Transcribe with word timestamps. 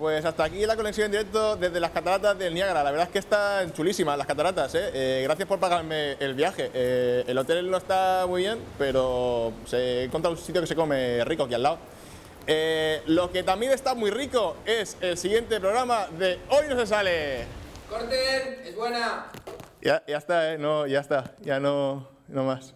pues 0.00 0.24
hasta 0.24 0.44
aquí 0.44 0.64
la 0.64 0.76
conexión 0.76 1.04
en 1.04 1.12
directo 1.12 1.56
desde 1.56 1.78
las 1.78 1.90
cataratas 1.90 2.36
del 2.38 2.54
Niágara. 2.54 2.82
La 2.82 2.90
verdad 2.90 3.06
es 3.06 3.12
que 3.12 3.18
están 3.18 3.70
chulísimas 3.74 4.16
las 4.16 4.26
cataratas, 4.26 4.74
¿eh? 4.74 4.90
Eh, 4.94 5.20
gracias 5.24 5.46
por 5.46 5.60
pagarme 5.60 6.12
el 6.20 6.32
viaje. 6.32 6.70
Eh, 6.72 7.24
el 7.26 7.36
hotel 7.36 7.70
no 7.70 7.76
está 7.76 8.24
muy 8.26 8.42
bien, 8.42 8.58
pero 8.78 9.52
se 9.66 9.76
he 9.76 10.04
encontrado 10.04 10.34
un 10.34 10.42
sitio 10.42 10.62
que 10.62 10.66
se 10.66 10.74
come 10.74 11.22
rico 11.26 11.44
aquí 11.44 11.52
al 11.52 11.62
lado. 11.62 11.78
Eh, 12.46 13.02
lo 13.06 13.30
que 13.30 13.42
también 13.42 13.72
está 13.72 13.94
muy 13.94 14.10
rico 14.10 14.56
es 14.64 14.96
el 15.02 15.18
siguiente 15.18 15.60
programa 15.60 16.06
de 16.18 16.38
Hoy 16.48 16.64
no 16.70 16.78
se 16.78 16.86
sale. 16.86 17.44
Corten, 17.90 18.62
es 18.64 18.74
buena. 18.74 19.26
Ya, 19.82 20.02
ya 20.08 20.16
está, 20.16 20.54
¿eh? 20.54 20.58
No, 20.58 20.86
ya 20.86 21.00
está. 21.00 21.34
Ya 21.42 21.60
no, 21.60 22.08
no 22.26 22.44
más. 22.44 22.74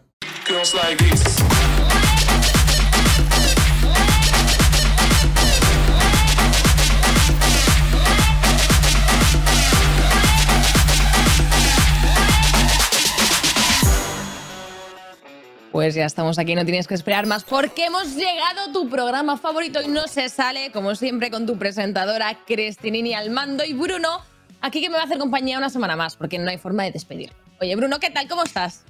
Pues 15.75 15.97
ya 15.97 16.07
estamos 16.07 16.39
aquí, 16.39 16.55
no 16.55 16.65
tienes 16.65 16.87
que 16.87 16.95
esperar 16.95 17.27
más 17.27 17.43
porque 17.43 17.87
hemos 17.87 18.15
llegado 18.15 18.71
a 18.71 18.73
tu 18.73 18.89
programa 18.89 19.37
favorito 19.37 19.83
y 19.83 19.89
no 19.89 20.07
se 20.07 20.29
sale, 20.29 20.71
como 20.71 20.95
siempre, 20.95 21.33
con 21.33 21.47
tu 21.47 21.59
presentadora 21.59 22.39
Cristinini 22.47 23.13
al 23.13 23.31
mando 23.31 23.65
y 23.65 23.73
Bruno, 23.73 24.21
aquí 24.61 24.81
que 24.81 24.89
me 24.89 24.95
va 24.95 25.03
a 25.03 25.07
hacer 25.07 25.19
compañía 25.19 25.59
una 25.59 25.71
semana 25.71 25.97
más 25.97 26.15
porque 26.15 26.39
no 26.39 26.49
hay 26.49 26.59
forma 26.59 26.85
de 26.85 26.93
despedir. 26.93 27.33
Oye, 27.61 27.75
Bruno, 27.75 27.99
¿qué 27.99 28.09
tal? 28.11 28.29
¿Cómo 28.29 28.45
estás? 28.45 28.85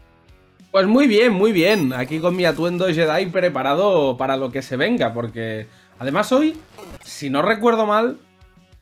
Pues 0.72 0.86
muy 0.86 1.06
bien, 1.06 1.32
muy 1.32 1.52
bien. 1.52 1.94
Aquí 1.94 2.20
con 2.20 2.36
mi 2.36 2.44
atuendo 2.44 2.84
Jedi 2.88 3.30
preparado 3.30 4.18
para 4.18 4.36
lo 4.36 4.52
que 4.52 4.60
se 4.60 4.76
venga, 4.76 5.14
porque 5.14 5.68
además 5.98 6.32
hoy, 6.32 6.54
si 7.02 7.30
no 7.30 7.40
recuerdo 7.40 7.86
mal, 7.86 8.18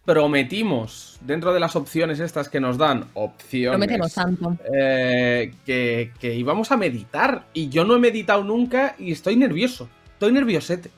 prometimos 0.05 1.19
dentro 1.21 1.53
de 1.55 1.61
las 1.61 1.77
opciones 1.77 2.19
estas 2.21 2.49
que 2.49 2.61
nos 2.61 2.77
dan, 2.79 3.07
opciones, 3.15 3.79
Prometemos 3.79 4.15
tanto. 4.15 4.57
eh, 4.75 5.55
que, 5.65 6.13
que 6.19 6.35
íbamos 6.35 6.73
a 6.73 6.77
meditar. 6.77 7.45
Y 7.53 7.69
yo 7.69 7.85
no 7.85 7.95
he 7.97 7.99
meditado 7.99 8.43
nunca 8.43 8.95
y 8.99 9.13
estoy 9.13 9.37
nervioso. 9.37 9.89
Estoy 10.15 10.33
nerviosete. 10.33 10.91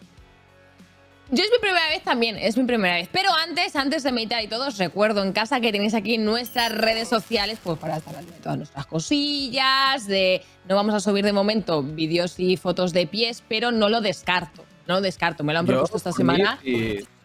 Yo 1.31 1.43
es 1.43 1.51
mi 1.51 1.59
primera 1.59 1.89
vez 1.89 2.03
también, 2.03 2.37
es 2.37 2.57
mi 2.57 2.65
primera 2.65 2.97
vez. 2.97 3.09
Pero 3.11 3.31
antes, 3.33 3.75
antes 3.77 4.03
de 4.03 4.13
meditar 4.13 4.43
y 4.45 4.47
todo, 4.49 4.69
os 4.69 4.77
recuerdo 4.79 5.23
en 5.23 5.33
casa 5.33 5.59
que 5.61 5.73
tenéis 5.73 5.95
aquí 5.95 6.19
nuestras 6.19 6.71
redes 6.71 7.09
sociales 7.09 7.59
pues 7.65 7.79
para 7.79 7.97
estar 7.97 8.15
al 8.15 8.25
día 8.27 8.35
de 8.35 8.41
todas 8.41 8.59
nuestras 8.59 8.87
cosillas, 8.87 10.07
de 10.07 10.43
no 10.69 10.77
vamos 10.77 10.95
a 10.95 11.01
subir 11.01 11.25
de 11.25 11.33
momento 11.33 11.83
vídeos 11.83 12.39
y 12.39 12.57
fotos 12.59 12.93
de 12.93 13.07
pies, 13.07 13.43
pero 13.49 13.73
no 13.73 13.89
lo 13.89 14.03
descarto, 14.03 14.65
no 14.87 14.95
lo 14.95 15.01
descarto, 15.01 15.45
me 15.45 15.55
lo 15.55 15.61
han 15.61 15.67
Yo, 15.67 15.73
propuesto 15.73 15.97
esta 15.97 16.13
semana. 16.13 16.59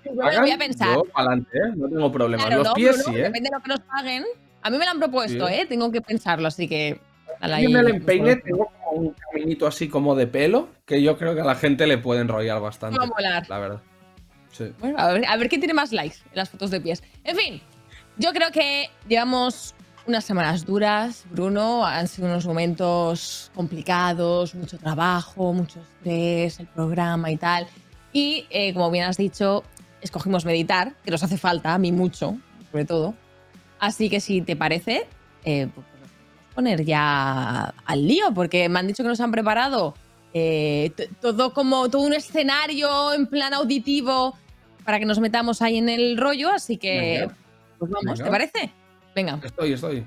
Yo 0.10 0.24
me 0.24 0.34
lo 0.34 0.42
voy 0.42 0.52
a 0.52 0.58
pensar. 0.58 0.96
Yo 0.96 1.04
pa'lante, 1.06 1.58
¿eh? 1.58 1.72
No 1.76 1.88
tengo 1.88 2.12
problema. 2.12 2.44
Claro, 2.44 2.60
Los 2.60 2.68
no, 2.68 2.74
pies 2.74 2.98
Bruno, 2.98 3.14
sí, 3.14 3.20
¿eh? 3.20 3.24
depende 3.24 3.50
de 3.50 3.56
lo 3.58 3.64
que 3.64 3.70
nos 3.70 3.80
paguen. 3.82 4.26
A 4.62 4.70
mí 4.70 4.78
me 4.78 4.86
lo 4.86 4.92
han 4.92 5.00
propuesto, 5.00 5.48
Sí. 5.48 5.54
¿eh? 5.54 5.66
Tengo 5.68 5.92
que 5.92 6.02
pensarlo, 6.02 6.48
así 6.48 6.68
que... 6.68 7.00
Yo 7.42 7.56
el 7.56 7.72
pues, 7.72 7.94
empeine 7.94 8.36
tengo 8.36 8.70
como 8.84 9.02
un 9.02 9.14
caminito 9.14 9.66
así 9.66 9.88
como 9.88 10.14
de 10.14 10.28
pelo 10.28 10.68
que 10.86 11.02
yo 11.02 11.18
creo 11.18 11.36
que 11.36 11.40
a 11.40 11.46
la 11.46 11.56
gente 11.56 11.88
le 11.88 11.98
puede 11.98 12.20
enrollar 12.20 12.60
bastante. 12.60 13.00
Va 13.00 13.06
a 13.06 13.08
molar. 13.08 13.46
La 13.48 13.60
verdad. 13.60 13.82
Sí. 14.52 14.74
Bueno, 14.80 15.00
a 15.00 15.14
ver, 15.14 15.26
a 15.26 15.38
ver 15.38 15.48
quién 15.48 15.62
tiene 15.62 15.74
más 15.74 15.94
likes 15.94 16.18
en 16.26 16.36
las 16.36 16.50
fotos 16.50 16.70
de 16.70 16.82
pies. 16.82 17.02
En 17.24 17.38
fin, 17.38 17.62
yo 18.18 18.34
creo 18.34 18.52
que 18.52 18.90
llevamos 19.08 19.74
unas 20.06 20.26
semanas 20.26 20.66
duras, 20.66 21.24
Bruno. 21.32 21.86
Han 21.86 22.10
sido 22.10 22.28
unos 22.28 22.46
momentos 22.46 23.52
complicados, 23.56 24.54
mucho 24.56 24.78
trabajo, 24.78 25.54
mucho 25.54 25.80
estrés, 25.80 26.60
el 26.60 26.68
programa 26.68 27.32
y 27.32 27.38
tal. 27.38 27.68
Y 28.12 28.48
eh, 28.50 28.74
como 28.74 28.92
bien 28.92 29.06
has 29.06 29.18
dicho, 29.18 29.64
escogimos 30.02 30.46
meditar, 30.46 30.94
que 31.04 31.12
nos 31.12 31.24
hace 31.24 31.38
falta, 31.38 31.74
a 31.74 31.78
mí 31.78 31.92
mucho, 31.92 32.38
sobre 32.72 32.86
todo. 32.86 33.14
Así 33.80 34.10
que 34.10 34.20
si 34.20 34.42
te 34.42 34.56
parece, 34.56 35.08
eh, 35.46 35.68
pues 35.74 35.86
nos 36.00 36.10
podemos 36.10 36.54
poner 36.56 36.86
ya 36.86 37.74
al 37.86 38.08
lío, 38.08 38.34
porque 38.34 38.68
me 38.70 38.80
han 38.80 38.88
dicho 38.88 39.04
que 39.04 39.10
nos 39.10 39.20
han 39.20 39.32
preparado 39.32 39.94
eh, 40.34 40.92
todo 41.22 41.54
como 41.54 41.90
todo 41.90 42.04
un 42.04 42.14
escenario 42.14 43.14
en 43.14 43.26
plan 43.28 43.54
auditivo 43.54 44.38
para 44.86 45.00
que 45.00 45.06
nos 45.06 45.20
metamos 45.20 45.62
ahí 45.62 45.78
en 45.78 45.90
el 45.90 46.18
rollo, 46.18 46.52
así 46.52 46.78
que 46.78 47.20
Venga. 47.22 47.36
pues 47.80 47.92
vamos, 47.92 48.18
Venga. 48.20 48.24
¿te 48.24 48.32
parece? 48.32 48.74
Venga. 49.16 49.40
Estoy, 49.44 49.74
estoy. 49.74 50.06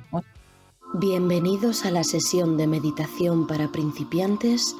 Bienvenidos 0.94 1.84
a 1.84 1.91
la 1.91 2.04
sesión 2.04 2.56
de 2.56 2.66
meditación 2.66 3.47
para 3.47 3.72
principiantes 3.72 4.76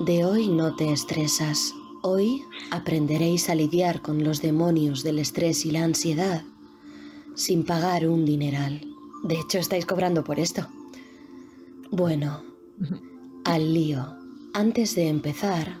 de 0.00 0.24
Hoy 0.24 0.48
no 0.48 0.74
te 0.74 0.92
estresas. 0.92 1.72
Hoy 2.02 2.42
aprenderéis 2.70 3.48
a 3.48 3.54
lidiar 3.54 4.02
con 4.02 4.24
los 4.24 4.42
demonios 4.42 5.02
del 5.02 5.20
estrés 5.20 5.64
y 5.64 5.70
la 5.70 5.84
ansiedad 5.84 6.44
sin 7.34 7.64
pagar 7.64 8.08
un 8.08 8.24
dineral. 8.24 8.80
De 9.22 9.38
hecho, 9.38 9.58
estáis 9.58 9.86
cobrando 9.86 10.24
por 10.24 10.40
esto. 10.40 10.66
Bueno, 11.90 12.42
al 13.44 13.72
lío. 13.72 14.16
Antes 14.54 14.94
de 14.94 15.08
empezar, 15.08 15.78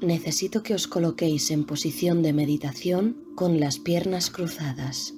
necesito 0.00 0.62
que 0.62 0.74
os 0.74 0.88
coloquéis 0.88 1.50
en 1.50 1.64
posición 1.64 2.22
de 2.22 2.32
meditación 2.32 3.16
con 3.34 3.60
las 3.60 3.78
piernas 3.78 4.30
cruzadas. 4.30 5.14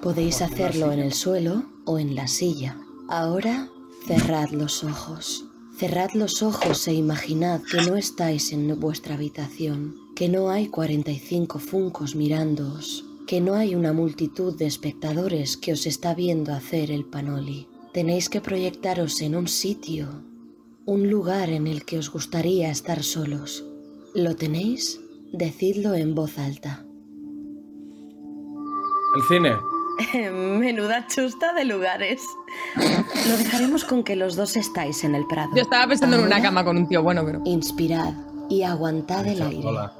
Podéis 0.00 0.42
hacerlo 0.42 0.92
en 0.92 1.00
el 1.00 1.12
suelo 1.12 1.64
o 1.84 1.98
en 1.98 2.14
la 2.14 2.28
silla. 2.28 2.78
Ahora 3.08 3.68
cerrad 4.06 4.50
los 4.50 4.84
ojos. 4.84 5.47
Cerrad 5.78 6.10
los 6.14 6.42
ojos 6.42 6.88
e 6.88 6.92
imaginad 6.92 7.60
que 7.62 7.80
no 7.88 7.94
estáis 7.94 8.50
en 8.50 8.80
vuestra 8.80 9.14
habitación, 9.14 9.94
que 10.16 10.28
no 10.28 10.50
hay 10.50 10.66
45 10.66 11.60
funcos 11.60 12.16
mirándoos, 12.16 13.04
que 13.28 13.40
no 13.40 13.54
hay 13.54 13.76
una 13.76 13.92
multitud 13.92 14.58
de 14.58 14.66
espectadores 14.66 15.56
que 15.56 15.72
os 15.72 15.86
está 15.86 16.14
viendo 16.14 16.52
hacer 16.52 16.90
el 16.90 17.04
panoli. 17.04 17.68
Tenéis 17.92 18.28
que 18.28 18.40
proyectaros 18.40 19.20
en 19.20 19.36
un 19.36 19.46
sitio, 19.46 20.24
un 20.84 21.08
lugar 21.10 21.48
en 21.48 21.68
el 21.68 21.84
que 21.84 21.98
os 21.98 22.10
gustaría 22.10 22.72
estar 22.72 23.04
solos. 23.04 23.64
¿Lo 24.16 24.34
tenéis? 24.34 25.00
Decidlo 25.32 25.94
en 25.94 26.16
voz 26.16 26.38
alta. 26.38 26.84
El 29.14 29.22
cine. 29.28 29.77
Menuda 30.32 31.06
chusta 31.06 31.52
de 31.52 31.64
lugares. 31.64 32.22
Lo 33.28 33.36
dejaremos 33.36 33.84
con 33.84 34.04
que 34.04 34.16
los 34.16 34.36
dos 34.36 34.56
estáis 34.56 35.04
en 35.04 35.14
el 35.14 35.26
prado. 35.26 35.50
Yo 35.54 35.62
estaba 35.62 35.86
pensando 35.86 36.16
en 36.16 36.22
una 36.22 36.36
Ahora, 36.36 36.48
cama 36.48 36.64
con 36.64 36.76
un 36.76 36.88
tío 36.88 37.02
bueno, 37.02 37.24
pero... 37.24 37.40
Inspirad 37.44 38.12
y 38.48 38.62
aguantad 38.62 39.26
el 39.26 39.42
aire. 39.42 39.66
Hola. 39.68 39.92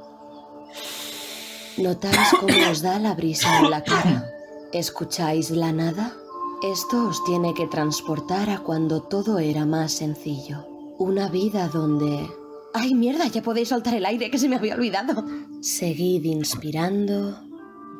¿Notáis 1.77 2.17
cómo 2.39 2.53
os 2.71 2.81
da 2.81 2.99
la 2.99 3.13
brisa 3.13 3.59
en 3.59 3.69
la 3.69 3.83
cara? 3.83 4.25
¿Escucháis 4.73 5.49
la 5.51 5.71
nada? 5.71 6.13
Esto 6.61 7.07
os 7.07 7.23
tiene 7.23 7.53
que 7.53 7.67
transportar 7.67 8.49
a 8.49 8.59
cuando 8.59 9.01
todo 9.01 9.39
era 9.39 9.65
más 9.65 9.93
sencillo. 9.93 10.65
Una 10.97 11.29
vida 11.29 11.69
donde... 11.69 12.29
¡Ay, 12.73 12.93
mierda! 12.93 13.27
Ya 13.27 13.41
podéis 13.41 13.69
soltar 13.69 13.93
el 13.95 14.05
aire 14.05 14.29
que 14.29 14.37
se 14.37 14.49
me 14.49 14.57
había 14.57 14.75
olvidado. 14.75 15.25
Seguid 15.61 16.25
inspirando, 16.25 17.39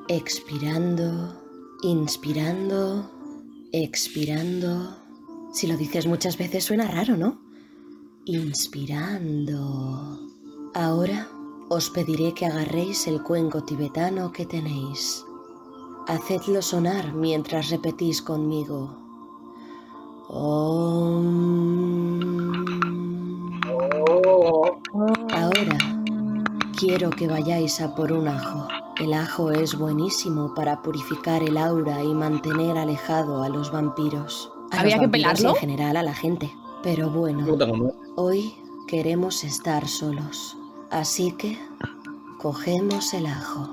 expirando, 0.09 1.38
inspirando, 1.81 3.09
expirando. 3.72 4.97
Si 5.53 5.67
lo 5.67 5.78
dices 5.78 6.06
muchas 6.07 6.38
veces 6.38 6.63
suena 6.63 6.88
raro, 6.88 7.17
¿no? 7.17 7.41
Inspirando. 8.25 10.19
Ahora 10.73 11.29
os 11.69 11.89
pediré 11.89 12.34
que 12.34 12.45
agarréis 12.45 13.07
el 13.07 13.23
cuenco 13.23 13.63
tibetano 13.63 14.31
que 14.31 14.45
tenéis. 14.45 15.23
Hacedlo 16.07 16.62
sonar 16.62 17.13
mientras 17.13 17.69
repetís 17.69 18.22
conmigo. 18.22 18.97
Om. 20.28 21.69
Ahora 25.31 25.88
quiero 26.79 27.09
que 27.09 27.28
vayáis 27.28 27.81
a 27.81 27.94
por 27.94 28.13
un 28.13 28.29
ajo. 28.29 28.67
El 28.97 29.13
ajo 29.13 29.51
es 29.51 29.78
buenísimo 29.78 30.53
para 30.56 30.81
purificar 30.81 31.44
el 31.44 31.57
aura 31.57 32.01
y 32.03 32.13
mantener 32.13 32.77
alejado 32.77 33.44
a 33.44 33.50
los 33.50 33.69
vampiros. 33.69 34.50
A 34.71 34.80
¿Había 34.80 34.95
los 34.95 35.01
que 35.01 35.07
vampiros 35.07 35.33
pelarlo? 35.33 35.50
En 35.56 35.59
general 35.59 35.98
a 35.98 36.03
la 36.03 36.13
gente. 36.13 36.50
Pero 36.81 37.09
bueno. 37.09 37.45
Hoy 38.15 38.53
queremos 38.88 39.44
estar 39.44 39.88
solos, 39.89 40.56
así 40.89 41.33
que 41.33 41.57
cogemos 42.38 43.13
el 43.13 43.25
ajo. 43.25 43.68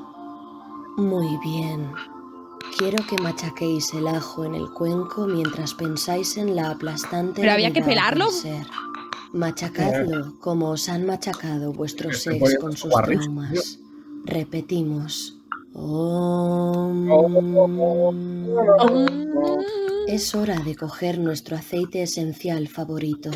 Muy 0.96 1.38
bien. 1.44 1.92
Quiero 2.76 3.06
que 3.06 3.16
machaquéis 3.22 3.94
el 3.94 4.08
ajo 4.08 4.44
en 4.44 4.56
el 4.56 4.68
cuenco 4.72 5.26
mientras 5.28 5.74
pensáis 5.74 6.36
en 6.36 6.56
la 6.56 6.70
aplastante. 6.70 7.40
¿Pero 7.40 7.52
había 7.52 7.72
que 7.72 7.82
pelarlo? 7.82 8.30
ser. 8.30 8.66
Machacadlo 9.32 10.38
como 10.40 10.70
os 10.70 10.88
han 10.88 11.04
machacado 11.04 11.72
vuestros 11.72 12.22
Se 12.22 12.30
ex 12.30 12.40
pone 12.40 12.56
con 12.56 12.76
sus 12.76 12.92
traumas. 12.92 13.78
Repetimos. 14.24 15.38
Om. 15.74 17.08
Es 20.08 20.34
hora 20.34 20.58
de 20.60 20.74
coger 20.76 21.18
nuestro 21.18 21.56
aceite 21.56 22.02
esencial 22.02 22.68
favorito, 22.68 23.30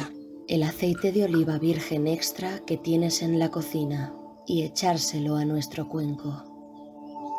el 0.49 0.63
aceite 0.63 1.13
de 1.13 1.25
oliva 1.25 1.59
virgen 1.59 2.07
extra 2.07 2.61
que 2.61 2.77
tienes 2.77 3.23
en 3.23 3.39
la 3.39 3.51
cocina, 3.51 4.15
y 4.47 4.63
echárselo 4.63 5.37
a 5.37 5.45
nuestro 5.45 5.89
cuenco. 5.89 6.45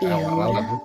Y 0.01 0.06
ahora 0.06 0.81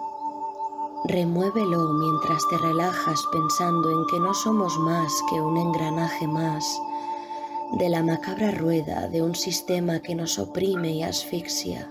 remuévelo 1.08 1.92
mientras 1.92 2.42
te 2.48 2.58
relajas 2.58 3.22
pensando 3.30 3.90
en 3.90 4.06
que 4.10 4.20
no 4.20 4.34
somos 4.34 4.78
más 4.78 5.12
que 5.30 5.40
un 5.40 5.56
engranaje 5.56 6.26
más 6.26 6.64
de 7.72 7.88
la 7.88 8.02
macabra 8.02 8.50
rueda 8.50 9.08
de 9.08 9.22
un 9.22 9.34
sistema 9.34 10.00
que 10.00 10.14
nos 10.14 10.38
oprime 10.38 10.92
y 10.92 11.02
asfixia, 11.02 11.90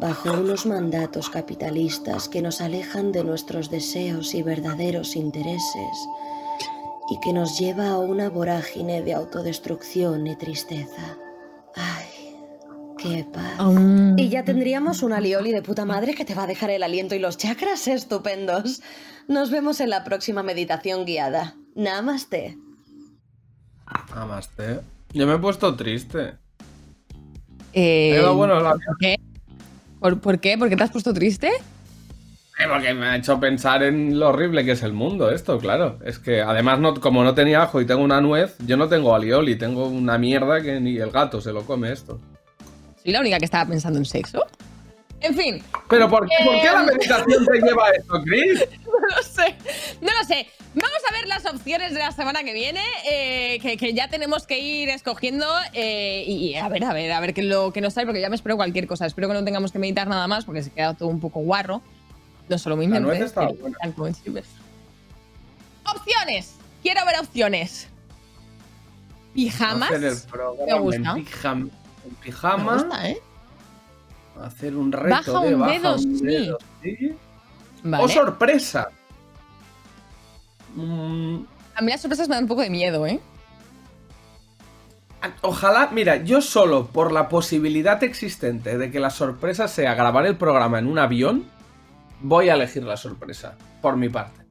bajo 0.00 0.32
unos 0.32 0.66
mandatos 0.66 1.30
capitalistas 1.30 2.28
que 2.28 2.42
nos 2.42 2.60
alejan 2.60 3.12
de 3.12 3.24
nuestros 3.24 3.70
deseos 3.70 4.34
y 4.34 4.42
verdaderos 4.42 5.16
intereses 5.16 6.08
y 7.10 7.20
que 7.20 7.32
nos 7.32 7.58
lleva 7.58 7.90
a 7.90 7.98
una 7.98 8.30
vorágine 8.30 9.02
de 9.02 9.14
autodestrucción 9.14 10.26
y 10.26 10.36
tristeza. 10.36 11.18
Ay, 11.76 12.34
qué 12.98 13.26
paz. 13.30 13.60
Um, 13.60 14.18
Y 14.18 14.30
ya 14.30 14.44
tendríamos 14.44 15.02
una 15.02 15.20
lioli 15.20 15.52
de 15.52 15.62
puta 15.62 15.84
madre 15.84 16.14
que 16.14 16.24
te 16.24 16.34
va 16.34 16.44
a 16.44 16.48
dejar 16.48 16.70
el 16.70 16.82
aliento 16.82 17.14
y 17.14 17.18
los 17.18 17.36
chakras 17.36 17.86
estupendos. 17.88 18.80
Nos 19.28 19.50
vemos 19.50 19.80
en 19.80 19.90
la 19.90 20.04
próxima 20.04 20.42
meditación 20.42 21.04
guiada. 21.04 21.56
Namaste. 21.74 22.56
Namaste. 24.14 24.80
Yo 25.12 25.26
me 25.26 25.34
he 25.34 25.38
puesto 25.38 25.74
triste. 25.74 26.34
eh, 27.72 28.10
Pero 28.16 28.34
bueno, 28.34 28.60
la- 28.60 28.72
¿por, 28.72 28.96
qué? 28.98 29.16
¿Por, 30.00 30.20
por 30.20 30.38
qué? 30.38 30.56
¿Por 30.58 30.68
qué 30.68 30.76
te 30.76 30.82
has 30.84 30.90
puesto 30.90 31.12
triste? 31.12 31.48
Eh, 31.48 32.66
Porque 32.68 32.94
me 32.94 33.06
ha 33.06 33.16
hecho 33.16 33.40
pensar 33.40 33.82
en 33.82 34.18
lo 34.18 34.28
horrible 34.28 34.64
que 34.64 34.72
es 34.72 34.82
el 34.82 34.92
mundo 34.92 35.30
esto, 35.30 35.58
claro. 35.58 35.98
Es 36.04 36.18
que 36.18 36.40
además, 36.42 36.78
no, 36.78 36.94
como 37.00 37.24
no 37.24 37.34
tenía 37.34 37.62
ajo 37.62 37.80
y 37.80 37.86
tengo 37.86 38.02
una 38.02 38.20
nuez, 38.20 38.56
yo 38.66 38.76
no 38.76 38.88
tengo 38.88 39.14
alioli, 39.14 39.56
tengo 39.56 39.86
una 39.88 40.18
mierda 40.18 40.62
que 40.62 40.80
ni 40.80 40.96
el 40.98 41.10
gato 41.10 41.40
se 41.40 41.52
lo 41.52 41.62
come 41.66 41.90
esto. 41.92 42.20
¿Soy 43.02 43.12
la 43.12 43.20
única 43.20 43.38
que 43.38 43.44
estaba 43.44 43.68
pensando 43.68 43.98
en 43.98 44.04
sexo? 44.04 44.44
En 45.24 45.34
fin, 45.34 45.62
Pero 45.88 46.08
¿por, 46.10 46.28
qué- 46.28 46.44
¿por 46.44 46.60
qué 46.60 46.64
la 46.70 46.80
Em. 46.80 46.86
meditación 46.86 47.46
te 47.46 47.58
lleva 47.60 47.86
a 47.86 47.90
esto, 47.92 48.22
Chris? 48.24 48.64
no 48.86 49.16
lo 49.16 49.22
sé. 49.22 49.56
No 50.02 50.08
lo 50.12 50.24
sé. 50.26 50.46
Vamos 50.74 50.98
a 51.08 51.12
ver 51.12 51.26
las 51.28 51.46
opciones 51.46 51.92
de 51.94 51.98
la 52.00 52.12
semana 52.12 52.42
que 52.44 52.52
viene, 52.52 52.82
eh, 53.10 53.58
que, 53.60 53.76
que 53.76 53.94
ya 53.94 54.08
tenemos 54.08 54.46
que 54.46 54.58
ir 54.58 54.88
escogiendo. 54.90 55.46
eh, 55.72 56.24
y 56.26 56.56
a 56.56 56.68
ver, 56.68 56.84
a 56.84 56.92
ver, 56.92 57.10
a 57.12 57.20
ver 57.20 57.32
qué 57.32 57.42
lo 57.42 57.72
que 57.72 57.80
nos 57.80 57.94
trae, 57.94 58.04
porque 58.06 58.20
ya 58.20 58.28
me 58.28 58.36
espero 58.36 58.56
cualquier 58.56 58.86
cosa. 58.86 59.06
Espero 59.06 59.28
que 59.28 59.34
no 59.34 59.44
tengamos 59.44 59.72
que 59.72 59.78
meditar 59.78 60.06
nada 60.08 60.26
más, 60.26 60.44
porque 60.44 60.62
se 60.62 60.70
queda 60.70 60.94
todo 60.94 61.08
un 61.08 61.20
poco 61.20 61.40
guarro. 61.40 61.80
No 62.48 62.58
solo 62.58 62.76
mi 62.76 62.86
La 62.86 63.00
mente. 63.00 63.06
nuez 63.08 63.20
está. 63.22 63.48
Opciones. 65.86 66.54
Quiero 66.82 67.04
ver 67.06 67.18
opciones. 67.20 67.88
Pijamas. 69.34 69.90
Hacer 69.90 70.04
el 70.04 70.16
Me 70.66 70.78
gusta. 70.78 70.96
en, 70.98 71.24
pijam- 71.26 71.70
en 72.04 72.64
Me 72.64 72.72
gusta, 72.74 73.08
¿eh? 73.08 73.18
Hacer 74.42 74.76
un 74.76 74.90
reto 74.92 75.08
Baja 75.32 75.40
de 75.46 75.54
un 75.54 75.60
baja 75.60 75.72
dedo, 75.72 75.94
un 75.94 76.18
sí. 76.18 76.24
dedo, 76.24 76.58
sí. 76.82 77.14
Vale. 77.82 78.04
¡Oh, 78.04 78.08
sorpresa! 78.08 78.88
Mm, 80.74 81.36
A 81.76 81.82
mí 81.82 81.90
las 81.90 82.00
sorpresas 82.00 82.28
me 82.28 82.34
dan 82.34 82.44
un 82.44 82.48
poco 82.48 82.62
de 82.62 82.70
miedo, 82.70 83.06
¿eh? 83.06 83.20
Ojalá, 85.40 85.88
mira, 85.90 86.16
yo 86.22 86.42
solo 86.42 86.86
por 86.86 87.10
la 87.10 87.28
posibilidad 87.30 88.02
existente 88.04 88.76
de 88.76 88.90
que 88.90 89.00
la 89.00 89.08
sorpresa 89.10 89.68
sea 89.68 89.94
grabar 89.94 90.26
el 90.26 90.36
programa 90.36 90.78
en 90.78 90.86
un 90.86 90.98
avión, 90.98 91.44
voy 92.20 92.50
a 92.50 92.54
elegir 92.54 92.82
la 92.84 92.96
sorpresa, 92.98 93.56
por 93.80 93.96
mi 93.96 94.08
parte. 94.10 94.42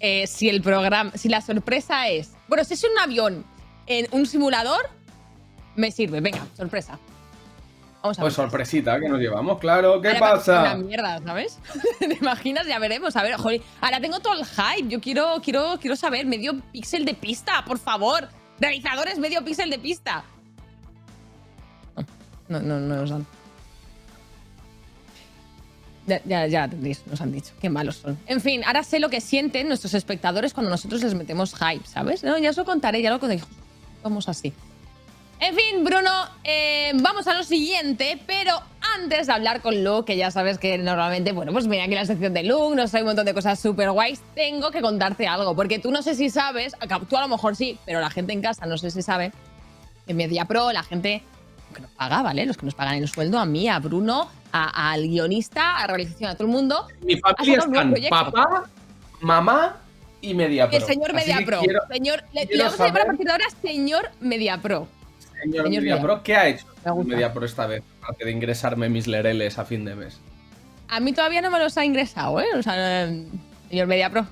Eh, 0.00 0.26
si 0.26 0.48
el 0.48 0.62
programa, 0.62 1.12
si 1.14 1.28
la 1.28 1.40
sorpresa 1.42 2.08
es, 2.08 2.32
bueno, 2.48 2.64
si 2.64 2.74
es 2.74 2.84
un 2.84 2.98
avión 2.98 3.44
en 3.86 4.06
un 4.12 4.24
simulador, 4.26 4.88
me 5.76 5.90
sirve. 5.90 6.20
Venga, 6.20 6.46
sorpresa. 6.56 6.98
Vamos 8.02 8.18
a 8.18 8.22
Pues 8.22 8.36
ver. 8.36 8.44
sorpresita 8.44 8.98
que 8.98 9.08
nos 9.08 9.20
llevamos, 9.20 9.58
claro. 9.60 10.00
¿Qué 10.00 10.08
Ahora 10.08 10.20
pasa? 10.20 10.60
Una 10.60 10.74
mierda, 10.76 11.20
¿sabes? 11.24 11.58
¿Te 12.00 12.14
imaginas? 12.20 12.66
Ya 12.66 12.78
veremos. 12.78 13.14
A 13.16 13.22
ver, 13.22 13.36
joder, 13.36 13.62
ahora 13.80 14.00
tengo 14.00 14.18
todo 14.20 14.34
el 14.34 14.44
hype. 14.44 14.88
Yo 14.88 15.00
quiero, 15.00 15.40
quiero, 15.42 15.78
quiero 15.80 15.94
saber 15.96 16.26
medio 16.26 16.60
píxel 16.72 17.04
de 17.04 17.14
pista, 17.14 17.64
por 17.64 17.78
favor. 17.78 18.28
Realizadores, 18.58 19.18
medio 19.18 19.44
píxel 19.44 19.70
de 19.70 19.78
pista. 19.78 20.24
No, 22.48 22.60
no, 22.60 22.80
no 22.80 22.96
nos 22.96 23.10
dan. 23.10 23.26
Ya, 26.06 26.46
ya, 26.48 26.66
nos 27.06 27.20
han 27.20 27.30
dicho. 27.30 27.52
Qué 27.60 27.70
malos 27.70 27.96
son. 27.98 28.18
En 28.26 28.40
fin, 28.40 28.62
ahora 28.64 28.82
sé 28.82 28.98
lo 28.98 29.08
que 29.08 29.20
sienten 29.20 29.68
nuestros 29.68 29.94
espectadores 29.94 30.52
cuando 30.52 30.68
nosotros 30.70 31.00
les 31.02 31.14
metemos 31.14 31.54
hype, 31.54 31.86
¿sabes? 31.86 32.24
No, 32.24 32.36
ya 32.38 32.50
os 32.50 32.56
lo 32.56 32.64
contaré, 32.64 33.00
ya 33.00 33.10
lo 33.10 33.20
contaré. 33.20 33.40
Vamos 34.02 34.28
así. 34.28 34.52
En 35.44 35.56
fin, 35.56 35.82
Bruno, 35.82 36.08
eh, 36.44 36.92
vamos 36.94 37.26
a 37.26 37.34
lo 37.34 37.42
siguiente, 37.42 38.16
pero 38.28 38.52
antes 38.96 39.26
de 39.26 39.32
hablar 39.32 39.60
con 39.60 39.82
Luke, 39.82 40.12
que 40.12 40.16
ya 40.16 40.30
sabes 40.30 40.56
que 40.58 40.78
normalmente, 40.78 41.32
bueno, 41.32 41.50
pues 41.52 41.66
mira 41.66 41.82
aquí 41.82 41.94
la 41.96 42.06
sección 42.06 42.32
de 42.32 42.44
Luke, 42.44 42.76
nos 42.76 42.92
trae 42.92 43.02
un 43.02 43.08
montón 43.08 43.26
de 43.26 43.34
cosas 43.34 43.58
súper 43.58 43.90
guays, 43.90 44.20
tengo 44.36 44.70
que 44.70 44.80
contarte 44.80 45.26
algo, 45.26 45.56
porque 45.56 45.80
tú 45.80 45.90
no 45.90 46.00
sé 46.02 46.14
si 46.14 46.30
sabes, 46.30 46.74
tú 47.08 47.16
a 47.16 47.22
lo 47.22 47.26
mejor 47.28 47.56
sí, 47.56 47.76
pero 47.84 47.98
la 47.98 48.08
gente 48.10 48.32
en 48.32 48.40
casa 48.40 48.66
no 48.66 48.78
sé 48.78 48.92
si 48.92 49.02
sabe, 49.02 49.32
en 50.06 50.16
Media 50.16 50.44
Pro, 50.44 50.70
la 50.70 50.84
gente 50.84 51.22
que 51.74 51.80
nos 51.80 51.90
paga, 51.90 52.22
¿vale? 52.22 52.46
Los 52.46 52.56
que 52.56 52.66
nos 52.66 52.76
pagan 52.76 52.94
el 52.94 53.08
sueldo, 53.08 53.40
a 53.40 53.44
mí, 53.44 53.68
a 53.68 53.80
Bruno, 53.80 54.28
a- 54.52 54.92
al 54.92 55.08
guionista, 55.08 55.78
a 55.78 55.88
realización, 55.88 56.30
a 56.30 56.34
todo 56.34 56.46
el 56.46 56.52
mundo, 56.52 56.86
Mi 57.02 57.16
familia 57.16 57.58
están 57.58 57.94
papá, 58.10 58.64
mamá 59.20 59.76
y 60.20 60.34
media 60.34 60.68
pro. 60.68 60.76
el 60.76 60.84
señor 60.84 61.12
Media 61.14 61.40
Pro. 61.44 61.58
quiero- 61.60 61.80
señor, 61.90 62.22
le, 62.32 62.46
quiero 62.46 62.56
le 62.58 62.62
vamos 62.64 62.80
a 62.80 62.86
llamar 62.86 63.02
a 63.02 63.06
partir 63.06 63.26
de 63.26 63.32
ahora 63.32 63.44
señor 63.60 64.10
Media 64.20 64.58
Pro. 64.58 64.86
Señor, 65.42 65.64
señor 65.64 65.82
Media 65.82 65.94
Media. 65.96 66.02
Pro, 66.02 66.22
¿qué 66.22 66.36
ha 66.36 66.48
hecho 66.48 66.66
Me 66.84 66.90
gusta. 66.92 67.14
Media 67.14 67.32
Pro 67.32 67.44
esta 67.46 67.66
vez? 67.66 67.82
Aparte 68.02 68.24
de 68.24 68.30
ingresarme 68.30 68.88
mis 68.88 69.06
lereles 69.06 69.58
a 69.58 69.64
fin 69.64 69.84
de 69.84 69.94
mes. 69.94 70.18
A 70.88 71.00
mí 71.00 71.12
todavía 71.12 71.40
no 71.42 71.50
me 71.50 71.58
los 71.58 71.76
ha 71.78 71.84
ingresado, 71.84 72.40
¿eh? 72.40 72.46
O 72.56 72.62
sea, 72.62 73.06
señor 73.68 73.86
Media 73.86 74.10
Pro. 74.10 74.26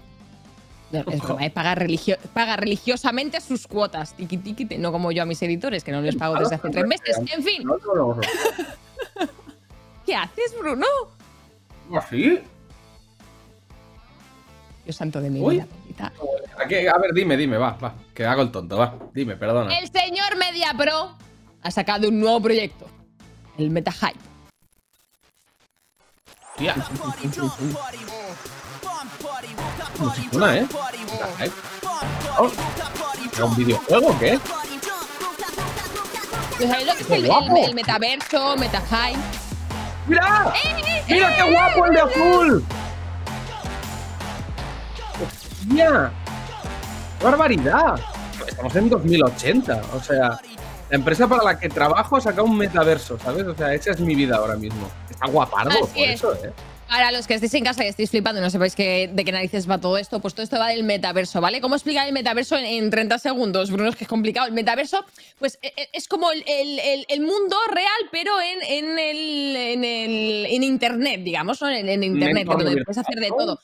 No, 0.92 0.98
Es 1.08 1.20
broma, 1.22 1.46
¿eh? 1.46 1.50
paga, 1.50 1.76
religio- 1.76 2.18
paga 2.34 2.56
religiosamente 2.56 3.40
sus 3.40 3.68
cuotas. 3.68 4.12
Tiki, 4.14 4.36
tiki, 4.38 4.64
ti- 4.64 4.76
no 4.78 4.90
como 4.90 5.12
yo 5.12 5.22
a 5.22 5.26
mis 5.26 5.40
editores, 5.40 5.84
que 5.84 5.92
no 5.92 6.00
les 6.02 6.16
pago 6.16 6.34
desde 6.36 6.56
hace 6.56 6.68
tres 6.70 6.84
meses. 6.86 7.16
En 7.32 7.44
fin. 7.44 7.62
¿qué 10.04 10.16
haces, 10.16 10.52
Bruno? 10.58 10.86
¿Así? 11.96 12.40
Dios 14.84 14.96
santo 14.96 15.20
de 15.20 15.30
mi 15.30 15.40
Uy. 15.40 15.54
vida. 15.56 15.66
¿A, 16.58 16.66
qué? 16.66 16.88
a 16.88 16.98
ver, 16.98 17.12
dime, 17.14 17.36
dime, 17.36 17.56
va, 17.56 17.72
va. 17.82 17.94
Que 18.12 18.24
hago 18.26 18.42
el 18.42 18.50
tonto, 18.50 18.76
va. 18.76 18.96
Dime, 19.14 19.36
perdona. 19.36 19.78
El 19.78 19.88
señor 19.90 20.19
Media 20.36 20.72
Pro 20.76 21.16
ha 21.62 21.70
sacado 21.70 22.08
un 22.08 22.20
nuevo 22.20 22.40
proyecto. 22.40 22.86
El 23.58 23.70
Meta 23.70 23.92
Hype. 23.92 24.18
Tía. 26.56 26.74
Una, 30.32 30.56
¿eh? 30.58 30.66
Ay. 31.38 31.52
Oh, 32.38 32.50
¿era 33.34 33.44
un 33.44 33.56
videojuego 33.56 34.08
o 34.08 34.18
qué? 34.18 34.38
¿Sabéis 36.58 36.86
lo 36.86 36.94
que 36.94 37.00
es 37.02 37.10
el, 37.10 37.24
el- 37.26 37.64
el 37.64 37.74
metaverso, 37.74 38.56
Meta 38.56 38.80
Hype? 38.82 39.18
¡Mira! 40.06 40.52
¡Eh, 40.64 41.04
¡Mira 41.08 41.34
qué 41.36 41.42
guapo 41.50 41.86
el 41.86 41.92
de 41.94 42.00
azul! 42.00 42.64
¡Hostia! 45.22 46.12
¡Qué 47.18 47.24
barbaridad! 47.24 48.00
Estamos 48.46 48.74
en 48.76 48.88
2080, 48.88 49.82
o 49.94 50.02
sea, 50.02 50.18
la 50.90 50.96
empresa 50.96 51.28
para 51.28 51.42
la 51.44 51.58
que 51.58 51.68
trabajo 51.68 52.16
ha 52.16 52.20
sacado 52.20 52.44
un 52.44 52.56
metaverso, 52.56 53.18
¿sabes? 53.18 53.44
O 53.46 53.54
sea, 53.54 53.72
esa 53.74 53.92
es 53.92 54.00
mi 54.00 54.14
vida 54.14 54.36
ahora 54.36 54.56
mismo. 54.56 54.90
Está 55.08 55.26
guapardo 55.28 55.70
Así 55.70 55.80
por 55.94 56.08
es. 56.08 56.10
eso, 56.14 56.34
¿eh? 56.34 56.52
Para 56.88 57.12
los 57.12 57.28
que 57.28 57.34
estéis 57.34 57.54
en 57.54 57.62
casa 57.62 57.84
y 57.84 57.86
estéis 57.86 58.10
flipando 58.10 58.40
y 58.40 58.42
no 58.42 58.50
sepáis 58.50 58.74
de 58.74 59.22
qué 59.24 59.30
narices 59.30 59.70
va 59.70 59.78
todo 59.78 59.96
esto, 59.96 60.18
pues 60.18 60.34
todo 60.34 60.42
esto 60.42 60.58
va 60.58 60.70
del 60.70 60.82
metaverso, 60.82 61.40
¿vale? 61.40 61.60
¿Cómo 61.60 61.76
explicar 61.76 62.04
el 62.08 62.12
metaverso 62.12 62.56
en, 62.58 62.64
en 62.64 62.90
30 62.90 63.16
segundos? 63.20 63.70
Bruno, 63.70 63.90
es 63.90 63.94
que 63.96 64.02
es 64.02 64.08
complicado. 64.08 64.48
El 64.48 64.52
metaverso, 64.54 65.04
pues 65.38 65.56
e- 65.62 65.72
e- 65.76 65.88
es 65.92 66.08
como 66.08 66.32
el, 66.32 66.42
el- 66.48 66.80
el- 66.80 67.06
el 67.08 67.20
mundo 67.20 67.56
real, 67.72 67.86
pero 68.10 68.32
en, 68.40 68.62
en 68.64 68.98
el, 68.98 69.56
en, 69.56 69.84
el- 69.84 70.46
en 70.46 70.62
Internet, 70.64 71.20
digamos, 71.22 71.62
¿no? 71.62 71.68
En, 71.70 72.02
Internet, 72.02 72.48
donde 72.48 72.82
puedes 72.84 72.98
hacer 72.98 73.20
de 73.20 73.28
todo. 73.28 73.60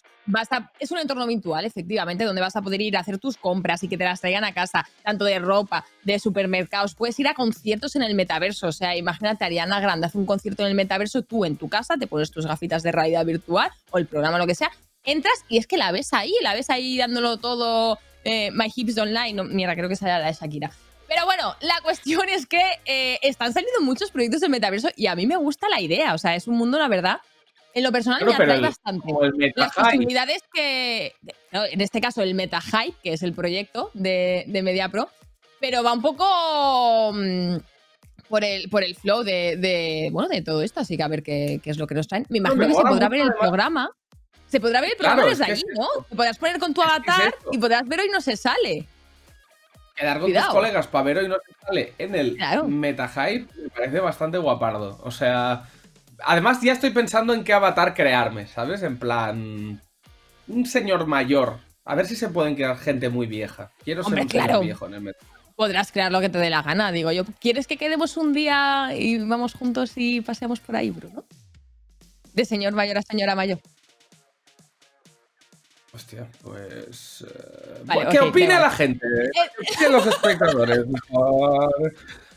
Es 0.79 0.91
un 0.91 0.99
entorno 0.99 1.27
virtual, 1.27 1.65
efectivamente, 1.65 2.25
donde 2.25 2.41
vas 2.41 2.57
a 2.57 2.63
poder 2.63 2.81
ir 2.81 2.97
a 2.97 3.01
hacer 3.01 3.19
tus 3.19 3.37
compras 3.37 3.83
y 3.83 3.89
que 3.89 3.97
te 3.97 4.05
las 4.05 4.21
traigan 4.21 4.45
a 4.45 4.53
casa, 4.53 4.87
tanto 5.03 5.25
de 5.25 5.39
ropa, 5.39 5.85
de 6.03 6.19
supermercados. 6.19 6.95
Puedes 6.95 7.19
ir 7.21 7.29
a 7.29 7.35
conciertos 7.35 7.97
en 7.97 8.03
el 8.03 8.15
metaverso. 8.15 8.69
O 8.69 8.73
sea, 8.73 8.97
imagínate, 8.97 9.45
Ariana 9.45 9.81
Grande 9.81 10.07
hace 10.07 10.19
un 10.19 10.27
concierto 10.27 10.63
en 10.63 10.71
el 10.71 10.75
metaverso, 10.75 11.23
tú 11.23 11.45
en 11.45 11.57
tu 11.57 11.69
casa 11.69 11.97
te 11.97 12.07
pones 12.07 12.31
tus 12.31 12.47
gafitas 12.47 12.83
de 12.83 12.93
realidad 12.93 13.25
virtual 13.25 13.71
o 13.91 13.99
el 13.99 14.07
programa, 14.07 14.39
lo 14.39 14.47
que 14.47 14.55
sea, 14.55 14.71
entras 15.05 15.45
y 15.49 15.59
es 15.59 15.67
que 15.67 15.77
la 15.77 15.93
ves 15.93 16.13
ahí, 16.13 16.35
la 16.43 16.55
ves 16.55 16.71
ahí 16.71 16.99
dándolo 16.99 17.37
todo. 17.39 17.99
eh, 18.25 18.51
My 18.53 18.73
Hips 18.75 18.99
Online, 18.99 19.33
no, 19.35 19.45
mierda, 19.45 19.77
creo 19.77 19.87
que 19.89 19.95
esa 19.95 20.07
era 20.07 20.19
la 20.19 20.27
de 20.27 20.33
Shakira. 20.33 20.71
Pero 21.07 21.25
bueno, 21.25 21.55
la 21.61 21.81
cuestión 21.83 22.29
es 22.29 22.47
que 22.47 22.63
eh, 22.85 23.19
están 23.23 23.53
saliendo 23.53 23.81
muchos 23.83 24.11
proyectos 24.11 24.41
del 24.41 24.51
metaverso 24.51 24.89
y 24.97 25.07
a 25.07 25.15
mí 25.15 25.27
me 25.27 25.37
gusta 25.37 25.69
la 25.69 25.81
idea. 25.81 26.15
O 26.15 26.19
sea, 26.19 26.35
es 26.35 26.49
un 26.49 26.57
mundo, 26.57 26.79
la 26.79 26.89
verdad. 26.89 27.19
En 27.77 27.83
lo 27.85 27.93
personal 27.93 28.25
me 28.25 28.33
atrae 28.33 28.59
bastante 28.59 29.07
el 29.11 29.53
las 29.55 29.75
posibilidades 29.75 30.43
que. 30.53 31.13
no, 31.53 31.65
en 31.67 31.81
este 31.83 32.01
caso, 32.01 32.23
el 32.23 32.35
Meta 32.35 32.61
Hype, 32.63 32.97
que 33.03 33.13
es 33.13 33.23
el 33.23 33.35
proyecto 33.35 33.91
de, 33.93 34.45
de 34.47 34.63
Media 34.63 34.89
Pro, 34.89 35.11
pero 35.61 35.83
va 35.85 35.93
un 35.93 36.01
poco. 36.01 37.13
mm, 37.13 37.57
por 38.31 38.43
el, 38.45 38.69
por 38.71 38.83
el 38.83 38.97
flow 38.97 39.23
de, 39.23 39.57
de, 39.59 40.09
bueno, 40.11 40.29
de 40.31 40.41
todo 40.41 40.63
esto, 40.63 40.81
así 40.81 40.97
que 40.97 41.03
a 41.03 41.09
ver 41.09 41.23
qué, 41.23 41.61
qué 41.63 41.69
es 41.71 41.77
lo 41.79 41.87
que 41.87 41.95
nos 41.95 42.09
traen. 42.09 42.25
Me 42.31 42.39
imagino 42.39 42.63
me 42.63 42.69
que 42.69 42.75
se 42.75 42.83
podrá 42.83 43.09
ver 43.11 43.21
el 43.21 43.35
programa. 43.35 43.91
Se 44.49 44.59
podrá 44.59 44.81
ver 44.81 44.91
el 44.93 44.97
programa 44.97 45.25
es 45.31 45.39
desde 45.39 45.45
que 45.45 45.53
allí, 45.53 45.63
es 45.71 45.79
¿no? 45.79 45.87
Te 46.09 46.17
podrás 46.17 46.39
poner 46.39 46.59
con 46.59 46.73
tu 46.73 46.81
Es 46.81 46.87
es 46.89 46.93
avatar 46.95 47.35
y 47.53 47.59
podrás 47.59 47.87
ver 47.87 48.01
hoy 48.01 48.09
no 48.11 48.21
se 48.23 48.37
sale. 48.37 48.87
Quedar 49.95 50.17
con 50.19 50.27
Cuidado. 50.27 50.47
tus 50.47 50.55
colegas 50.55 50.87
para 50.87 51.05
ver 51.05 51.19
hoy 51.19 51.29
no 51.29 51.37
se 51.37 51.53
sale 51.67 51.93
en 51.99 52.15
el 52.15 52.37
Claro. 52.37 52.65
MetaHype 52.69 53.47
me 53.63 53.69
parece 53.69 54.01
bastante 54.01 54.39
guapardo. 54.39 54.99
O 55.05 55.11
sea, 55.11 55.69
además 56.25 56.61
ya 56.63 56.73
estoy 56.73 56.91
pensando 56.91 57.35
en 57.35 57.45
qué 57.45 57.53
avatar 57.53 57.95
crearme, 57.95 58.47
¿sabes? 58.47 58.83
En 58.83 58.99
plan, 58.99 59.81
un 60.49 60.67
señor 60.67 61.07
mayor. 61.07 61.59
A 61.85 61.95
ver 61.95 62.07
si 62.07 62.17
se 62.17 62.29
pueden 62.29 62.57
quedar 62.57 62.79
gente 62.79 63.09
muy 63.09 63.27
vieja. 63.27 63.71
Quiero 63.85 64.03
ser 64.03 64.13
un 64.13 64.29
señor 64.29 64.47
claro. 64.47 64.61
viejo 64.61 64.87
en 64.87 64.95
el 64.95 65.01
Meta. 65.01 65.19
Podrás 65.55 65.93
crear 65.93 66.13
lo 66.13 66.21
que 66.21 66.29
te 66.29 66.39
dé 66.39 66.51
la 66.51 66.63
gana, 66.63 66.93
digo 66.93 67.13
yo. 67.13 67.25
¿Quieres 67.41 67.67
que 67.67 67.77
quedemos 67.77 68.17
un 68.17 68.33
día 68.33 68.91
y 68.95 69.19
vamos 69.19 69.55
juntos 69.55 69.93
y 69.97 70.21
paseamos 70.21 70.61
por 70.61 70.77
ahí, 70.77 70.91
Bruno? 70.91 71.25
De 72.35 72.45
señor 72.45 72.75
mayor 72.75 72.99
a 72.99 73.03
señora 73.03 73.35
mayor. 73.35 73.59
Hostia, 75.95 76.27
pues. 76.43 77.25
eh, 77.27 77.83
Vale, 77.85 78.09
¿Qué 78.11 78.21
opina 78.21 78.61
la 78.61 78.71
gente? 78.71 79.07
¿Qué 79.33 79.73
opinan 79.73 79.93
los 79.93 80.07
espectadores? 80.07 80.85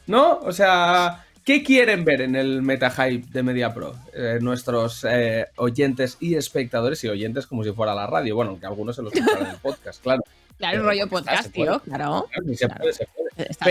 ¿No? 0.07 0.39
O 0.39 0.53
sea, 0.53 1.25
¿qué 1.49 1.63
quieren 1.63 2.05
ver 2.05 2.21
en 2.21 2.35
el 2.35 2.61
MetaHype 2.61 3.25
de 3.31 3.41
MediaPro? 3.41 3.95
Eh, 4.13 4.37
nuestros 4.39 5.03
eh, 5.09 5.47
oyentes 5.55 6.17
y 6.19 6.35
espectadores, 6.35 7.03
y 7.03 7.07
oyentes 7.07 7.47
como 7.47 7.63
si 7.63 7.71
fuera 7.71 7.95
la 7.95 8.05
radio. 8.05 8.35
Bueno, 8.35 8.59
que 8.59 8.67
algunos 8.67 8.95
se 8.95 9.01
los 9.01 9.11
escuchan 9.15 9.47
en 9.47 9.53
el 9.53 9.57
podcast, 9.57 10.03
claro. 10.03 10.21
Claro, 10.59 10.77
el 10.77 10.83
rollo 10.83 11.07
podcast, 11.07 11.51
tío, 11.51 11.79
claro. 11.79 12.27
Estás 13.35 13.67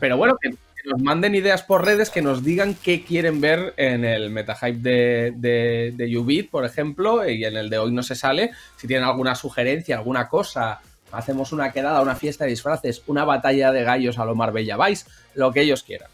Pero, 0.00 0.16
bueno, 0.16 0.36
que, 0.42 0.50
que 0.50 0.90
nos 0.90 1.00
manden 1.00 1.36
ideas 1.36 1.62
por 1.62 1.84
redes, 1.84 2.10
que 2.10 2.20
nos 2.20 2.42
digan 2.42 2.74
qué 2.74 3.04
quieren 3.04 3.40
ver 3.40 3.74
en 3.76 4.04
el 4.04 4.30
MetaHype 4.30 4.80
de, 4.80 5.32
de, 5.36 5.94
de 5.94 6.18
Ubit, 6.18 6.50
por 6.50 6.64
ejemplo, 6.64 7.28
y 7.28 7.44
en 7.44 7.56
el 7.56 7.70
de 7.70 7.78
hoy 7.78 7.92
no 7.92 8.02
se 8.02 8.16
sale. 8.16 8.50
Si 8.76 8.88
tienen 8.88 9.06
alguna 9.06 9.36
sugerencia, 9.36 9.96
alguna 9.96 10.28
cosa, 10.28 10.80
hacemos 11.12 11.52
una 11.52 11.70
quedada, 11.70 12.02
una 12.02 12.16
fiesta 12.16 12.42
de 12.42 12.50
disfraces, 12.50 13.04
una 13.06 13.24
batalla 13.24 13.70
de 13.70 13.84
gallos 13.84 14.18
a 14.18 14.24
lo 14.24 14.34
Marbella 14.34 14.76
Vice, 14.84 15.04
lo 15.34 15.52
que 15.52 15.60
ellos 15.60 15.84
quieran. 15.84 16.10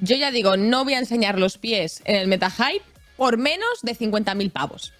Yo 0.00 0.16
ya 0.16 0.30
digo, 0.30 0.56
no 0.56 0.84
voy 0.84 0.94
a 0.94 0.98
enseñar 0.98 1.38
los 1.38 1.58
pies 1.58 2.02
en 2.04 2.16
el 2.16 2.28
MetaHype 2.28 2.84
por 3.16 3.36
menos 3.36 3.82
de 3.82 3.96
50.000 3.96 4.50
pavos. 4.50 4.92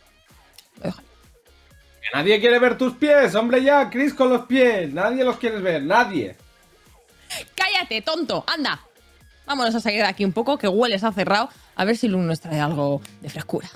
Que 0.83 2.09
nadie 2.15 2.41
quiere 2.41 2.59
ver 2.59 2.77
tus 2.79 2.95
pies, 2.95 3.35
hombre 3.35 3.63
ya, 3.63 3.91
Chris 3.91 4.15
con 4.15 4.31
los 4.31 4.47
pies, 4.47 4.93
nadie 4.93 5.25
los 5.25 5.37
quiere 5.37 5.59
ver, 5.61 5.83
nadie. 5.83 6.37
¡Cállate, 7.55 8.03
tonto! 8.03 8.45
¡Anda! 8.47 8.81
Vámonos 9.47 9.75
a 9.75 9.81
salir 9.81 10.01
de 10.01 10.07
aquí 10.07 10.25
un 10.25 10.33
poco, 10.33 10.59
que 10.59 10.69
hueles 10.69 11.05
a 11.05 11.13
cerrado. 11.13 11.49
A 11.77 11.85
ver 11.85 11.97
si 11.97 12.09
Lu 12.09 12.19
nos 12.19 12.41
trae 12.41 12.61
algo 12.61 13.01
de 13.21 13.29
frescura. 13.29 13.69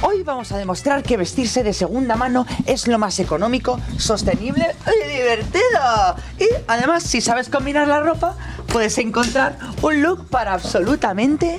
Hoy 0.00 0.22
vamos 0.22 0.52
a 0.52 0.58
demostrar 0.58 1.02
que 1.02 1.16
vestirse 1.16 1.64
de 1.64 1.72
segunda 1.72 2.14
mano 2.14 2.46
es 2.66 2.86
lo 2.86 2.98
más 2.98 3.18
económico, 3.18 3.80
sostenible 3.96 4.76
y 4.86 5.16
divertido. 5.16 6.16
Y 6.38 6.46
además, 6.68 7.02
si 7.02 7.20
sabes 7.20 7.48
combinar 7.48 7.88
la 7.88 8.00
ropa, 8.00 8.36
puedes 8.68 8.96
encontrar 8.98 9.58
un 9.82 10.02
look 10.02 10.28
para 10.28 10.54
absolutamente 10.54 11.58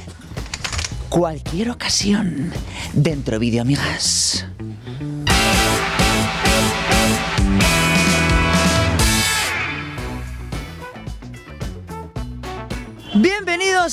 cualquier 1.09 1.71
ocasión. 1.71 2.53
Dentro 2.93 3.39
vídeo, 3.39 3.61
amigas. 3.61 4.48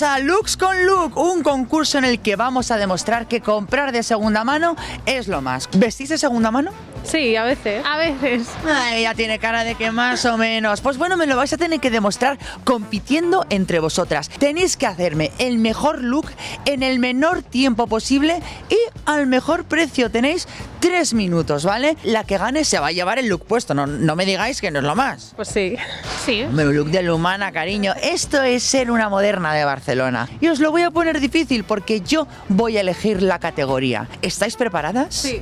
A 0.03 0.19
Looks 0.19 0.57
con 0.59 0.85
Look, 0.85 1.17
un 1.17 1.43
concurso 1.43 1.97
en 1.97 2.05
el 2.05 2.21
que 2.21 2.37
vamos 2.37 2.71
a 2.71 2.77
demostrar 2.77 3.29
que 3.29 3.41
comprar 3.41 3.93
de 3.93 4.03
segunda 4.03 4.45
mano 4.45 4.77
es 5.07 5.27
lo 5.27 5.41
más. 5.41 5.69
¿Vestís 5.77 6.11
de 6.11 6.19
segunda 6.19 6.51
mano? 6.51 6.73
Sí, 7.07 7.37
a 7.37 7.45
veces. 7.45 7.85
A 7.85 7.97
veces. 7.99 8.49
Ay, 8.67 9.03
ya 9.03 9.15
tiene 9.15 9.39
cara 9.39 9.65
de 9.65 9.75
que 9.75 9.91
más 9.91 10.25
o 10.25 10.37
menos. 10.37 10.81
Pues 10.81 10.99
bueno, 10.99 11.17
me 11.17 11.27
lo 11.27 11.37
vais 11.37 11.53
a 11.53 11.57
tener 11.57 11.81
que 11.81 11.91
demostrar 11.91 12.39
compitiendo 12.65 13.47
entre 13.51 13.79
vosotras. 13.79 14.29
Tenéis 14.29 14.77
que 14.77 14.87
hacerme 14.87 15.31
el 15.39 15.59
mejor 15.59 16.03
look 16.03 16.27
en 16.65 16.83
el 16.83 16.99
menor 16.99 17.43
tiempo 17.43 17.87
posible 17.87 18.41
y 18.69 18.77
al 19.05 19.27
mejor 19.27 19.65
precio. 19.65 20.11
Tenéis 20.11 20.49
tres 20.81 21.15
minutos, 21.15 21.65
¿vale? 21.65 21.97
La 22.03 22.25
que 22.25 22.39
gane 22.39 22.65
se 22.65 22.79
va 22.79 22.89
a 22.89 22.93
llevar 22.93 23.19
el 23.19 23.29
look 23.29 23.47
puesto. 23.47 23.75
No, 23.75 23.87
no 23.87 24.17
me 24.17 24.27
digáis 24.27 24.61
que 24.61 24.71
no 24.71 24.81
es 24.81 24.85
lo 24.85 24.97
más. 24.97 25.33
Pues 25.37 25.49
sí. 25.49 25.77
Sí. 26.25 26.43
Un 26.43 26.77
look 26.77 26.91
de 26.91 27.03
lumana, 27.03 27.53
cariño. 27.53 27.95
Esto 28.03 28.43
es 28.43 28.63
ser 28.63 28.91
una 28.91 29.09
moderna 29.09 29.55
de 29.55 29.65
Barcelona. 29.65 30.29
Y 30.41 30.49
os 30.49 30.59
lo 30.59 30.71
voy 30.71 30.83
a 30.83 30.91
poner 30.91 31.21
difícil 31.21 31.65
porque 31.65 32.01
yo 32.01 32.27
voy 32.49 32.77
a 32.77 32.81
elegir 32.81 33.23
la 33.23 33.39
categoría. 33.39 34.09
¿Estáis 34.23 34.57
preparadas? 34.57 35.15
Sí. 35.15 35.41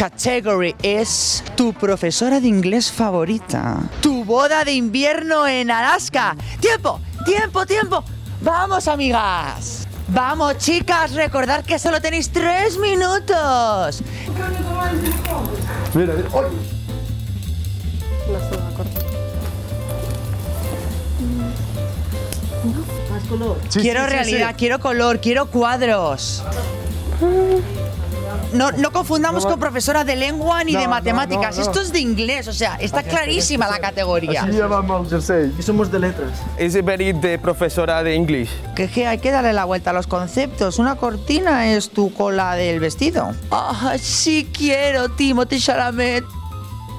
Category 0.00 0.74
es 0.82 1.44
tu 1.56 1.74
profesora 1.74 2.40
de 2.40 2.48
inglés 2.48 2.90
favorita. 2.90 3.82
Tu 4.00 4.24
boda 4.24 4.64
de 4.64 4.72
invierno 4.72 5.46
en 5.46 5.70
Alaska. 5.70 6.34
¡Tiempo! 6.58 6.98
¡Tiempo! 7.26 7.66
¡Tiempo! 7.66 8.02
¡Vamos, 8.40 8.88
amigas! 8.88 9.86
Vamos, 10.08 10.56
chicas, 10.56 11.12
recordad 11.12 11.66
que 11.66 11.78
solo 11.78 12.00
tenéis 12.00 12.30
tres 12.30 12.78
minutos. 12.78 14.02
Quiero 23.74 24.06
realidad, 24.06 24.54
quiero 24.56 24.78
color, 24.80 25.20
quiero 25.20 25.50
cuadros. 25.50 26.42
No, 28.52 28.72
no 28.72 28.90
confundamos 28.90 29.46
con 29.46 29.60
profesora 29.60 30.04
de 30.04 30.16
lengua 30.16 30.64
ni 30.64 30.74
de 30.74 30.88
matemáticas. 30.88 31.58
Esto 31.58 31.80
es 31.80 31.92
de 31.92 32.00
inglés, 32.00 32.48
o 32.48 32.52
sea, 32.52 32.76
está 32.76 33.02
clarísima 33.02 33.68
la 33.68 33.78
categoría. 33.78 34.46
Somos 35.60 35.90
de 35.90 35.98
letras. 35.98 36.30
Es 36.56 36.84
very 36.84 37.12
de 37.12 37.38
profesora 37.38 38.02
de 38.02 38.14
English. 38.14 38.50
Que 38.74 38.88
que 38.88 39.06
hay 39.06 39.18
que 39.18 39.30
darle 39.30 39.52
la 39.52 39.64
vuelta 39.64 39.90
a 39.90 39.92
los 39.92 40.06
conceptos. 40.06 40.78
Una 40.78 40.96
cortina 40.96 41.68
es 41.68 41.90
tu 41.90 42.12
cola 42.12 42.54
del 42.56 42.80
vestido. 42.80 43.32
Ah, 43.50 43.94
sí 43.98 44.48
quiero, 44.52 45.08
Timothy 45.10 45.60
Chalamet. 45.60 46.24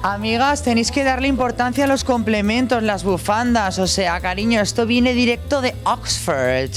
Amigas, 0.02 0.62
tenéis 0.62 0.90
que 0.90 1.04
darle 1.04 1.28
importancia 1.28 1.84
a 1.84 1.86
los 1.86 2.02
complementos, 2.02 2.82
las 2.82 3.04
bufandas. 3.04 3.78
O 3.78 3.86
sea, 3.86 4.20
cariño, 4.20 4.60
esto 4.60 4.84
viene 4.86 5.12
directo 5.12 5.60
de 5.60 5.76
Oxford. 5.84 6.72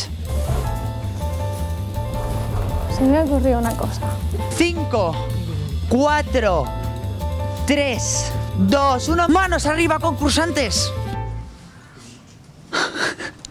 Se 2.96 3.02
me 3.02 3.18
ha 3.18 3.24
ocurrido 3.24 3.60
una 3.60 3.76
cosa. 3.76 4.02
5, 4.58 5.16
4, 5.90 6.66
3, 7.68 8.32
2, 8.60 9.10
1. 9.10 9.28
¡Manos 9.28 9.66
arriba, 9.66 10.00
concursantes! 10.00 10.92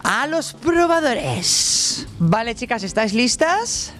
A 0.03 0.27
los 0.27 0.53
probadores. 0.53 2.07
Vale, 2.17 2.55
chicas, 2.55 2.83
¿estáis 2.83 3.13
listas? 3.13 3.93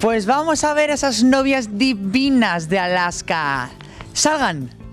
Pues 0.00 0.26
vamos 0.26 0.64
a 0.64 0.74
ver 0.74 0.90
esas 0.90 1.22
novias 1.22 1.78
divinas 1.78 2.68
de 2.68 2.78
Alaska. 2.78 3.70
Salgan. 4.12 4.85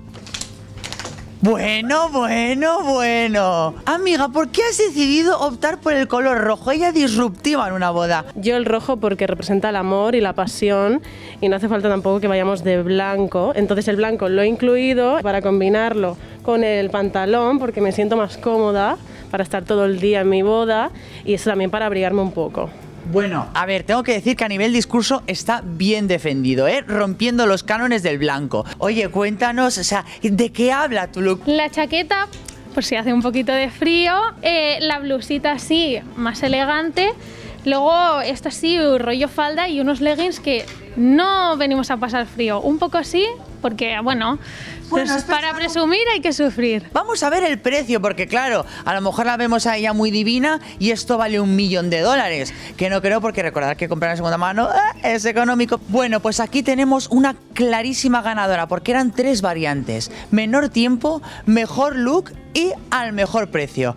Bueno, 1.43 2.07
bueno, 2.07 2.83
bueno. 2.83 3.75
Amiga, 3.85 4.29
¿por 4.29 4.47
qué 4.47 4.61
has 4.63 4.77
decidido 4.77 5.37
optar 5.41 5.77
por 5.77 5.91
el 5.91 6.07
color 6.07 6.37
rojo? 6.37 6.71
Ella 6.71 6.93
disruptiva 6.93 7.67
en 7.67 7.73
una 7.73 7.91
boda. 7.91 8.23
Yo 8.35 8.55
el 8.55 8.63
rojo 8.63 8.95
porque 8.95 9.27
representa 9.27 9.67
el 9.67 9.75
amor 9.75 10.15
y 10.15 10.21
la 10.21 10.31
pasión 10.31 11.01
y 11.41 11.49
no 11.49 11.57
hace 11.57 11.67
falta 11.67 11.89
tampoco 11.89 12.21
que 12.21 12.29
vayamos 12.29 12.63
de 12.63 12.81
blanco. 12.81 13.51
Entonces 13.57 13.89
el 13.89 13.97
blanco 13.97 14.29
lo 14.29 14.41
he 14.41 14.47
incluido 14.47 15.19
para 15.21 15.41
combinarlo 15.41 16.15
con 16.43 16.63
el 16.63 16.89
pantalón 16.89 17.59
porque 17.59 17.81
me 17.81 17.91
siento 17.91 18.15
más 18.15 18.37
cómoda 18.37 18.95
para 19.29 19.43
estar 19.43 19.65
todo 19.65 19.83
el 19.83 19.99
día 19.99 20.21
en 20.21 20.29
mi 20.29 20.43
boda 20.43 20.91
y 21.25 21.33
eso 21.33 21.49
también 21.49 21.69
para 21.69 21.87
abrigarme 21.87 22.21
un 22.21 22.31
poco. 22.31 22.69
Bueno, 23.11 23.47
a 23.53 23.65
ver, 23.65 23.83
tengo 23.83 24.01
que 24.03 24.13
decir 24.13 24.35
que 24.35 24.45
a 24.45 24.47
nivel 24.47 24.71
discurso 24.73 25.23
está 25.27 25.61
bien 25.63 26.07
defendido, 26.07 26.67
¿eh? 26.67 26.81
Rompiendo 26.87 27.45
los 27.45 27.63
cánones 27.63 28.01
del 28.01 28.17
blanco. 28.17 28.65
Oye, 28.77 29.09
cuéntanos, 29.09 29.77
o 29.77 29.83
sea, 29.83 30.05
¿de 30.21 30.51
qué 30.51 30.71
habla 30.71 31.11
tu 31.11 31.21
look? 31.21 31.41
La 31.45 31.69
chaqueta, 31.69 32.27
por 32.73 32.83
si 32.83 32.95
hace 32.95 33.13
un 33.13 33.21
poquito 33.21 33.51
de 33.51 33.69
frío. 33.69 34.13
eh, 34.41 34.77
la 34.81 34.99
blusita 34.99 35.51
así, 35.51 35.99
más 36.15 36.41
elegante. 36.43 37.11
Luego 37.65 38.21
esto 38.21 38.49
así, 38.49 38.77
rollo 38.97 39.27
falda 39.27 39.69
y 39.69 39.79
unos 39.79 40.01
leggings 40.01 40.39
que 40.39 40.65
no 40.97 41.55
venimos 41.57 41.91
a 41.91 41.97
pasar 41.97 42.25
frío. 42.25 42.61
Un 42.61 42.77
poco 42.77 42.97
así, 42.97 43.25
porque 43.61 43.97
bueno, 44.01 44.37
Bueno, 44.93 45.11
pues 45.11 45.23
para 45.23 45.53
presumir 45.53 46.01
hay 46.13 46.21
que 46.21 46.33
sufrir. 46.33 46.89
Vamos 46.93 47.23
a 47.23 47.29
ver 47.29 47.43
el 47.43 47.59
precio, 47.59 47.99
porque 48.01 48.27
claro, 48.27 48.65
a 48.85 48.93
lo 48.93 49.01
mejor 49.01 49.25
la 49.25 49.37
vemos 49.37 49.65
a 49.65 49.75
ella 49.75 49.91
muy 49.93 50.11
divina 50.11 50.61
y 50.79 50.91
esto 50.91 51.17
vale 51.17 51.39
un 51.39 51.55
millón 51.55 51.89
de 51.89 52.01
dólares. 52.01 52.53
Que 52.77 52.89
no 52.89 53.01
creo, 53.01 53.19
porque 53.19 53.41
recordar 53.41 53.75
que 53.75 53.89
comprar 53.89 54.11
en 54.11 54.17
segunda 54.17 54.37
mano 54.37 54.69
eh, 54.69 55.15
es 55.15 55.25
económico. 55.25 55.79
Bueno, 55.89 56.19
pues 56.19 56.39
aquí 56.39 56.61
tenemos 56.61 57.07
una 57.09 57.35
clarísima 57.53 58.21
ganadora, 58.21 58.67
porque 58.67 58.91
eran 58.91 59.11
tres 59.11 59.41
variantes: 59.41 60.11
menor 60.31 60.69
tiempo, 60.69 61.21
mejor 61.45 61.95
look 61.95 62.31
y 62.53 62.71
al 62.91 63.13
mejor 63.13 63.49
precio. 63.49 63.95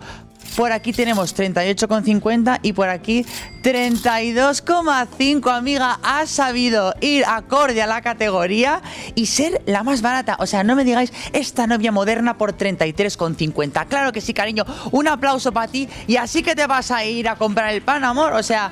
Por 0.55 0.71
aquí 0.71 0.93
tenemos 0.93 1.35
38,50 1.35 2.59
y 2.63 2.73
por 2.73 2.89
aquí 2.89 3.25
32,5. 3.63 5.51
Amiga, 5.51 5.99
has 6.01 6.29
sabido 6.29 6.93
ir 7.01 7.25
acorde 7.25 7.81
a 7.81 7.87
la 7.87 8.01
categoría 8.01 8.81
y 9.15 9.27
ser 9.27 9.61
la 9.65 9.83
más 9.83 10.01
barata. 10.01 10.37
O 10.39 10.45
sea, 10.45 10.63
no 10.63 10.75
me 10.75 10.83
digáis 10.83 11.11
esta 11.33 11.67
novia 11.67 11.91
moderna 11.91 12.37
por 12.37 12.57
33,50. 12.57 13.87
Claro 13.87 14.11
que 14.11 14.21
sí, 14.21 14.33
cariño. 14.33 14.65
Un 14.91 15.07
aplauso 15.07 15.51
para 15.51 15.67
ti 15.67 15.87
y 16.07 16.17
así 16.17 16.43
que 16.43 16.55
te 16.55 16.65
vas 16.65 16.91
a 16.91 17.05
ir 17.05 17.29
a 17.29 17.35
comprar 17.35 17.73
el 17.73 17.81
pan, 17.81 18.03
amor. 18.03 18.33
O 18.33 18.43
sea, 18.43 18.71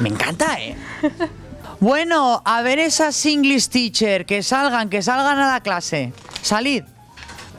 me 0.00 0.08
encanta, 0.08 0.58
¿eh? 0.60 0.76
Bueno, 1.78 2.40
a 2.46 2.62
ver 2.62 2.78
esas 2.78 3.26
English 3.26 3.68
teacher, 3.68 4.24
que 4.24 4.42
salgan, 4.42 4.88
que 4.88 5.02
salgan 5.02 5.38
a 5.38 5.52
la 5.52 5.60
clase. 5.60 6.12
Salid. 6.40 6.84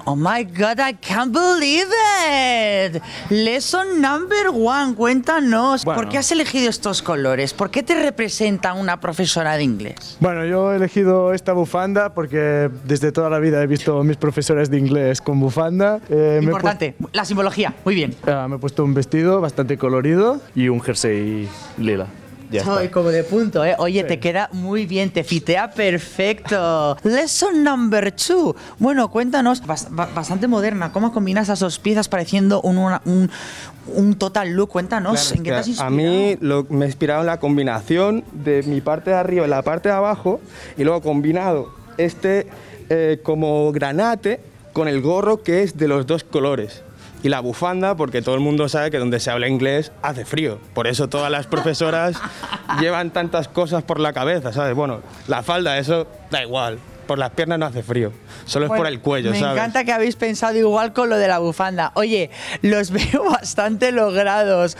Oh 0.09 0.15
my 0.15 0.45
god, 0.45 0.79
I 0.79 0.93
can't 0.93 1.33
believe 1.33 1.87
it. 2.31 3.01
Lesson 3.29 3.99
number 4.01 4.47
one, 4.53 4.95
cuéntanos. 4.95 5.83
Bueno. 5.83 6.01
¿Por 6.01 6.09
qué 6.09 6.17
has 6.17 6.31
elegido 6.31 6.69
estos 6.69 7.01
colores? 7.01 7.53
¿Por 7.53 7.71
qué 7.71 7.83
te 7.83 7.93
representa 7.93 8.71
una 8.71 9.01
profesora 9.01 9.57
de 9.57 9.63
inglés? 9.63 10.15
Bueno, 10.21 10.45
yo 10.45 10.71
he 10.71 10.77
elegido 10.77 11.33
esta 11.33 11.51
bufanda 11.51 12.13
porque 12.13 12.69
desde 12.85 13.11
toda 13.11 13.29
la 13.29 13.39
vida 13.39 13.61
he 13.61 13.67
visto 13.67 13.99
a 13.99 14.03
mis 14.05 14.15
profesores 14.15 14.69
de 14.71 14.77
inglés 14.79 15.19
con 15.19 15.41
bufanda. 15.41 15.99
Eh, 16.09 16.39
Importante, 16.41 16.95
la 17.11 17.25
simbología. 17.25 17.73
Muy 17.83 17.93
bien. 17.95 18.15
ah, 18.25 18.47
me 18.49 18.55
he 18.55 18.59
puesto 18.59 18.85
un 18.85 18.93
vestido 18.93 19.41
bastante 19.41 19.77
colorido 19.77 20.39
y 20.55 20.69
un 20.69 20.79
jersey 20.79 21.49
lila. 21.77 22.07
Ya 22.49 22.61
está. 22.61 22.89
Como 22.91 23.09
de 23.09 23.23
punto, 23.23 23.63
¿eh? 23.65 23.75
Oye, 23.77 24.03
te 24.03 24.19
queda 24.19 24.49
muy 24.53 24.85
bien, 24.85 25.09
te 25.11 25.23
fitea 25.23 25.71
perfecto. 25.71 26.97
Lesson 27.03 27.63
number 27.63 28.11
two. 28.13 28.55
Bueno, 28.79 29.09
cuéntanos, 29.11 29.61
bas- 29.63 29.87
ba- 29.89 30.09
bastante 30.13 30.47
moderna, 30.47 30.91
¿cómo 30.91 31.11
combinas 31.11 31.43
esas 31.47 31.59
dos 31.59 31.79
piezas 31.79 32.07
pareciendo 32.07 32.61
un, 32.61 32.77
una- 32.77 33.01
un, 33.05 33.29
un 33.87 34.15
total 34.15 34.51
look? 34.51 34.69
Cuéntanos, 34.69 35.31
¿en 35.33 35.43
qué 35.43 35.49
te 35.51 35.55
has 35.57 35.67
Hostia, 35.67 35.85
a 35.85 35.89
inspirado? 35.89 36.13
mí 36.13 36.37
lo, 36.41 36.65
me 36.69 36.85
ha 36.85 36.87
inspirado 36.87 37.21
en 37.21 37.27
la 37.27 37.39
combinación 37.39 38.23
de 38.31 38.63
mi 38.63 38.81
parte 38.81 39.09
de 39.11 39.17
arriba 39.17 39.45
y 39.45 39.49
la 39.49 39.61
parte 39.61 39.89
de 39.89 39.95
abajo 39.95 40.39
y 40.77 40.83
luego 40.83 41.01
combinado 41.01 41.73
este 41.97 42.47
eh, 42.89 43.19
como 43.23 43.71
granate 43.73 44.39
con 44.73 44.87
el 44.87 45.01
gorro 45.01 45.43
que 45.43 45.63
es 45.63 45.77
de 45.77 45.87
los 45.87 46.05
dos 46.07 46.23
colores. 46.23 46.83
Y 47.23 47.29
la 47.29 47.39
bufanda, 47.39 47.95
porque 47.95 48.21
todo 48.21 48.35
el 48.35 48.41
mundo 48.41 48.69
sabe 48.69 48.91
que 48.91 48.99
donde 48.99 49.19
se 49.19 49.31
habla 49.31 49.47
inglés 49.47 49.91
hace 50.01 50.23
frío. 50.23 50.59
Por 50.73 50.87
eso 50.87 51.07
todas 51.07 51.31
las 51.31 51.47
profesoras 51.47 52.21
llevan 52.79 53.11
tantas 53.11 53.47
cosas 53.47 53.83
por 53.83 53.99
la 53.99 54.13
cabeza, 54.13 54.53
¿sabes? 54.53 54.75
Bueno, 54.75 55.01
la 55.27 55.43
falda, 55.43 55.77
eso 55.77 56.07
da 56.29 56.43
igual. 56.43 56.79
Por 57.07 57.17
las 57.17 57.31
piernas 57.31 57.57
no 57.57 57.65
hace 57.65 57.81
frío. 57.83 58.11
Solo 58.45 58.65
es 58.65 58.71
por 58.71 58.85
el 58.85 58.99
cuello, 58.99 59.31
me 59.31 59.39
¿sabes? 59.39 59.57
encanta 59.57 59.83
que 59.83 59.93
habéis 59.93 60.15
pensado 60.15 60.55
igual 60.57 60.93
con 60.93 61.09
lo 61.09 61.17
de 61.17 61.27
la 61.27 61.39
bufanda. 61.39 61.91
Oye, 61.95 62.29
los 62.61 62.91
veo 62.97 63.23
bastante 63.31 63.91
logrados. 63.91 64.77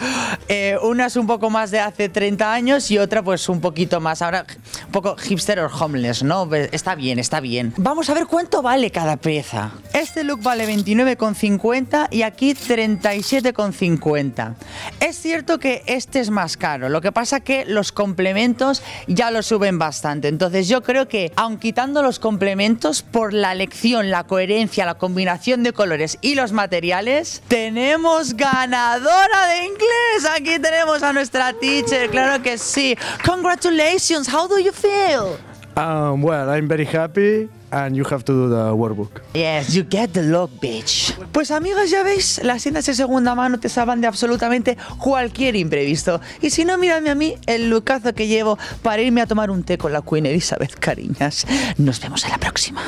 Eh, 0.49 0.77
una 0.81 1.07
es 1.07 1.15
un 1.15 1.27
poco 1.27 1.49
más 1.49 1.71
de 1.71 1.79
hace 1.79 2.09
30 2.09 2.53
años 2.53 2.91
y 2.91 2.99
otra 2.99 3.23
pues 3.23 3.47
un 3.49 3.61
poquito 3.61 3.99
más. 4.01 4.21
Ahora, 4.21 4.45
un 4.85 4.91
poco 4.91 5.15
hipster 5.17 5.59
or 5.59 5.71
homeless, 5.71 6.23
¿no? 6.23 6.53
Está 6.53 6.95
bien, 6.95 7.19
está 7.19 7.39
bien. 7.39 7.73
Vamos 7.77 8.09
a 8.09 8.13
ver 8.13 8.27
cuánto 8.27 8.61
vale 8.61 8.91
cada 8.91 9.17
pieza. 9.17 9.71
Este 9.93 10.23
look 10.23 10.41
vale 10.41 10.67
29,50 10.67 12.07
y 12.11 12.21
aquí 12.23 12.53
37,50. 12.53 14.55
Es 14.99 15.19
cierto 15.19 15.59
que 15.59 15.83
este 15.85 16.19
es 16.19 16.29
más 16.29 16.57
caro. 16.57 16.89
Lo 16.89 17.01
que 17.01 17.11
pasa 17.11 17.39
que 17.39 17.65
los 17.65 17.91
complementos 17.91 18.81
ya 19.07 19.31
lo 19.31 19.41
suben 19.43 19.79
bastante. 19.79 20.27
Entonces 20.27 20.67
yo 20.67 20.83
creo 20.83 21.07
que, 21.07 21.31
aun 21.35 21.57
quitando 21.57 22.03
los 22.03 22.16
complementos, 22.19 23.01
por 23.01 23.33
la 23.33 23.51
elección, 23.51 24.11
la 24.11 24.23
coherencia, 24.23 24.85
la 24.85 24.95
combinación 24.95 25.63
de 25.63 25.73
colores 25.73 26.17
y 26.21 26.35
los 26.35 26.51
materiales, 26.51 27.41
tenemos 27.47 28.35
ganadora 28.35 29.47
de 29.47 29.65
inglés. 29.65 30.31
Aquí 30.35 30.59
tenemos 30.59 31.03
a 31.03 31.13
nuestra 31.13 31.53
teacher, 31.53 32.09
claro 32.09 32.41
que 32.41 32.57
sí. 32.57 32.97
Congratulations, 33.25 34.27
how 34.27 34.47
do 34.47 34.59
you 34.59 34.71
feel? 34.71 35.37
Um, 35.75 36.23
well, 36.23 36.49
I'm 36.49 36.67
very 36.67 36.85
happy 36.85 37.49
and 37.71 37.95
you 37.95 38.03
have 38.09 38.23
to 38.23 38.33
do 38.33 38.49
the 38.49 38.71
workbook. 38.73 39.21
Yes, 39.33 39.73
you 39.73 39.83
get 39.89 40.11
the 40.13 40.23
look, 40.23 40.51
bitch. 40.61 41.13
Pues 41.31 41.51
amigas, 41.51 41.89
ya 41.89 42.03
veis, 42.03 42.41
las 42.43 42.63
tiendas 42.63 42.85
de 42.85 42.93
segunda 42.93 43.35
mano 43.35 43.59
te 43.59 43.69
salvan 43.69 44.01
de 44.01 44.07
absolutamente 44.07 44.77
cualquier 44.97 45.55
imprevisto. 45.55 46.21
Y 46.41 46.49
si 46.49 46.65
no, 46.65 46.77
mírame 46.77 47.09
a 47.09 47.15
mí 47.15 47.35
el 47.45 47.69
lookazo 47.69 48.13
que 48.13 48.27
llevo 48.27 48.57
para 48.81 49.01
irme 49.01 49.21
a 49.21 49.27
tomar 49.27 49.49
un 49.51 49.63
té 49.63 49.77
con 49.77 49.91
la 49.93 50.01
Queen 50.01 50.25
Elizabeth, 50.25 50.75
cariñas. 50.79 51.45
Nos 51.77 51.99
vemos 52.01 52.23
en 52.25 52.31
la 52.31 52.37
próxima. 52.37 52.81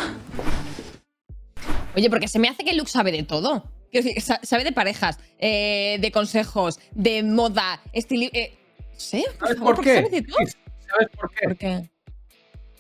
Oye, 1.95 2.09
porque 2.09 2.27
se 2.27 2.39
me 2.39 2.47
hace 2.47 2.63
que 2.63 2.73
Luke 2.73 2.89
sabe 2.89 3.11
de 3.11 3.23
todo. 3.23 3.63
Quiero 3.91 4.05
decir, 4.07 4.21
sa- 4.21 4.39
sabe 4.43 4.63
de 4.63 4.71
parejas, 4.71 5.17
eh, 5.39 5.97
de 5.99 6.11
consejos, 6.11 6.79
de 6.93 7.23
moda, 7.23 7.81
estilo. 7.91 8.29
Eh, 8.33 8.55
por 8.95 8.99
¿Sabes 9.01 9.55
por 9.57 9.75
porque 9.75 9.83
qué? 9.89 9.95
sabe 9.95 10.09
de 10.09 10.21
todo. 10.21 10.37
Sí, 10.45 10.53
¿Sabes 10.87 11.07
por 11.19 11.29
qué? 11.31 11.47
¿Por 11.47 11.57
qué? 11.57 11.89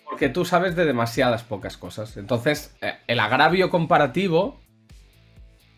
Porque 0.09 0.29
tú 0.29 0.43
sabes 0.43 0.75
de 0.75 0.85
demasiadas 0.85 1.43
pocas 1.43 1.77
cosas. 1.77 2.17
Entonces, 2.17 2.75
eh, 2.81 2.97
el 3.07 3.19
agravio 3.19 3.69
comparativo 3.69 4.59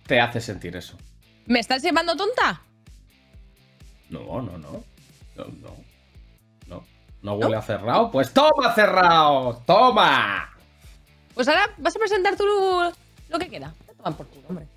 te 0.07 0.19
hace 0.19 0.39
sentir 0.39 0.75
eso. 0.75 0.97
¿Me 1.45 1.59
estás 1.59 1.83
llevando 1.83 2.15
tonta? 2.15 2.61
No, 4.09 4.41
no, 4.41 4.57
no. 4.57 4.83
No, 5.35 5.45
no. 5.45 5.91
No, 6.67 6.83
no 7.21 7.33
huele 7.33 7.57
a 7.57 7.61
cerrado. 7.61 8.09
Pues 8.09 8.33
toma 8.33 8.73
cerrado. 8.73 9.61
Toma. 9.65 10.49
Pues 11.33 11.47
ahora 11.47 11.69
vas 11.77 11.95
a 11.95 11.99
presentar 11.99 12.35
tú 12.35 12.45
lo, 12.45 12.91
lo 13.29 13.39
que 13.39 13.49
queda. 13.49 13.73
Te 13.85 13.93
toman 13.95 14.13
por 14.15 14.27
culo, 14.27 14.47
hombre. 14.47 14.67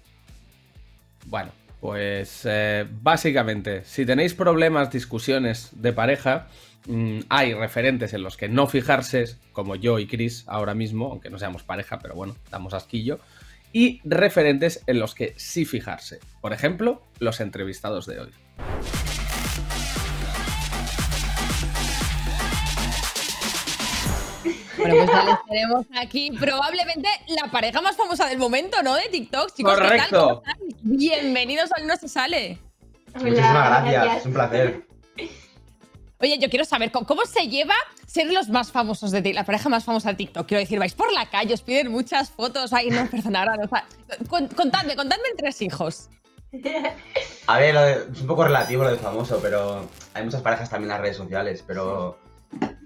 Bueno, 1.26 1.50
pues 1.80 2.42
eh, 2.44 2.86
básicamente, 2.90 3.84
si 3.84 4.06
tenéis 4.06 4.34
problemas, 4.34 4.90
discusiones 4.90 5.70
de 5.72 5.92
pareja, 5.92 6.48
mm, 6.86 7.20
hay 7.28 7.54
referentes 7.54 8.12
en 8.14 8.22
los 8.22 8.36
que 8.36 8.48
no 8.48 8.66
fijarse, 8.66 9.36
como 9.52 9.76
yo 9.76 9.98
y 9.98 10.06
Chris 10.06 10.44
ahora 10.46 10.74
mismo, 10.74 11.10
aunque 11.10 11.30
no 11.30 11.38
seamos 11.38 11.62
pareja, 11.62 11.98
pero 11.98 12.14
bueno, 12.14 12.36
damos 12.50 12.74
asquillo, 12.74 13.20
y 13.72 14.00
referentes 14.04 14.82
en 14.86 15.00
los 15.00 15.14
que 15.14 15.34
sí 15.36 15.64
fijarse. 15.64 16.20
Por 16.40 16.52
ejemplo, 16.52 17.02
los 17.18 17.40
entrevistados 17.40 18.06
de 18.06 18.20
hoy. 18.20 18.30
Bueno, 24.76 24.96
pues 24.96 25.10
ya 25.10 25.24
les 25.24 25.44
tenemos 25.48 25.86
aquí 25.96 26.30
probablemente 26.38 27.08
la 27.28 27.50
pareja 27.50 27.80
más 27.80 27.96
famosa 27.96 28.28
del 28.28 28.38
momento, 28.38 28.82
¿no? 28.82 28.94
De 28.94 29.08
TikTok, 29.10 29.54
chicos. 29.54 29.74
¿qué 29.74 29.96
tal? 29.96 30.10
Correcto. 30.10 30.42
Bienvenidos 30.82 31.70
al 31.72 31.86
No 31.86 31.96
Se 31.96 32.08
Sale. 32.08 32.58
Muchísimas 33.14 33.82
gracias, 33.82 34.18
es 34.18 34.26
un 34.26 34.32
placer. 34.34 34.93
Oye, 36.24 36.38
yo 36.38 36.48
quiero 36.48 36.64
saber 36.64 36.90
¿cómo, 36.90 37.26
se 37.26 37.48
lleva 37.48 37.74
ser 38.06 38.32
los 38.32 38.48
más 38.48 38.72
famosos 38.72 39.10
de 39.10 39.20
TikTok, 39.20 39.36
la 39.36 39.44
pareja 39.44 39.68
más 39.68 39.84
famosa 39.84 40.08
de 40.08 40.14
TikTok. 40.14 40.46
Quiero 40.46 40.60
decir, 40.60 40.78
vais 40.78 40.94
por 40.94 41.12
la 41.12 41.26
calle, 41.26 41.52
os 41.52 41.60
piden 41.60 41.90
muchas 41.92 42.30
fotos. 42.30 42.72
Ay, 42.72 42.88
no, 42.88 43.06
perdona, 43.10 43.40
ahora 43.40 43.56
no. 43.58 43.64
o 43.64 43.68
sea, 43.68 43.84
con- 44.30 44.48
Contadme, 44.48 44.96
contadme 44.96 45.24
en 45.30 45.36
tres 45.36 45.60
hijos. 45.60 46.08
A 47.46 47.58
ver, 47.58 47.74
lo 47.74 47.82
de- 47.82 48.06
es 48.10 48.20
un 48.22 48.26
poco 48.26 48.44
relativo 48.44 48.84
lo 48.84 48.90
de 48.90 48.96
famoso, 48.96 49.38
pero 49.42 49.86
hay 50.14 50.24
muchas 50.24 50.40
parejas 50.40 50.70
también 50.70 50.90
en 50.90 50.94
las 50.96 51.00
redes 51.02 51.16
sociales, 51.18 51.62
pero 51.66 52.16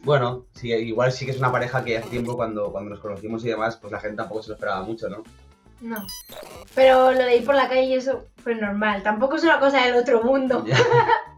bueno, 0.02 0.46
sí, 0.54 0.72
igual 0.72 1.12
sí 1.12 1.24
que 1.24 1.30
es 1.30 1.38
una 1.38 1.52
pareja 1.52 1.84
que 1.84 1.96
hace 1.98 2.08
tiempo 2.08 2.34
cuando, 2.34 2.72
cuando 2.72 2.90
nos 2.90 2.98
conocimos 2.98 3.44
y 3.44 3.48
demás, 3.50 3.76
pues 3.76 3.92
la 3.92 4.00
gente 4.00 4.16
tampoco 4.16 4.42
se 4.42 4.48
lo 4.48 4.54
esperaba 4.54 4.82
mucho, 4.82 5.08
¿no? 5.08 5.22
No. 5.80 6.04
Pero 6.74 7.12
lo 7.12 7.18
de 7.24 7.36
ir 7.36 7.44
por 7.44 7.54
la 7.54 7.68
calle 7.68 7.84
y 7.84 7.94
eso 7.94 8.24
fue 8.42 8.56
normal. 8.56 9.04
Tampoco 9.04 9.36
es 9.36 9.44
una 9.44 9.60
cosa 9.60 9.84
del 9.84 9.94
otro 9.94 10.24
mundo. 10.24 10.64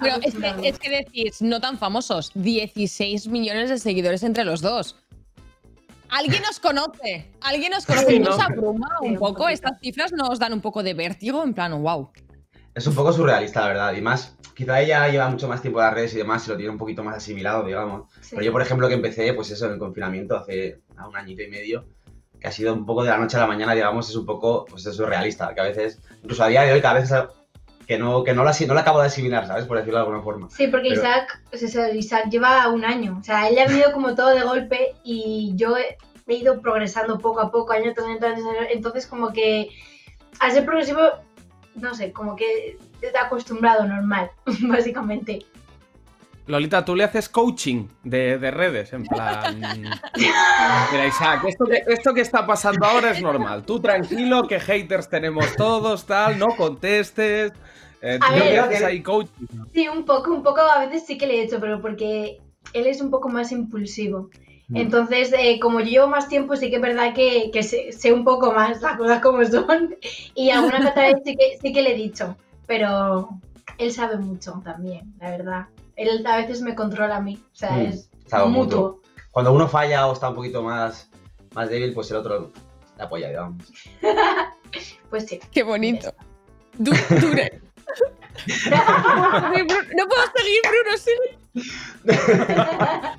Pero 0.00 0.16
es 0.22 0.34
que, 0.34 0.68
es 0.68 0.78
que 0.78 0.90
decís, 0.90 1.42
no 1.42 1.60
tan 1.60 1.78
famosos, 1.78 2.30
16 2.34 3.28
millones 3.28 3.68
de 3.68 3.78
seguidores 3.78 4.22
entre 4.22 4.44
los 4.44 4.60
dos. 4.60 4.96
¿Alguien 6.10 6.42
os 6.50 6.58
conoce? 6.58 7.30
¿Alguien 7.40 7.72
os 7.74 7.86
conoce? 7.86 8.06
Sí, 8.06 8.18
¿Nos 8.18 8.36
¿no? 8.36 8.42
abruma 8.42 8.88
un 9.00 9.16
poco? 9.16 9.48
Estas 9.48 9.78
cifras 9.80 10.12
nos 10.12 10.38
dan 10.38 10.52
un 10.52 10.60
poco 10.60 10.82
de 10.82 10.94
vértigo, 10.94 11.44
en 11.44 11.54
plan, 11.54 11.80
wow. 11.80 12.10
Es 12.74 12.86
un 12.86 12.94
poco 12.94 13.12
surrealista, 13.12 13.60
la 13.60 13.68
verdad, 13.68 13.94
y 13.94 14.00
más, 14.00 14.36
quizá 14.54 14.80
ella 14.80 15.08
lleva 15.08 15.28
mucho 15.28 15.48
más 15.48 15.62
tiempo 15.62 15.80
en 15.80 15.86
las 15.86 15.94
redes 15.94 16.14
y 16.14 16.18
demás 16.18 16.46
y 16.46 16.50
lo 16.50 16.56
tiene 16.56 16.70
un 16.70 16.78
poquito 16.78 17.04
más 17.04 17.16
asimilado, 17.16 17.64
digamos. 17.64 18.08
Sí. 18.20 18.30
Pero 18.30 18.42
yo, 18.42 18.52
por 18.52 18.62
ejemplo, 18.62 18.88
que 18.88 18.94
empecé, 18.94 19.32
pues 19.34 19.50
eso, 19.50 19.66
en 19.66 19.72
el 19.72 19.78
confinamiento 19.78 20.36
hace 20.36 20.80
un 21.06 21.16
añito 21.16 21.42
y 21.42 21.48
medio, 21.48 21.84
que 22.40 22.48
ha 22.48 22.52
sido 22.52 22.72
un 22.72 22.86
poco 22.86 23.04
de 23.04 23.10
la 23.10 23.18
noche 23.18 23.36
a 23.36 23.40
la 23.40 23.46
mañana, 23.46 23.74
digamos, 23.74 24.08
es 24.08 24.16
un 24.16 24.26
poco, 24.26 24.64
pues 24.68 24.84
es 24.86 24.96
surrealista, 24.96 25.54
que 25.54 25.60
a 25.60 25.64
veces, 25.64 26.00
incluso 26.22 26.42
a 26.42 26.48
día 26.48 26.62
de 26.62 26.72
hoy, 26.72 26.80
cada 26.80 26.94
vez 26.94 27.12
que 27.90 27.98
no, 27.98 28.22
que 28.22 28.32
no 28.34 28.44
la, 28.44 28.54
no 28.68 28.74
la 28.74 28.82
acabo 28.82 29.00
de 29.00 29.08
asimilar, 29.08 29.48
¿sabes? 29.48 29.64
Por 29.64 29.76
decirlo 29.76 29.98
de 29.98 30.04
alguna 30.04 30.22
forma. 30.22 30.48
Sí, 30.48 30.68
porque 30.68 30.90
Pero- 30.90 31.00
Isaac, 31.00 31.42
pues 31.50 31.64
eso, 31.64 31.88
Isaac 31.92 32.28
lleva 32.30 32.68
un 32.68 32.84
año. 32.84 33.16
O 33.18 33.24
sea, 33.24 33.48
él 33.48 33.56
le 33.56 33.62
ha 33.62 33.66
venido 33.66 33.90
como 33.90 34.14
todo 34.14 34.28
de 34.28 34.42
golpe 34.42 34.94
y 35.02 35.54
yo 35.56 35.76
he, 35.76 35.98
he 36.28 36.34
ido 36.34 36.60
progresando 36.60 37.18
poco 37.18 37.40
a 37.40 37.50
poco, 37.50 37.72
año 37.72 37.92
tras 37.92 38.06
año 38.06 38.18
tras 38.20 38.38
año. 38.38 38.68
Entonces, 38.70 39.08
como 39.08 39.32
que 39.32 39.70
al 40.38 40.52
ser 40.52 40.64
progresivo, 40.64 41.00
no 41.74 41.92
sé, 41.96 42.12
como 42.12 42.36
que 42.36 42.78
te 43.00 43.18
acostumbrado 43.18 43.84
normal, 43.84 44.30
básicamente. 44.68 45.40
Lolita, 46.46 46.84
tú 46.84 46.96
le 46.96 47.04
haces 47.04 47.28
coaching 47.28 47.86
de, 48.02 48.38
de 48.38 48.50
redes, 48.50 48.92
en 48.92 49.04
plan. 49.04 49.60
Mira, 50.16 51.06
Isaac, 51.06 51.44
esto 51.46 51.64
que, 51.64 51.82
esto 51.86 52.14
que 52.14 52.22
está 52.22 52.46
pasando 52.46 52.84
ahora 52.86 53.12
es 53.12 53.22
normal. 53.22 53.64
Tú 53.64 53.80
tranquilo, 53.80 54.48
que 54.48 54.58
haters 54.58 55.08
tenemos 55.08 55.54
todos, 55.56 56.06
tal, 56.06 56.38
no 56.38 56.48
contestes. 56.56 57.52
Eh, 58.02 58.18
A 58.20 58.28
tú 58.28 58.34
ver, 58.34 58.44
le 58.44 58.58
haces 58.58 58.82
ahí 58.82 59.02
coaching. 59.02 59.46
Sí, 59.72 59.86
un 59.88 60.04
poco, 60.04 60.32
un 60.32 60.42
poco 60.42 60.60
a 60.60 60.86
veces 60.86 61.06
sí 61.06 61.18
que 61.18 61.26
le 61.26 61.40
he 61.40 61.42
hecho, 61.42 61.60
pero 61.60 61.80
porque 61.80 62.38
él 62.72 62.86
es 62.86 63.00
un 63.00 63.10
poco 63.10 63.28
más 63.28 63.52
impulsivo. 63.52 64.30
Mm. 64.68 64.76
Entonces, 64.76 65.32
eh, 65.36 65.58
como 65.60 65.80
yo 65.80 65.86
llevo 65.86 66.06
más 66.08 66.28
tiempo, 66.28 66.56
sí 66.56 66.70
que 66.70 66.76
es 66.76 66.82
verdad 66.82 67.12
que, 67.14 67.50
que 67.52 67.62
sé, 67.62 67.92
sé 67.92 68.12
un 68.12 68.24
poco 68.24 68.52
más 68.52 68.80
las 68.80 68.96
cosas 68.96 69.20
como 69.20 69.44
son. 69.44 69.94
Y 70.34 70.50
alguna 70.50 70.88
otra 70.88 71.08
vez 71.08 71.16
sí 71.24 71.36
que, 71.36 71.58
sí 71.60 71.72
que 71.72 71.82
le 71.82 71.92
he 71.92 71.96
dicho, 71.96 72.36
pero 72.66 73.28
él 73.78 73.92
sabe 73.92 74.16
mucho 74.16 74.60
también, 74.64 75.12
la 75.20 75.30
verdad. 75.30 75.66
Él 76.00 76.26
a 76.26 76.36
veces 76.38 76.62
me 76.62 76.74
controla 76.74 77.16
a 77.16 77.20
mí, 77.20 77.38
o 77.52 77.54
sea, 77.56 77.72
Mm, 77.72 77.80
es 77.86 78.10
es 78.26 78.32
algo 78.34 78.48
mutuo. 78.48 79.00
Cuando 79.32 79.52
uno 79.52 79.68
falla 79.68 80.06
o 80.06 80.12
está 80.12 80.28
un 80.30 80.34
poquito 80.34 80.62
más, 80.62 81.10
más 81.54 81.68
débil, 81.68 81.92
pues 81.92 82.10
el 82.10 82.16
otro 82.18 82.50
le 82.96 83.02
apoya, 83.02 83.28
digamos. 83.28 83.64
Pues 85.10 85.26
sí. 85.26 85.40
Qué 85.50 85.64
bonito. 85.64 86.14
Du- 86.78 86.92
dure. 87.20 87.60
no 88.70 90.06
puedo 90.06 90.22
seguir, 90.36 90.60
Bruno, 90.68 90.96
sigue. 90.96 91.38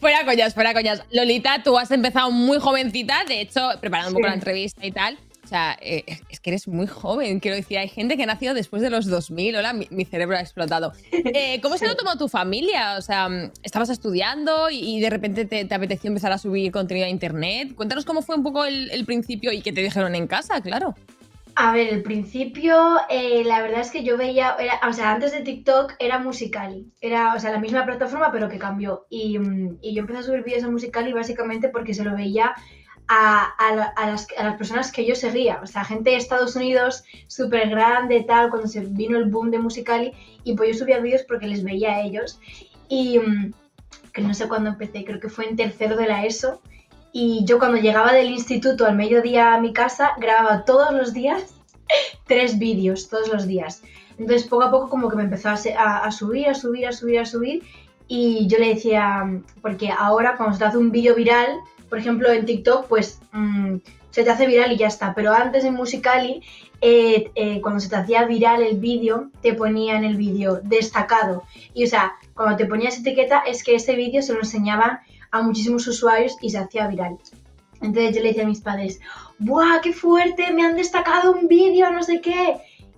Fuera 0.00 0.24
coñas, 0.24 0.54
fuera 0.54 0.72
coñas. 0.72 1.02
Lolita, 1.10 1.62
tú 1.62 1.76
has 1.78 1.90
empezado 1.90 2.30
muy 2.30 2.58
jovencita, 2.58 3.24
de 3.26 3.40
hecho, 3.42 3.68
preparando 3.80 4.08
un 4.10 4.14
poco 4.14 4.24
Sí. 4.24 4.28
la 4.30 4.34
entrevista 4.34 4.86
y 4.86 4.92
tal. 4.92 5.18
O 5.48 5.50
sea, 5.50 5.78
eh, 5.80 6.04
es 6.28 6.40
que 6.40 6.50
eres 6.50 6.68
muy 6.68 6.86
joven, 6.86 7.40
quiero 7.40 7.56
decir, 7.56 7.78
hay 7.78 7.88
gente 7.88 8.18
que 8.18 8.24
ha 8.24 8.26
nacido 8.26 8.52
después 8.52 8.82
de 8.82 8.90
los 8.90 9.06
2000, 9.06 9.56
hola, 9.56 9.72
mi, 9.72 10.04
cerebro 10.04 10.36
ha 10.36 10.42
explotado. 10.42 10.92
Eh, 11.10 11.58
¿Cómo 11.62 11.78
se 11.78 11.86
lo 11.86 11.96
tomó 11.96 12.18
tu 12.18 12.28
familia? 12.28 12.96
O 12.98 13.00
sea, 13.00 13.30
estabas 13.62 13.88
estudiando 13.88 14.68
y, 14.70 15.00
de 15.00 15.08
repente 15.08 15.46
te, 15.46 15.64
te 15.64 15.74
apeteció 15.74 16.08
empezar 16.08 16.32
a 16.32 16.38
subir 16.38 16.70
contenido 16.70 17.06
a 17.06 17.08
internet. 17.08 17.74
Cuéntanos 17.74 18.04
cómo 18.04 18.20
fue 18.20 18.36
un 18.36 18.42
poco 18.42 18.66
el, 18.66 19.06
principio 19.06 19.50
y 19.50 19.62
qué 19.62 19.72
te 19.72 19.80
dijeron 19.80 20.14
en 20.14 20.26
casa, 20.26 20.60
claro. 20.60 20.94
A 21.54 21.72
ver, 21.72 21.94
el 21.94 22.02
principio, 22.02 22.98
eh, 23.08 23.42
la 23.42 23.62
verdad 23.62 23.80
es 23.80 23.90
que 23.90 24.04
yo 24.04 24.18
veía, 24.18 24.54
o 24.86 24.92
sea, 24.92 25.12
antes 25.12 25.32
de 25.32 25.40
TikTok 25.40 25.94
era 25.98 26.18
Musicali, 26.18 26.92
era, 27.00 27.32
o 27.34 27.40
sea, 27.40 27.52
la 27.52 27.58
misma 27.58 27.86
plataforma 27.86 28.30
pero 28.32 28.50
que 28.50 28.58
cambió. 28.58 29.06
Y, 29.08 29.38
mm, 29.38 29.80
yo 29.80 30.00
empecé 30.00 30.18
a 30.18 30.22
subir 30.24 30.44
vídeos 30.44 30.64
a 30.64 30.70
Musicali 30.70 31.14
básicamente 31.14 31.70
porque 31.70 31.94
se 31.94 32.04
lo 32.04 32.14
veía 32.14 32.54
a, 33.08 33.44
a 33.58 33.74
la- 33.74 33.92
a 33.96 34.10
las, 34.10 34.26
a 34.36 34.44
las 34.44 34.56
personas 34.56 34.92
que 34.92 35.06
yo 35.06 35.14
seguía, 35.14 35.60
o 35.62 35.66
sea, 35.66 35.84
gente 35.84 36.10
de 36.10 36.16
Estados 36.16 36.54
Unidos 36.56 37.04
súper 37.26 37.70
grande, 37.70 38.22
tal, 38.24 38.50
cuando 38.50 38.68
se 38.68 38.80
vino 38.80 39.16
el 39.18 39.30
boom 39.30 39.50
de 39.50 39.58
Musicali, 39.58 40.12
y 40.44 40.54
pues 40.54 40.72
yo 40.72 40.84
subía 40.84 40.98
vídeos 41.00 41.22
porque 41.26 41.46
les 41.46 41.62
veía 41.64 41.96
a 41.96 42.00
ellos. 42.02 42.38
Y 42.88 43.18
mm, 43.18 43.52
que 44.12 44.22
no 44.22 44.34
sé 44.34 44.48
cuándo 44.48 44.70
empecé, 44.70 45.04
creo 45.04 45.20
que 45.20 45.28
fue 45.28 45.46
en 45.48 45.56
tercero 45.56 45.96
de 45.96 46.06
la 46.06 46.24
ESO. 46.24 46.60
Y 47.12 47.44
yo 47.44 47.58
cuando 47.58 47.78
llegaba 47.78 48.12
del 48.12 48.30
instituto 48.30 48.84
al 48.86 48.94
mediodía 48.96 49.54
a 49.54 49.60
mi 49.60 49.72
casa, 49.72 50.12
grababa 50.18 50.64
todos 50.64 50.92
los 50.92 51.12
días 51.14 51.54
tres 52.26 52.58
vídeos, 52.58 53.08
todos 53.08 53.28
los 53.28 53.46
días. 53.46 53.82
Entonces 54.18 54.46
poco 54.48 54.64
a 54.64 54.70
poco 54.70 54.88
como 54.90 55.08
que 55.08 55.16
me 55.16 55.22
empezó 55.22 55.48
a, 55.50 55.56
subir, 56.10 56.48
a 56.48 56.54
subir, 56.54 56.86
a 56.86 56.92
subir, 56.92 57.20
a 57.20 57.24
subir. 57.24 57.62
Y 58.08 58.46
yo 58.48 58.58
le 58.58 58.74
decía, 58.74 59.22
porque 59.62 59.90
ahora 59.96 60.36
cuando 60.36 60.56
se 60.56 60.64
hace 60.64 60.76
un 60.78 60.90
vídeo 60.90 61.14
viral, 61.14 61.56
por 61.88 61.98
ejemplo 61.98 62.30
en 62.30 62.46
TikTok, 62.46 62.86
pues 62.86 63.20
mm, 63.32 63.76
se 64.10 64.24
te 64.24 64.30
hace 64.30 64.46
viral 64.46 64.72
y 64.72 64.76
ya 64.76 64.88
está. 64.88 65.14
Pero 65.14 65.32
antes 65.32 65.64
en 65.64 65.74
Musicali, 65.74 66.42
eh, 66.80 67.30
eh, 67.34 67.60
cuando 67.60 67.80
se 67.80 67.88
te 67.88 67.96
hacía 67.96 68.24
viral 68.24 68.62
el 68.62 68.78
vídeo, 68.78 69.30
te 69.42 69.54
ponía 69.54 69.96
en 69.96 70.04
el 70.04 70.16
vídeo 70.16 70.60
destacado. 70.62 71.44
Y 71.74 71.84
o 71.84 71.86
sea, 71.86 72.12
cuando 72.34 72.56
te 72.56 72.66
ponías 72.66 72.98
etiqueta 72.98 73.40
es 73.46 73.62
que 73.62 73.74
ese 73.74 73.96
vídeo 73.96 74.22
se 74.22 74.32
lo 74.32 74.40
enseñaban 74.40 75.00
a 75.30 75.42
muchísimos 75.42 75.86
usuarios 75.86 76.36
y 76.40 76.50
se 76.50 76.58
hacía 76.58 76.88
viral. 76.88 77.18
Entonces 77.80 78.16
yo 78.16 78.22
le 78.22 78.28
decía 78.28 78.44
a 78.44 78.48
mis 78.48 78.60
padres, 78.60 79.00
¡buah, 79.38 79.80
qué 79.82 79.92
fuerte! 79.92 80.52
Me 80.52 80.64
han 80.64 80.76
destacado 80.76 81.32
un 81.32 81.46
vídeo, 81.48 81.90
no 81.90 82.02
sé 82.02 82.20
qué. 82.20 82.56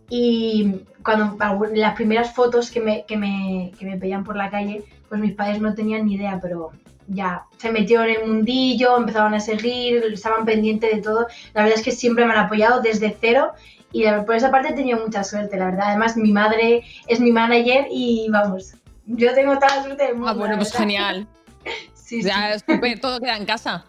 Y 0.08 0.84
cuando 1.04 1.36
las 1.74 1.94
primeras 1.94 2.34
fotos 2.34 2.70
que 2.70 2.80
me, 2.80 3.04
que, 3.04 3.16
me, 3.16 3.72
que 3.78 3.86
me 3.86 3.98
pedían 3.98 4.24
por 4.24 4.36
la 4.36 4.50
calle, 4.50 4.84
pues 5.08 5.20
mis 5.20 5.34
padres 5.34 5.60
no 5.60 5.74
tenían 5.74 6.06
ni 6.06 6.14
idea, 6.14 6.38
pero 6.40 6.70
ya 7.12 7.44
se 7.58 7.72
metieron 7.72 8.08
en 8.08 8.20
el 8.22 8.26
mundillo, 8.28 8.96
empezaban 8.96 9.34
a 9.34 9.40
seguir, 9.40 10.02
estaban 10.12 10.44
pendientes 10.44 10.94
de 10.94 11.02
todo. 11.02 11.26
La 11.54 11.62
verdad 11.62 11.78
es 11.78 11.84
que 11.84 11.90
siempre 11.92 12.24
me 12.24 12.32
han 12.32 12.38
apoyado 12.38 12.80
desde 12.80 13.16
cero 13.20 13.52
y 13.92 14.04
por 14.24 14.36
esa 14.36 14.50
parte 14.50 14.68
he 14.68 14.72
tenido 14.74 15.00
mucha 15.04 15.24
suerte, 15.24 15.56
la 15.56 15.66
verdad. 15.66 15.88
Además, 15.88 16.16
mi 16.16 16.32
madre 16.32 16.82
es 17.08 17.18
mi 17.20 17.32
manager 17.32 17.86
y 17.90 18.28
vamos, 18.30 18.74
yo 19.06 19.34
tengo 19.34 19.54
toda 19.58 19.76
la 19.76 19.82
suerte 19.82 20.04
del 20.04 20.14
mundo. 20.14 20.28
Ah, 20.28 20.34
bueno, 20.34 20.56
pues 20.56 20.68
verdad. 20.72 20.78
genial. 20.80 21.26
Sí, 21.94 22.22
Ya, 22.22 22.58
súper, 22.58 22.98
todo 23.00 23.20
queda 23.20 23.36
en 23.36 23.44
casa. 23.46 23.84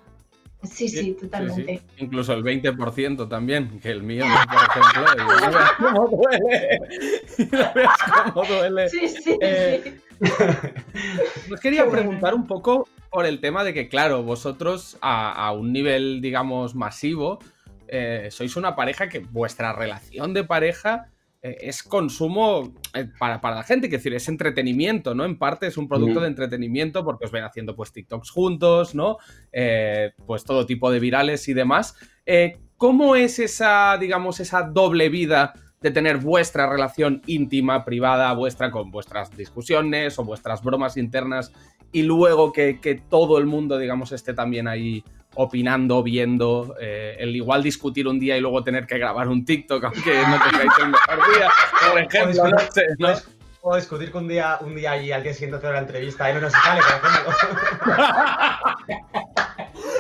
Sí, 0.64 0.88
sí, 0.88 0.98
Sí, 1.00 1.18
totalmente. 1.20 1.82
sí. 1.98 2.04
Incluso 2.04 2.34
el 2.34 2.44
20% 2.44 3.28
también, 3.28 3.80
que 3.80 3.90
el 3.90 4.04
mío, 4.04 4.26
¿no? 4.28 4.36
por 4.46 4.62
ejemplo. 4.70 5.24
Y 5.50 5.52
veas 5.52 5.72
cómo 5.80 6.08
duele. 6.08 6.80
Y 7.40 7.44
no 7.46 7.74
veas 7.74 7.98
cómo 8.34 8.46
duele. 8.46 8.90
Sí, 8.90 9.08
sí, 9.08 9.38
Eh, 9.42 10.00
Os 11.52 11.60
quería 11.62 11.90
preguntar 11.90 12.36
un 12.36 12.46
poco 12.46 12.88
por 13.12 13.26
el 13.26 13.42
tema 13.42 13.64
de 13.64 13.74
que, 13.74 13.90
claro, 13.90 14.24
vosotros 14.24 14.98
a, 15.02 15.32
a 15.34 15.52
un 15.52 15.74
nivel, 15.74 16.22
digamos, 16.22 16.76
masivo, 16.76 17.40
eh, 17.94 18.30
sois 18.32 18.56
una 18.56 18.74
pareja 18.74 19.10
que 19.10 19.20
vuestra 19.20 19.74
relación 19.74 20.34
de 20.34 20.46
pareja 20.46 21.10
eh, 21.42 21.58
es 21.60 21.84
consumo 21.84 22.74
eh, 22.94 23.10
para, 23.20 23.42
para 23.42 23.58
la 23.58 23.64
gente, 23.64 23.90
que 23.90 23.98
decir, 23.98 24.14
es 24.14 24.30
entretenimiento, 24.30 25.14
¿no? 25.14 25.26
En 25.26 25.38
parte 25.38 25.68
es 25.68 25.76
un 25.76 25.90
producto 25.90 26.22
de 26.22 26.28
entretenimiento 26.28 27.04
porque 27.04 27.26
os 27.26 27.32
ven 27.32 27.44
haciendo 27.44 27.76
pues 27.76 27.92
TikToks 27.92 28.30
juntos, 28.30 28.96
¿no? 28.96 29.18
Pues 30.26 30.46
todo 30.46 30.66
tipo 30.66 30.90
de 30.90 31.02
virales 31.02 31.50
y 31.50 31.54
demás. 31.54 31.98
¿Cómo 32.78 33.18
es 33.18 33.40
esa, 33.40 33.98
digamos, 34.00 34.40
esa 34.40 34.64
doble 34.64 35.10
vida 35.10 35.54
de 35.82 35.92
tener 35.92 36.18
vuestra 36.18 36.70
relación 36.70 37.22
íntima, 37.26 37.84
privada, 37.84 38.32
vuestra, 38.34 38.72
con 38.72 38.90
vuestras 38.90 39.36
discusiones 39.36 40.18
o 40.18 40.24
vuestras 40.24 40.64
bromas 40.64 40.96
internas 40.96 41.52
y 41.92 42.04
luego 42.04 42.52
que, 42.52 42.80
que 42.80 42.96
todo 42.96 43.38
el 43.38 43.46
mundo, 43.46 43.78
digamos, 43.78 44.12
esté 44.12 44.34
también 44.34 44.68
ahí 44.68 45.04
opinando, 45.36 46.04
viendo, 46.04 46.76
eh, 46.80 47.16
el 47.20 47.36
igual 47.36 47.64
discutir 47.64 48.08
un 48.08 48.20
día 48.20 48.38
y 48.38 48.42
luego 48.42 48.64
tener 48.64 48.86
que 48.86 48.98
grabar 48.98 49.28
un 49.30 49.46
TikTok, 49.46 49.84
aunque 49.86 50.22
no 50.28 50.40
tengáis 50.44 50.72
el 50.82 50.90
mejor 50.90 51.36
día, 51.36 51.50
por 51.90 52.00
ejemplo, 52.02 52.48
no 52.50 52.60
sé, 52.72 52.86
¿no? 53.00 53.10
O 53.64 53.76
discutir 53.76 54.12
que 54.12 54.18
un 54.18 54.28
día, 54.28 54.58
un 54.62 54.76
día 54.76 54.92
allí 54.94 55.12
al 55.12 55.22
día 55.22 55.34
siguiente 55.34 55.58
hacer 55.58 55.72
la 55.74 55.80
entrevista 55.80 56.30
y 56.30 56.34
no 56.34 56.42
nos 56.42 56.52
sale, 56.52 56.82
por 56.82 57.10
ejemplo. 57.12 58.02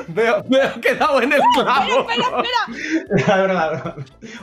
Veo, 0.08 0.44
veo 0.50 0.82
que 0.82 0.90
he 0.90 0.96
dado 0.96 1.22
en 1.22 1.32
el 1.32 1.42
clavo. 1.56 2.08
La 3.28 3.38
verdad, 3.38 3.54
la 3.54 3.70
verdad. 3.70 3.96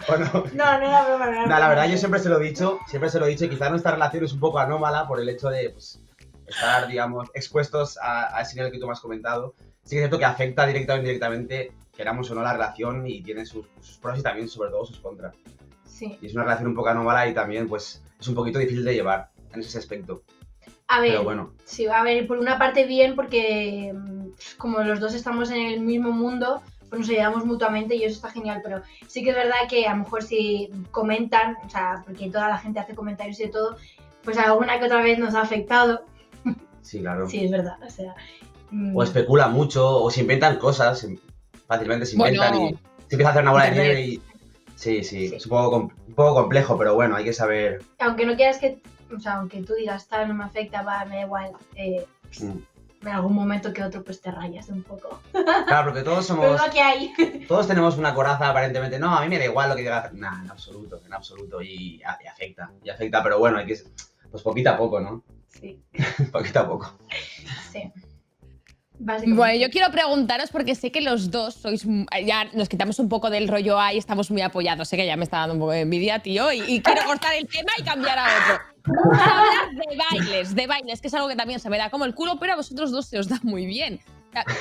O 0.09 0.17
no. 0.17 0.45
No, 0.55 0.79
no 0.79 0.87
era 0.87 1.05
broma, 1.05 1.27
no 1.27 1.33
era 1.33 1.43
No, 1.43 1.49
la 1.49 1.57
broma. 1.57 1.69
verdad 1.69 1.89
yo 1.91 1.99
siempre 1.99 2.21
se 2.21 2.29
lo 2.29 2.41
he 2.41 2.45
dicho, 2.45 2.79
siempre 2.87 3.11
se 3.11 3.19
lo 3.19 3.27
he 3.27 3.31
dicho 3.31 3.45
y 3.45 3.49
quizás 3.51 3.71
nuestra 3.71 3.93
relación 3.93 4.25
es 4.25 4.33
un 4.33 4.41
poco 4.41 4.59
anómala 4.59 5.07
por 5.07 5.21
el 5.21 5.29
hecho 5.29 5.49
de 5.51 5.71
pues, 5.71 6.01
estar, 6.49 6.87
digamos, 6.89 7.31
expuestos 7.35 7.99
a, 7.99 8.37
a 8.37 8.43
ese 8.43 8.57
nivel 8.57 8.73
que 8.73 8.79
tú 8.79 8.87
me 8.87 8.93
has 8.93 9.01
comentado. 9.01 9.55
Sí 9.85 9.91
que 9.91 9.97
es 9.97 10.01
cierto 10.03 10.19
que 10.19 10.25
afecta 10.25 10.67
directa 10.67 10.95
o 10.95 10.97
indirectamente, 10.99 11.73
queramos 11.97 12.31
o 12.31 12.35
no, 12.35 12.43
la 12.43 12.53
relación 12.53 13.07
y 13.07 13.23
tiene 13.23 13.47
sus, 13.47 13.67
sus 13.81 13.99
pros 13.99 14.19
y 14.19 14.23
también, 14.23 14.49
sobre 14.49 14.71
todo, 14.71 14.85
sus 14.85 14.99
contras. 15.01 15.35
Sí. 15.85 16.19
Y 16.21 16.27
es 16.27 16.35
una 16.35 16.45
relación 16.45 16.69
un 16.69 16.75
poco 16.75 16.89
anómala 16.89 17.27
y 17.29 17.35
también, 17.35 17.69
pues, 17.69 18.03
es 18.21 18.29
un 18.29 18.35
poquito 18.35 18.59
difícil 18.59 18.85
de 18.85 18.95
llevar 18.95 19.31
en 19.53 19.61
ese 19.61 19.79
aspecto. 19.79 20.23
A 20.89 21.01
ver, 21.01 21.11
Pero 21.11 21.25
bueno. 21.25 21.53
sí, 21.65 21.87
a 21.87 22.03
ver, 22.03 22.27
por 22.27 22.39
una 22.39 22.59
parte 22.59 22.87
bien 22.87 23.15
porque 23.15 23.93
mm, 23.95 24.29
como 24.57 24.81
los 24.81 25.01
dos 25.01 25.15
estamos 25.15 25.51
en 25.51 25.61
el 25.67 25.81
mismo 25.81 26.11
mundo, 26.13 26.63
pues 26.89 27.01
nos 27.01 27.11
ayudamos 27.11 27.45
mutuamente 27.45 27.95
y 27.95 28.05
eso 28.05 28.17
está 28.17 28.31
genial, 28.31 28.61
pero 28.63 28.83
sí 29.07 29.23
que 29.23 29.31
es 29.31 29.37
verdad 29.37 29.69
que 29.69 29.87
a 29.87 29.95
lo 29.95 30.05
mejor 30.05 30.23
si 30.23 30.71
comentan, 30.91 31.57
o 31.65 31.69
sea, 31.69 32.03
porque 32.07 32.31
toda 32.31 32.49
la 32.49 32.59
gente 32.59 32.81
hace 32.81 32.95
comentarios 32.95 33.39
y 33.41 33.45
de 33.45 33.51
todo, 33.51 33.77
pues 34.23 34.39
alguna 34.39 34.79
que 34.79 34.87
otra 34.87 35.03
vez 35.03 35.19
nos 35.19 35.35
ha 35.35 35.43
afectado. 35.43 36.05
Sí, 36.89 37.01
claro. 37.01 37.29
Sí, 37.29 37.45
es 37.45 37.51
verdad, 37.51 37.77
o 37.87 37.91
sea... 37.91 38.15
mm, 38.71 38.97
O 38.97 39.03
especula 39.03 39.49
mucho, 39.49 39.87
o 40.03 40.11
se 40.11 40.23
inventan 40.23 40.57
cosas, 40.57 40.99
se- 41.01 41.19
fácilmente 41.67 42.07
se 42.07 42.17
Bueno, 42.17 42.37
inventan 42.47 42.63
y 42.63 42.69
se 43.09 43.15
empieza 43.15 43.29
a 43.29 43.31
hacer 43.33 43.43
una 43.43 43.53
bola 43.53 43.65
de 43.65 43.71
Internet. 43.71 43.97
nieve 43.97 44.09
y... 44.11 44.23
Sí, 44.75 45.05
sí, 45.05 45.27
es 45.35 45.45
un 45.45 45.51
poco, 45.51 45.77
un 46.07 46.15
poco 46.15 46.35
complejo, 46.35 46.79
pero 46.79 46.95
bueno, 46.95 47.15
hay 47.17 47.25
que 47.25 47.33
saber... 47.35 47.83
Aunque 47.99 48.25
no 48.25 48.37
quieras 48.37 48.57
que, 48.59 48.81
o 49.15 49.19
sea, 49.21 49.35
aunque 49.35 49.61
tú 49.63 49.75
digas, 49.75 50.07
tal, 50.09 50.29
no 50.29 50.35
me 50.35 50.45
afecta, 50.45 50.83
va, 50.83 51.05
me 51.05 51.17
da 51.17 51.23
igual, 51.23 51.51
eh, 51.75 52.07
mm. 52.41 52.59
en 53.03 53.09
algún 53.09 53.35
momento 53.35 53.73
que 53.75 53.83
otro 53.83 54.03
pues 54.03 54.21
te 54.23 54.31
rayas 54.31 54.69
un 54.71 54.83
poco. 54.85 55.21
Claro, 55.67 55.89
porque 55.91 56.03
todos 56.03 56.25
somos... 56.25 56.59
lo 56.65 56.73
que 56.73 56.81
hay. 56.81 57.13
Todos 57.49 57.67
tenemos 57.69 57.99
una 57.99 58.15
coraza 58.15 58.49
aparentemente. 58.49 58.99
No, 58.99 59.15
a 59.15 59.21
mí 59.21 59.29
me 59.29 59.39
da 59.39 59.45
igual 59.45 59.69
lo 59.69 59.77
que 59.77 59.83
diga. 59.83 60.11
Nah, 60.15 60.43
en 60.45 60.51
absoluto, 60.51 60.99
en 61.05 61.13
absoluto. 61.13 61.61
Y, 61.61 61.97
y 61.97 62.03
afecta, 62.03 62.71
y 62.83 62.89
afecta, 62.89 63.23
pero 63.23 63.39
bueno, 63.39 63.59
hay 63.59 63.67
que. 63.67 63.79
Pues 64.31 64.43
poquito 64.43 64.71
a 64.71 64.77
poco, 64.79 65.01
¿no? 65.01 65.23
Sí. 65.49 65.81
poquito 66.33 66.61
a 66.61 66.69
poco. 66.69 66.99
Sí. 67.73 67.91
Bueno, 69.01 69.55
yo 69.55 69.71
quiero 69.71 69.93
preguntaros 69.93 70.51
porque 70.51 70.75
sé 70.75 70.91
que 70.91 71.01
los 71.01 71.31
dos 71.31 71.55
sois. 71.55 71.87
Ya 72.27 72.45
nos 72.53 72.69
quitamos 72.69 72.99
un 72.99 73.09
poco 73.09 73.31
del 73.31 73.47
rollo 73.47 73.79
ahí, 73.79 73.97
estamos 73.97 74.31
muy 74.31 74.43
apoyados. 74.43 74.89
Sé 74.89 74.97
que 74.97 75.07
ya 75.07 75.17
me 75.17 75.25
está 75.25 75.39
dando 75.39 75.55
un 75.55 75.61
poco 75.61 75.73
de 75.73 75.83
envidia, 75.83 76.19
tío, 76.19 76.53
y, 76.53 76.61
y 76.67 76.83
quiero 76.83 77.05
cortar 77.05 77.35
el 77.35 77.47
tema 77.47 77.71
y 77.79 77.83
cambiar 77.83 78.19
a 78.19 78.25
otro. 78.25 78.65
Vamos 78.87 79.19
a 79.19 79.41
hablar 79.41 79.71
de 79.71 79.97
bailes, 79.97 80.55
de 80.55 80.67
bailes, 80.67 81.01
que 81.01 81.09
es 81.09 81.15
algo 81.15 81.29
que 81.29 81.37
también 81.37 81.61
se 81.61 81.71
me 81.71 81.79
da 81.79 81.91
como 81.91 82.07
el 82.07 82.15
culo, 82.15 82.39
pero 82.41 82.55
a 82.55 82.57
vosotros 82.57 82.91
dos 82.91 83.07
se 83.07 83.19
os 83.19 83.29
da 83.29 83.39
muy 83.43 83.67
bien. 83.67 84.01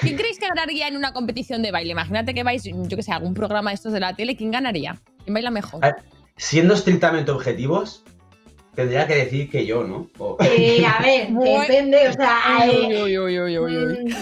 ¿Quién 0.02 0.17
creéis 0.17 0.39
que 0.39 0.47
ganaría 0.47 0.88
en 0.88 0.97
una 0.97 1.13
competición 1.13 1.62
de 1.62 1.71
baile? 1.71 1.91
Imagínate 1.91 2.34
que 2.34 2.43
vais, 2.43 2.63
yo 2.63 2.95
que 2.95 3.04
sé, 3.04 3.12
a 3.12 3.15
algún 3.15 3.34
programa 3.34 3.71
de 3.71 3.76
estos 3.76 3.93
de 3.93 4.00
la 4.00 4.15
tele, 4.15 4.36
¿quién 4.36 4.52
ganaría? 4.52 5.00
¿Quién 5.23 5.34
baila 5.34 5.52
mejor? 5.52 5.84
A 5.84 5.95
siendo 6.38 6.73
estrictamente 6.76 7.32
objetivos, 7.32 8.04
tendría 8.78 9.08
que 9.08 9.16
decir 9.16 9.50
que 9.50 9.66
yo, 9.66 9.84
¿no? 9.84 10.08
O- 10.20 10.38
Eh, 10.40 10.86
a 10.86 11.02
ver, 11.02 11.28
depende, 11.32 12.08
o 12.10 12.13
sea, 12.13 12.40
eh, 12.63 13.04
uy, 13.04 13.18
uy, 13.18 13.40
uy, 13.40 13.58
uy, 13.60 13.78
uy. 13.78 14.04
mm, 14.06 14.16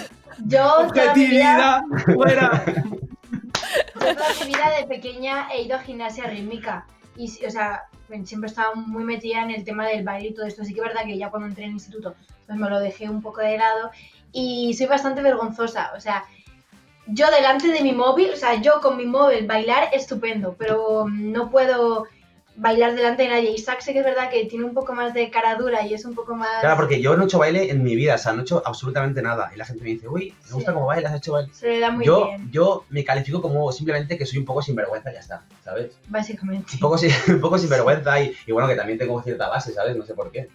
yo 0.48 0.88
toda 0.94 1.14
mi 1.14 1.26
vida, 1.28 1.84
Objetividad, 1.84 2.14
fuera. 2.16 2.64
yo 4.02 4.16
toda 4.16 4.30
mi 4.40 4.46
vida 4.48 4.72
de 4.80 4.88
pequeña 4.88 5.50
he 5.54 5.64
ido 5.64 5.76
a 5.76 5.80
gimnasia 5.82 6.24
rítmica 6.28 6.86
y, 7.18 7.26
o 7.46 7.52
sea, 7.52 7.84
siempre 8.24 8.48
he 8.48 8.52
estado 8.52 8.76
muy 8.76 9.04
metida 9.04 9.44
en 9.44 9.52
el 9.52 9.66
tema 9.66 9.86
del 9.88 10.04
baile 10.06 10.30
y 10.30 10.34
todo 10.34 10.46
esto. 10.46 10.62
Así 10.62 10.74
que 10.74 10.80
es 10.80 10.88
verdad 10.88 11.04
que 11.06 11.18
ya 11.18 11.30
cuando 11.30 11.48
entré 11.50 11.64
en 11.66 11.72
el 11.72 11.76
instituto, 11.76 12.16
pues 12.48 12.58
me 12.58 12.70
lo 12.70 12.80
dejé 12.80 13.10
un 13.10 13.22
poco 13.22 13.42
de 13.42 13.58
lado 13.58 13.92
y 14.32 14.74
soy 14.78 14.88
bastante 14.88 15.22
vergonzosa, 15.22 15.92
o 15.98 16.00
sea, 16.00 16.24
yo 17.08 17.28
delante 17.30 17.68
de 17.68 17.82
mi 17.82 17.92
móvil, 17.92 18.32
o 18.34 18.36
sea, 18.38 18.56
yo 18.62 18.82
con 18.82 18.98
mi 18.98 19.06
móvil 19.06 19.46
bailar 19.46 19.90
estupendo, 19.94 20.56
pero 20.58 21.06
mm, 21.08 21.32
no 21.32 21.50
puedo 21.52 22.06
bailar 22.58 22.96
delante 22.96 23.24
de 23.24 23.30
nadie. 23.30 23.52
Isaac 23.52 23.82
sé 23.82 23.92
que 23.94 24.00
es 24.00 24.06
verdad 24.06 24.30
que 24.30 24.46
tiene 24.46 24.64
un 24.66 24.74
poco 24.74 24.94
más 24.94 25.14
de 25.14 25.30
cara 25.30 25.56
dura 25.56 25.86
y 25.86 25.94
es 25.94 26.06
un 26.06 26.16
poco 26.16 26.36
más... 26.36 26.62
Claro, 26.62 26.78
porque 26.78 27.02
yo 27.02 27.16
no 27.18 27.24
he 27.24 27.26
hecho 27.26 27.38
baile 27.40 27.70
en 27.70 27.84
mi 27.84 27.96
vida, 27.96 28.16
o 28.16 28.18
sea, 28.18 28.32
no 28.34 28.40
he 28.40 28.42
hecho 28.44 28.62
absolutamente 28.66 29.22
nada. 29.22 29.52
Y 29.54 29.58
la 29.58 29.66
gente 29.66 29.84
me 29.84 29.90
dice, 29.90 30.08
uy, 30.08 30.34
me 30.48 30.54
gusta 30.54 30.74
cómo 30.74 30.86
bailas, 30.86 31.12
has 31.12 31.18
hecho 31.20 31.34
baile. 31.34 31.52
Se 31.54 31.68
le 31.68 31.80
da 31.80 31.92
muy 31.92 32.06
yo, 32.06 32.28
bien, 32.28 32.50
yo 32.52 32.86
me 32.90 33.04
califico 33.04 33.42
como 33.42 33.72
simplemente 33.72 34.18
que 34.18 34.26
soy 34.26 34.40
un 34.40 34.46
poco 34.46 34.62
sinvergüenza, 34.62 35.12
ya 35.12 35.20
está, 35.20 35.44
¿sabes? 35.64 35.98
básicamente. 36.08 36.74
Un 36.76 36.80
poco, 36.80 36.98
sin- 36.98 37.12
un 37.36 37.42
poco 37.42 37.58
sinvergüenza 37.58 38.22
y, 38.22 38.34
y 38.48 38.52
bueno, 38.52 38.68
que 38.70 38.76
también 38.76 38.98
tengo 38.98 39.22
cierta 39.22 39.50
base, 39.50 39.74
¿sabes? 39.74 39.96
No 39.98 40.06
sé 40.06 40.14
por 40.14 40.32
qué. 40.32 40.48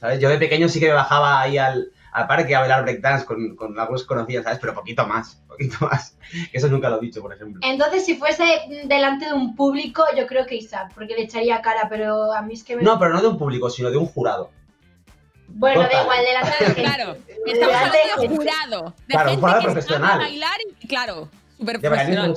¿Sabes? 0.00 0.20
Yo 0.20 0.28
de 0.28 0.36
pequeño 0.36 0.68
sí 0.68 0.78
que 0.80 0.88
me 0.88 0.92
bajaba 0.94 1.40
ahí 1.40 1.56
al, 1.56 1.90
al 2.14 2.26
parque 2.28 2.54
a 2.54 2.60
bailar 2.60 2.82
breakdance 2.84 3.26
con, 3.26 3.56
con 3.56 3.78
algunos 3.78 4.04
conocidos, 4.04 4.44
¿sabes? 4.44 4.58
Pero 4.60 4.72
poquito 4.72 5.04
más, 5.06 5.42
poquito 5.48 5.76
más. 5.84 6.16
Eso 6.52 6.68
nunca 6.68 6.88
lo 6.88 6.98
he 6.98 7.00
dicho, 7.00 7.20
por 7.20 7.34
ejemplo. 7.34 7.60
Entonces, 7.64 8.06
si 8.06 8.14
fuese 8.16 8.44
delante 8.84 9.26
de 9.26 9.32
un 9.34 9.54
público, 9.56 10.04
yo 10.16 10.26
creo 10.26 10.46
que 10.46 10.54
Isaac, 10.54 10.92
porque 10.94 11.14
le 11.14 11.22
echaría 11.24 11.60
cara, 11.60 11.88
pero 11.90 12.32
a 12.32 12.40
mí 12.42 12.54
es 12.54 12.62
que 12.64 12.76
me... 12.76 12.82
No, 12.82 12.98
pero 12.98 13.12
no 13.14 13.20
de 13.20 13.28
un 13.28 13.36
público, 13.38 13.68
sino 13.68 13.90
de 13.90 13.96
un 13.96 14.06
jurado. 14.06 14.50
bueno, 15.48 15.80
da 15.80 15.86
total. 15.88 16.02
igual, 16.04 16.24
delante 16.24 16.50
de 16.50 16.64
gente. 16.66 16.82
Claro, 16.82 17.16
estamos 17.46 17.74
hablando 17.74 17.92
de 17.98 18.28
gente. 18.28 18.36
jurado. 18.36 18.94
De 19.08 19.14
Claro, 19.14 19.24
un 19.24 19.28
gente 19.30 19.40
jurado 19.40 19.60
que 19.60 19.64
profesional. 19.66 20.10
sabe 20.10 20.22
bailar 20.24 20.56
y, 20.80 20.86
claro, 20.88 21.28
súper 21.58 21.80
profesional. 21.80 22.34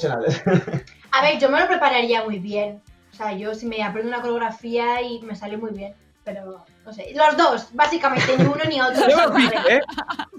A 1.12 1.22
ver, 1.22 1.40
yo 1.40 1.50
me 1.50 1.60
lo 1.60 1.68
prepararía 1.68 2.24
muy 2.24 2.40
bien. 2.40 2.82
O 3.12 3.16
sea, 3.16 3.32
yo 3.34 3.54
si 3.56 3.66
me 3.68 3.82
aprendo 3.84 4.10
una 4.10 4.22
coreografía 4.22 5.02
y 5.02 5.22
me 5.22 5.36
sale 5.36 5.58
muy 5.58 5.72
bien. 5.72 5.94
Pero, 6.24 6.66
no 6.88 6.94
sé. 6.94 7.12
Los 7.14 7.36
dos, 7.36 7.68
básicamente, 7.74 8.38
ni 8.38 8.46
uno 8.46 8.64
ni 8.68 8.80
otro. 8.80 9.10
Yo 9.10 9.30
me 9.30 9.36
pique, 9.42 9.58
¿eh? 9.76 9.82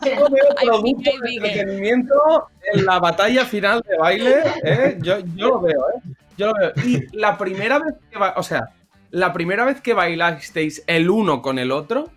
Yo 0.03 0.29
veo 0.31 0.47
producto 0.63 1.11
de 1.23 1.35
entretenimiento 1.35 2.49
en 2.73 2.87
la 2.87 2.99
batalla 2.99 3.45
final 3.45 3.85
de 3.87 3.99
baile, 3.99 4.43
¿eh? 4.65 4.99
Yo, 5.03 5.19
yo 5.37 5.49
lo 5.49 5.61
veo, 5.61 5.91
¿eh? 5.91 6.01
Yo 6.39 6.47
lo 6.47 6.55
veo. 6.55 6.73
Y 6.87 7.07
la 7.15 7.37
primera 7.37 7.79
vez 7.79 7.97
que 8.11 8.19
o 8.19 8.43
sea, 8.43 8.71
la 9.11 9.35
primera 9.35 9.67
vez 9.67 9.83
que 9.83 9.93
bailasteis 9.93 10.83
el 10.87 11.11
uno 11.11 11.43
con 11.43 11.59
el 11.59 11.71
otro, 11.71 12.09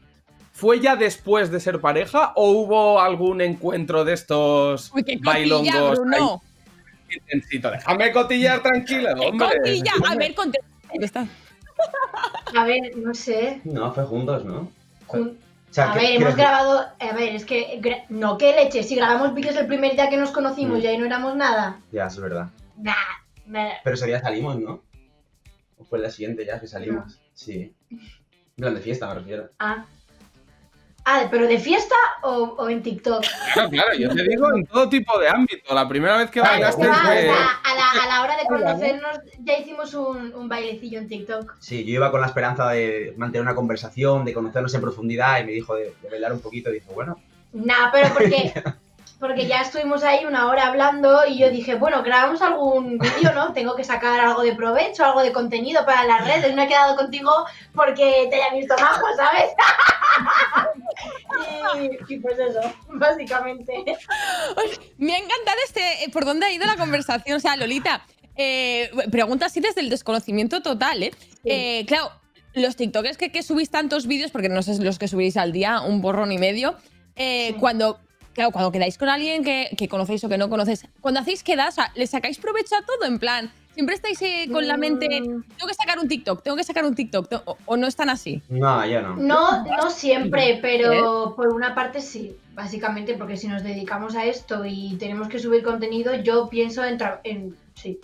¿fue 0.54 0.80
ya 0.80 0.96
después 0.96 1.52
de 1.52 1.60
ser 1.60 1.82
pareja 1.82 2.32
o 2.36 2.52
hubo 2.52 3.02
algún 3.02 3.42
encuentro 3.42 4.06
de 4.06 4.14
estos 4.14 4.92
Uy, 4.94 5.04
qué 5.04 5.18
bailongos 5.22 6.00
ahí 6.14 7.18
intensito? 7.18 7.70
Déjame 7.70 8.14
cotillar 8.14 8.64
tranquilo, 8.64 9.10
¡Qué 9.14 9.28
hombre. 9.28 9.48
cotilla! 9.58 9.92
A 10.08 10.16
ver, 10.16 10.34
contesta. 10.34 11.28
A 12.58 12.64
ver, 12.66 12.96
no 12.98 13.14
sé. 13.14 13.62
No, 13.64 13.92
fue 13.94 14.04
juntos, 14.06 14.44
¿no? 14.46 14.70
Jun- 15.08 15.38
O 15.70 15.74
sea, 15.74 15.92
A 15.92 15.94
¿qué 15.94 16.00
ver, 16.00 16.10
hemos 16.12 16.24
decir? 16.36 16.38
grabado. 16.42 16.86
A 17.00 17.14
ver, 17.14 17.34
es 17.36 17.46
que. 17.46 17.80
gra- 17.82 18.06
No, 18.10 18.38
qué 18.38 18.54
leche. 18.54 18.84
Si 18.84 18.96
grabamos 18.96 19.34
vídeos 19.34 19.56
el 19.56 19.68
primer 19.68 19.94
día 19.94 20.10
que 20.10 20.18
nos 20.18 20.32
conocimos 20.32 20.80
Mm. 20.80 20.82
y 20.82 20.88
ahí 20.88 20.98
no 20.98 21.06
éramos 21.06 21.36
nada. 21.36 21.80
Ya, 21.92 22.08
eso 22.08 22.18
es 22.18 22.22
verdad. 22.24 22.50
Nah, 22.78 22.94
nah. 23.46 23.70
Pero 23.84 23.94
ese 23.96 24.06
día 24.08 24.20
salimos, 24.20 24.60
¿no? 24.60 24.82
¿O 25.78 25.84
fue 25.86 26.00
día 26.00 26.10
siguiente 26.12 26.46
ya 26.46 26.60
que 26.60 26.68
salimos? 26.68 27.20
Sí. 27.34 27.74
En 27.90 28.00
plan 28.58 28.76
de 28.76 28.82
fiesta, 28.82 29.08
me 29.08 29.16
refiero. 29.16 29.50
Ah. 29.60 29.86
Ah, 31.04 31.28
¿pero 31.32 31.48
de 31.48 31.58
fiesta 31.58 31.96
o, 32.22 32.56
o 32.58 32.70
en 32.70 32.84
TikTok? 32.84 33.26
Claro, 33.54 33.70
claro, 33.70 33.94
yo 33.98 34.10
te 34.10 34.24
digo 34.24 34.54
en 34.56 34.66
todo 34.66 34.88
tipo 34.88 35.18
de 35.20 35.30
ámbito. 35.30 35.74
La 35.74 35.88
primera 35.88 36.18
vez 36.18 36.30
que 36.30 36.42
bailaste 36.42 36.88
o 36.88 36.94
fue... 36.94 37.30
a, 37.30 37.76
la, 37.76 38.04
a 38.04 38.08
la 38.08 38.22
hora 38.24 38.38
de 38.38 38.46
conocernos 38.46 39.20
ya 39.40 39.58
hicimos 39.58 39.94
un, 39.94 40.34
un 40.34 40.48
bailecillo 40.48 41.00
en 41.00 41.08
TikTok. 41.08 41.56
Sí, 41.60 41.84
yo 41.86 41.94
iba 41.94 42.12
con 42.12 42.22
la 42.22 42.28
esperanza 42.28 42.70
de 42.70 43.14
mantener 43.18 43.42
una 43.42 43.56
conversación, 43.56 44.26
de 44.26 44.34
conocernos 44.34 44.74
en 44.74 44.82
profundidad 44.82 45.40
y 45.40 45.46
me 45.46 45.52
dijo 45.54 45.76
de, 45.76 45.96
de 46.02 46.10
bailar 46.10 46.34
un 46.34 46.40
poquito 46.40 46.70
y 46.70 46.76
dijo, 46.76 46.94
bueno, 46.94 47.18
Nah, 47.54 47.92
pero 47.92 48.14
porque, 48.14 48.54
porque 49.22 49.46
ya 49.46 49.62
estuvimos 49.62 50.04
ahí 50.04 50.26
una 50.26 50.48
hora 50.48 50.66
hablando 50.66 51.26
y 51.28 51.38
yo 51.38 51.52
dije, 51.52 51.76
bueno, 51.76 52.02
grabamos 52.02 52.42
algún 52.42 52.98
vídeo, 52.98 53.32
¿no? 53.36 53.54
Tengo 53.54 53.76
que 53.76 53.84
sacar 53.84 54.20
algo 54.20 54.42
de 54.42 54.56
provecho, 54.56 55.06
algo 55.06 55.22
de 55.22 55.32
contenido 55.32 55.86
para 55.86 56.04
las 56.06 56.26
redes. 56.26 56.56
No 56.56 56.64
he 56.64 56.68
quedado 56.68 56.96
contigo 56.96 57.32
porque 57.76 58.28
te 58.32 58.36
haya 58.42 58.56
visto 58.56 58.74
majo, 58.82 59.06
¿sabes? 59.16 59.52
y, 62.10 62.14
y 62.16 62.20
pues 62.20 62.40
eso, 62.40 62.62
básicamente. 62.90 63.72
Me 64.98 65.14
ha 65.14 65.18
encantado 65.18 65.58
este. 65.66 66.04
eh, 66.04 66.10
¿Por 66.12 66.26
dónde 66.26 66.48
ha 66.48 66.52
ido 66.52 66.66
la 66.66 66.76
conversación? 66.76 67.38
O 67.38 67.40
sea, 67.40 67.56
Lolita, 67.58 68.04
eh, 68.36 68.90
pregunta 69.12 69.46
así 69.46 69.60
desde 69.60 69.82
el 69.82 69.92
desconocimiento 69.92 70.64
total, 70.64 71.04
¿eh? 71.04 71.12
Eh, 71.46 71.86
claro, 71.86 72.12
los 72.56 72.76
TikTokers 72.76 73.18
que, 73.18 73.32
que 73.32 73.44
subís 73.44 73.70
tantos 73.70 74.08
vídeos, 74.08 74.32
porque 74.32 74.50
no 74.50 74.64
sé 74.64 74.84
los 74.84 74.98
que 74.98 75.08
subís 75.08 75.38
al 75.38 75.52
día, 75.52 75.82
un 75.82 76.02
borrón 76.02 76.32
y 76.32 76.40
medio, 76.40 76.76
eh, 77.16 77.56
cuando. 77.60 78.00
Claro, 78.34 78.52
cuando 78.52 78.72
quedáis 78.72 78.98
con 78.98 79.10
alguien 79.10 79.44
que, 79.44 79.70
que 79.78 79.88
conocéis 79.88 80.24
o 80.24 80.30
que 80.30 80.38
no 80.38 80.50
conocéis, 80.50 80.86
cuando 81.02 81.20
hacéis 81.20 81.44
quedas, 81.44 81.70
o 81.70 81.72
sea, 81.82 81.92
¿le 81.96 82.08
sacáis 82.08 82.38
provecho 82.38 82.76
a 82.76 82.86
todo? 82.86 83.06
En 83.06 83.20
plan, 83.20 83.52
siempre 83.74 83.96
estáis 83.96 84.22
eh, 84.22 84.48
con 84.52 84.68
la 84.68 84.78
mente, 84.78 85.08
Mm. 85.22 85.44
tengo 85.58 85.68
que 85.68 85.74
sacar 85.74 86.00
un 86.00 86.08
TikTok, 86.08 86.42
tengo 86.44 86.56
que 86.58 86.64
sacar 86.64 86.86
un 86.86 86.96
TikTok, 86.96 87.28
o, 87.46 87.58
o 87.66 87.78
no 87.78 87.88
están 87.88 88.10
así. 88.10 88.42
no, 88.50 88.86
ya 88.86 89.02
no. 89.02 89.16
No, 89.18 89.64
no 89.66 89.90
siempre, 89.90 90.60
pero 90.62 91.34
por 91.36 91.50
una 91.54 91.76
parte 91.76 92.00
sí, 92.02 92.36
básicamente, 92.54 93.16
porque 93.16 93.36
si 93.38 93.48
nos 93.48 93.64
dedicamos 93.64 94.16
a 94.16 94.26
esto 94.26 94.64
y 94.66 94.96
tenemos 94.98 95.28
que 95.28 95.40
subir 95.40 95.62
contenido, 95.64 96.14
yo 96.16 96.48
pienso 96.50 96.84
en, 96.86 96.98
tra- 96.98 97.20
en 97.26 97.56
sí. 97.76 98.00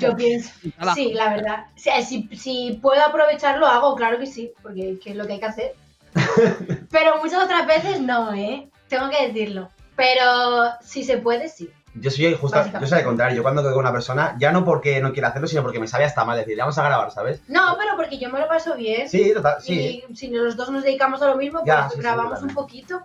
Yo 0.00 0.16
pienso, 0.16 0.50
sí, 0.94 1.12
la 1.14 1.30
verdad. 1.34 1.66
O 1.76 1.78
sea, 1.78 2.02
si, 2.02 2.28
si 2.36 2.78
puedo 2.82 3.00
aprovecharlo, 3.02 3.66
hago, 3.66 3.94
claro 3.94 4.18
que 4.18 4.26
sí, 4.26 4.52
porque 4.62 4.98
que 5.02 5.10
es 5.10 5.16
lo 5.16 5.26
que 5.26 5.34
hay 5.34 5.40
que 5.40 5.46
hacer. 5.46 5.72
Pero 6.90 7.18
muchas 7.22 7.44
otras 7.44 7.66
veces 7.66 8.00
no, 8.00 8.32
¿eh? 8.34 8.68
Tengo 8.90 9.08
que 9.08 9.28
decirlo. 9.28 9.70
Pero 9.96 10.70
si 10.82 11.02
se 11.04 11.16
puede, 11.16 11.48
sí. 11.48 11.70
Yo 11.94 12.10
soy 12.10 12.34
justo, 12.34 12.62
yo 12.80 12.86
soy 12.86 12.98
al 12.98 13.04
contrario, 13.04 13.36
yo 13.36 13.42
cuando 13.42 13.62
quedo 13.62 13.72
con 13.72 13.80
una 13.80 13.92
persona, 13.92 14.36
ya 14.38 14.52
no 14.52 14.64
porque 14.64 15.00
no 15.00 15.12
quiera 15.12 15.28
hacerlo, 15.28 15.48
sino 15.48 15.62
porque 15.62 15.80
me 15.80 15.88
sabe 15.88 16.04
hasta 16.04 16.24
mal 16.24 16.38
decir, 16.38 16.56
vamos 16.56 16.78
a 16.78 16.84
grabar, 16.84 17.10
¿sabes? 17.10 17.42
No, 17.48 17.76
pero 17.78 17.96
porque 17.96 18.16
yo 18.18 18.30
me 18.30 18.38
lo 18.38 18.46
paso 18.46 18.76
bien. 18.76 19.08
Sí, 19.08 19.32
total, 19.34 19.56
sí. 19.60 20.04
Y 20.08 20.16
si 20.16 20.28
los 20.28 20.56
dos 20.56 20.70
nos 20.70 20.84
dedicamos 20.84 21.20
a 21.22 21.26
lo 21.26 21.36
mismo, 21.36 21.60
pues 21.60 21.66
Ya, 21.66 21.88
sí, 21.88 21.96
sí, 21.96 22.00
grabamos 22.00 22.42
un 22.42 22.54
poquito 22.54 23.00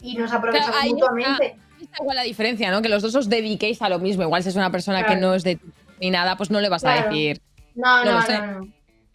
y 0.00 0.14
nos 0.16 0.32
aprovechamos 0.32 0.76
ahí 0.80 0.90
mutuamente. 0.92 1.56
está- 1.80 1.96
igual 2.02 2.16
la 2.16 2.22
diferencia, 2.22 2.70
¿no? 2.70 2.82
Que 2.82 2.88
los 2.88 3.02
dos 3.02 3.14
os 3.16 3.28
dediquéis 3.28 3.82
a 3.82 3.88
lo 3.88 3.98
mismo. 3.98 4.22
Igual 4.22 4.42
si 4.44 4.50
es 4.50 4.56
una 4.56 4.70
persona 4.70 5.04
que 5.04 5.16
no 5.16 5.34
es 5.34 5.42
de 5.42 5.56
ti 5.56 5.66
ni 6.00 6.10
nada, 6.10 6.36
pues 6.36 6.50
no 6.50 6.60
le 6.60 6.68
vas 6.68 6.84
a 6.84 6.92
decir. 7.02 7.40
No, 7.74 8.04
No 8.04 8.20
no, 8.20 8.60
no. 8.60 8.68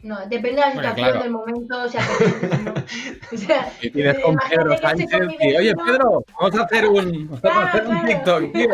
No, 0.05 0.19
depende 0.27 0.51
de 0.51 0.67
la 0.67 0.71
situación, 0.71 0.95
claro. 0.95 1.19
del 1.23 1.31
momento, 1.31 1.75
no. 1.79 1.85
O 3.33 3.37
sea, 3.37 3.73
Y 3.81 3.89
tienes 3.89 4.19
con 4.19 4.33
imagínate 4.33 4.55
Pedro 4.63 4.77
Sánchez 4.77 5.11
con 5.11 5.31
y, 5.31 5.35
oye, 5.35 5.57
vecino". 5.73 5.83
Pedro, 5.85 6.25
vamos 6.39 6.59
a 6.59 6.63
hacer 6.63 6.85
un, 6.87 7.27
vamos 7.41 7.43
a 7.43 7.63
hacer 7.69 7.81
un 7.87 7.89
claro. 7.89 8.07
TikTok, 8.07 8.53
tío. 8.53 8.69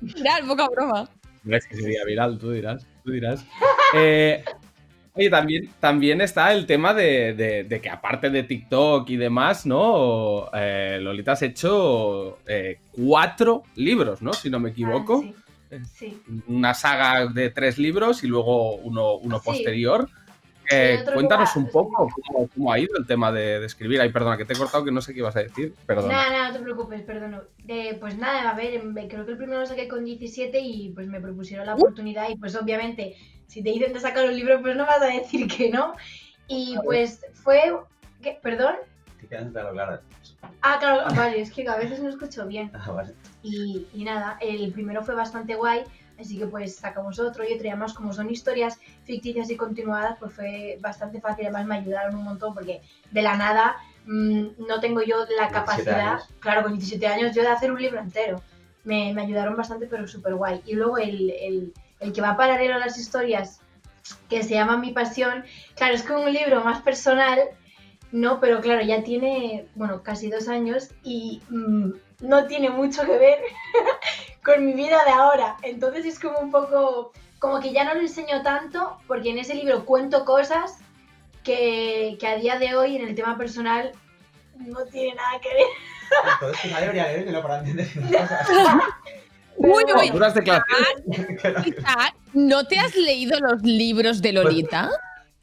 Mirar, 0.00 0.46
poca 0.46 0.68
broma. 0.68 1.08
Es 1.48 1.66
que 1.66 1.76
sería 1.76 2.04
viral, 2.04 2.38
tú 2.38 2.50
dirás, 2.52 2.86
tú 3.04 3.12
dirás. 3.12 3.44
Eh, 3.96 4.44
oye, 5.14 5.28
también, 5.30 5.68
también 5.80 6.20
está 6.20 6.52
el 6.52 6.64
tema 6.66 6.94
de, 6.94 7.34
de- 7.34 7.64
de 7.64 7.80
que 7.80 7.90
aparte 7.90 8.30
de 8.30 8.44
TikTok 8.44 9.10
y 9.10 9.16
demás, 9.16 9.66
¿no? 9.66 10.48
Eh, 10.54 10.98
Lolita 11.00 11.32
has 11.32 11.42
hecho 11.42 12.38
eh, 12.46 12.78
cuatro 12.92 13.64
libros, 13.74 14.22
¿no? 14.22 14.32
Si 14.32 14.48
no 14.48 14.60
me 14.60 14.70
equivoco. 14.70 15.24
Ah, 15.24 15.26
Sí. 15.26 15.34
Una 16.46 16.74
saga 16.74 17.26
de 17.26 17.50
tres 17.50 17.78
libros 17.78 18.24
y 18.24 18.26
luego 18.28 18.76
uno, 18.76 19.14
uno 19.16 19.38
Sí. 19.38 19.44
posterior. 19.44 20.08
Eh, 20.72 21.04
cuéntanos 21.12 21.56
lugar, 21.56 21.66
un 21.66 21.72
poco 21.72 22.08
cómo, 22.28 22.48
cómo 22.48 22.72
ha 22.72 22.78
ido 22.78 22.96
el 22.96 23.04
tema 23.04 23.32
de, 23.32 23.58
de 23.58 23.66
escribir. 23.66 24.00
Ay, 24.00 24.10
perdona, 24.12 24.36
que 24.36 24.44
te 24.44 24.52
he 24.52 24.56
cortado 24.56 24.84
que 24.84 24.92
no 24.92 25.00
sé 25.00 25.12
qué 25.12 25.18
ibas 25.18 25.34
a 25.34 25.42
decir. 25.42 25.74
Perdona. 25.84 26.12
Nada, 26.14 26.30
nada, 26.30 26.48
no 26.48 26.54
te 26.54 26.60
preocupes, 26.60 27.02
perdón. 27.02 27.42
Eh, 27.66 27.96
pues 27.98 28.16
nada, 28.16 28.48
a 28.48 28.54
ver, 28.54 28.80
creo 29.08 29.24
que 29.24 29.32
el 29.32 29.36
primero 29.36 29.58
lo 29.60 29.66
saqué 29.66 29.88
con 29.88 30.04
17 30.04 30.60
y 30.60 30.90
pues 30.90 31.08
me 31.08 31.20
propusieron 31.20 31.66
la 31.66 31.74
oportunidad 31.74 32.28
y 32.28 32.36
pues 32.36 32.54
obviamente 32.54 33.16
si 33.48 33.64
te 33.64 33.70
dicen 33.70 33.92
de 33.92 33.98
sacar 33.98 34.26
un 34.26 34.36
libro 34.36 34.60
pues 34.62 34.76
no 34.76 34.86
vas 34.86 35.02
a 35.02 35.06
decir 35.06 35.48
que 35.48 35.70
no. 35.70 35.94
Y 36.46 36.76
pues 36.84 37.26
fue... 37.42 37.72
¿qué? 38.22 38.38
¿Perdón? 38.40 38.76
Estoy 39.14 39.28
quedando 39.28 39.52
claro, 39.52 39.72
claro. 39.72 40.00
Ah, 40.62 40.76
claro, 40.78 41.02
vale, 41.14 41.40
es 41.40 41.52
que 41.52 41.66
a 41.68 41.76
veces 41.76 42.00
no 42.00 42.08
escucho 42.08 42.46
bien. 42.46 42.70
Ah, 42.74 42.90
vale. 42.92 43.14
Y, 43.42 43.86
y 43.92 44.04
nada, 44.04 44.36
el 44.40 44.72
primero 44.72 45.02
fue 45.02 45.14
bastante 45.14 45.54
guay, 45.54 45.84
así 46.18 46.38
que 46.38 46.46
pues 46.46 46.76
sacamos 46.76 47.18
otro 47.18 47.44
y 47.48 47.54
otro. 47.54 47.66
Y 47.66 47.70
además, 47.70 47.94
como 47.94 48.12
son 48.12 48.30
historias 48.30 48.78
ficticias 49.04 49.50
y 49.50 49.56
continuadas, 49.56 50.18
pues 50.18 50.32
fue 50.34 50.78
bastante 50.80 51.20
fácil. 51.20 51.46
Además, 51.46 51.66
me 51.66 51.76
ayudaron 51.76 52.14
un 52.16 52.24
montón 52.24 52.54
porque 52.54 52.82
de 53.10 53.22
la 53.22 53.36
nada 53.36 53.76
mm, 54.04 54.66
no 54.66 54.80
tengo 54.80 55.02
yo 55.02 55.24
la 55.38 55.48
17 55.48 55.52
capacidad, 55.52 56.08
años. 56.12 56.28
claro, 56.40 56.62
con 56.62 56.72
17 56.72 57.06
años, 57.06 57.34
yo 57.34 57.42
de 57.42 57.48
hacer 57.48 57.72
un 57.72 57.80
libro 57.80 58.00
entero. 58.00 58.42
Me, 58.84 59.12
me 59.14 59.22
ayudaron 59.22 59.56
bastante, 59.56 59.86
pero 59.86 60.06
súper 60.06 60.34
guay. 60.34 60.62
Y 60.66 60.74
luego 60.74 60.98
el, 60.98 61.30
el, 61.30 61.74
el 62.00 62.12
que 62.12 62.20
va 62.22 62.36
paralelo 62.36 62.74
a 62.74 62.78
las 62.78 62.98
historias, 62.98 63.60
que 64.28 64.42
se 64.42 64.54
llama 64.54 64.76
Mi 64.78 64.92
Pasión, 64.92 65.44
claro, 65.76 65.94
es 65.94 66.02
como 66.02 66.22
un 66.24 66.32
libro 66.32 66.62
más 66.64 66.80
personal, 66.82 67.38
no, 68.12 68.40
pero 68.40 68.60
claro, 68.60 68.82
ya 68.82 69.02
tiene, 69.02 69.66
bueno, 69.74 70.02
casi 70.02 70.30
dos 70.30 70.48
años 70.48 70.90
y 71.04 71.42
mm, 71.48 71.90
no 72.22 72.46
tiene 72.46 72.70
mucho 72.70 73.04
que 73.04 73.18
ver 73.18 73.38
con 74.44 74.64
mi 74.64 74.72
vida 74.72 75.04
de 75.04 75.12
ahora. 75.12 75.56
Entonces 75.62 76.04
es 76.04 76.18
como 76.18 76.38
un 76.38 76.50
poco, 76.50 77.12
como 77.38 77.60
que 77.60 77.72
ya 77.72 77.84
no 77.84 77.94
lo 77.94 78.00
enseño 78.00 78.42
tanto, 78.42 78.98
porque 79.06 79.30
en 79.30 79.38
ese 79.38 79.54
libro 79.54 79.84
cuento 79.84 80.24
cosas 80.24 80.78
que, 81.44 82.16
que 82.18 82.26
a 82.26 82.36
día 82.36 82.58
de 82.58 82.74
hoy 82.74 82.96
en 82.96 83.06
el 83.06 83.14
tema 83.14 83.38
personal 83.38 83.92
no 84.56 84.84
tiene 84.86 85.14
nada 85.14 85.40
que 85.40 85.48
ver. 85.48 85.66
Entonces 86.34 86.80
debería 86.80 87.04
leérmelo 87.04 87.42
para 87.42 87.58
entender 87.60 87.88
cosas. 87.94 88.48
Uy, 89.56 89.84
¿No 92.32 92.66
te 92.66 92.78
has 92.78 92.94
leído 92.96 93.38
los 93.40 93.62
libros 93.62 94.22
de 94.22 94.32
Lolita? 94.32 94.90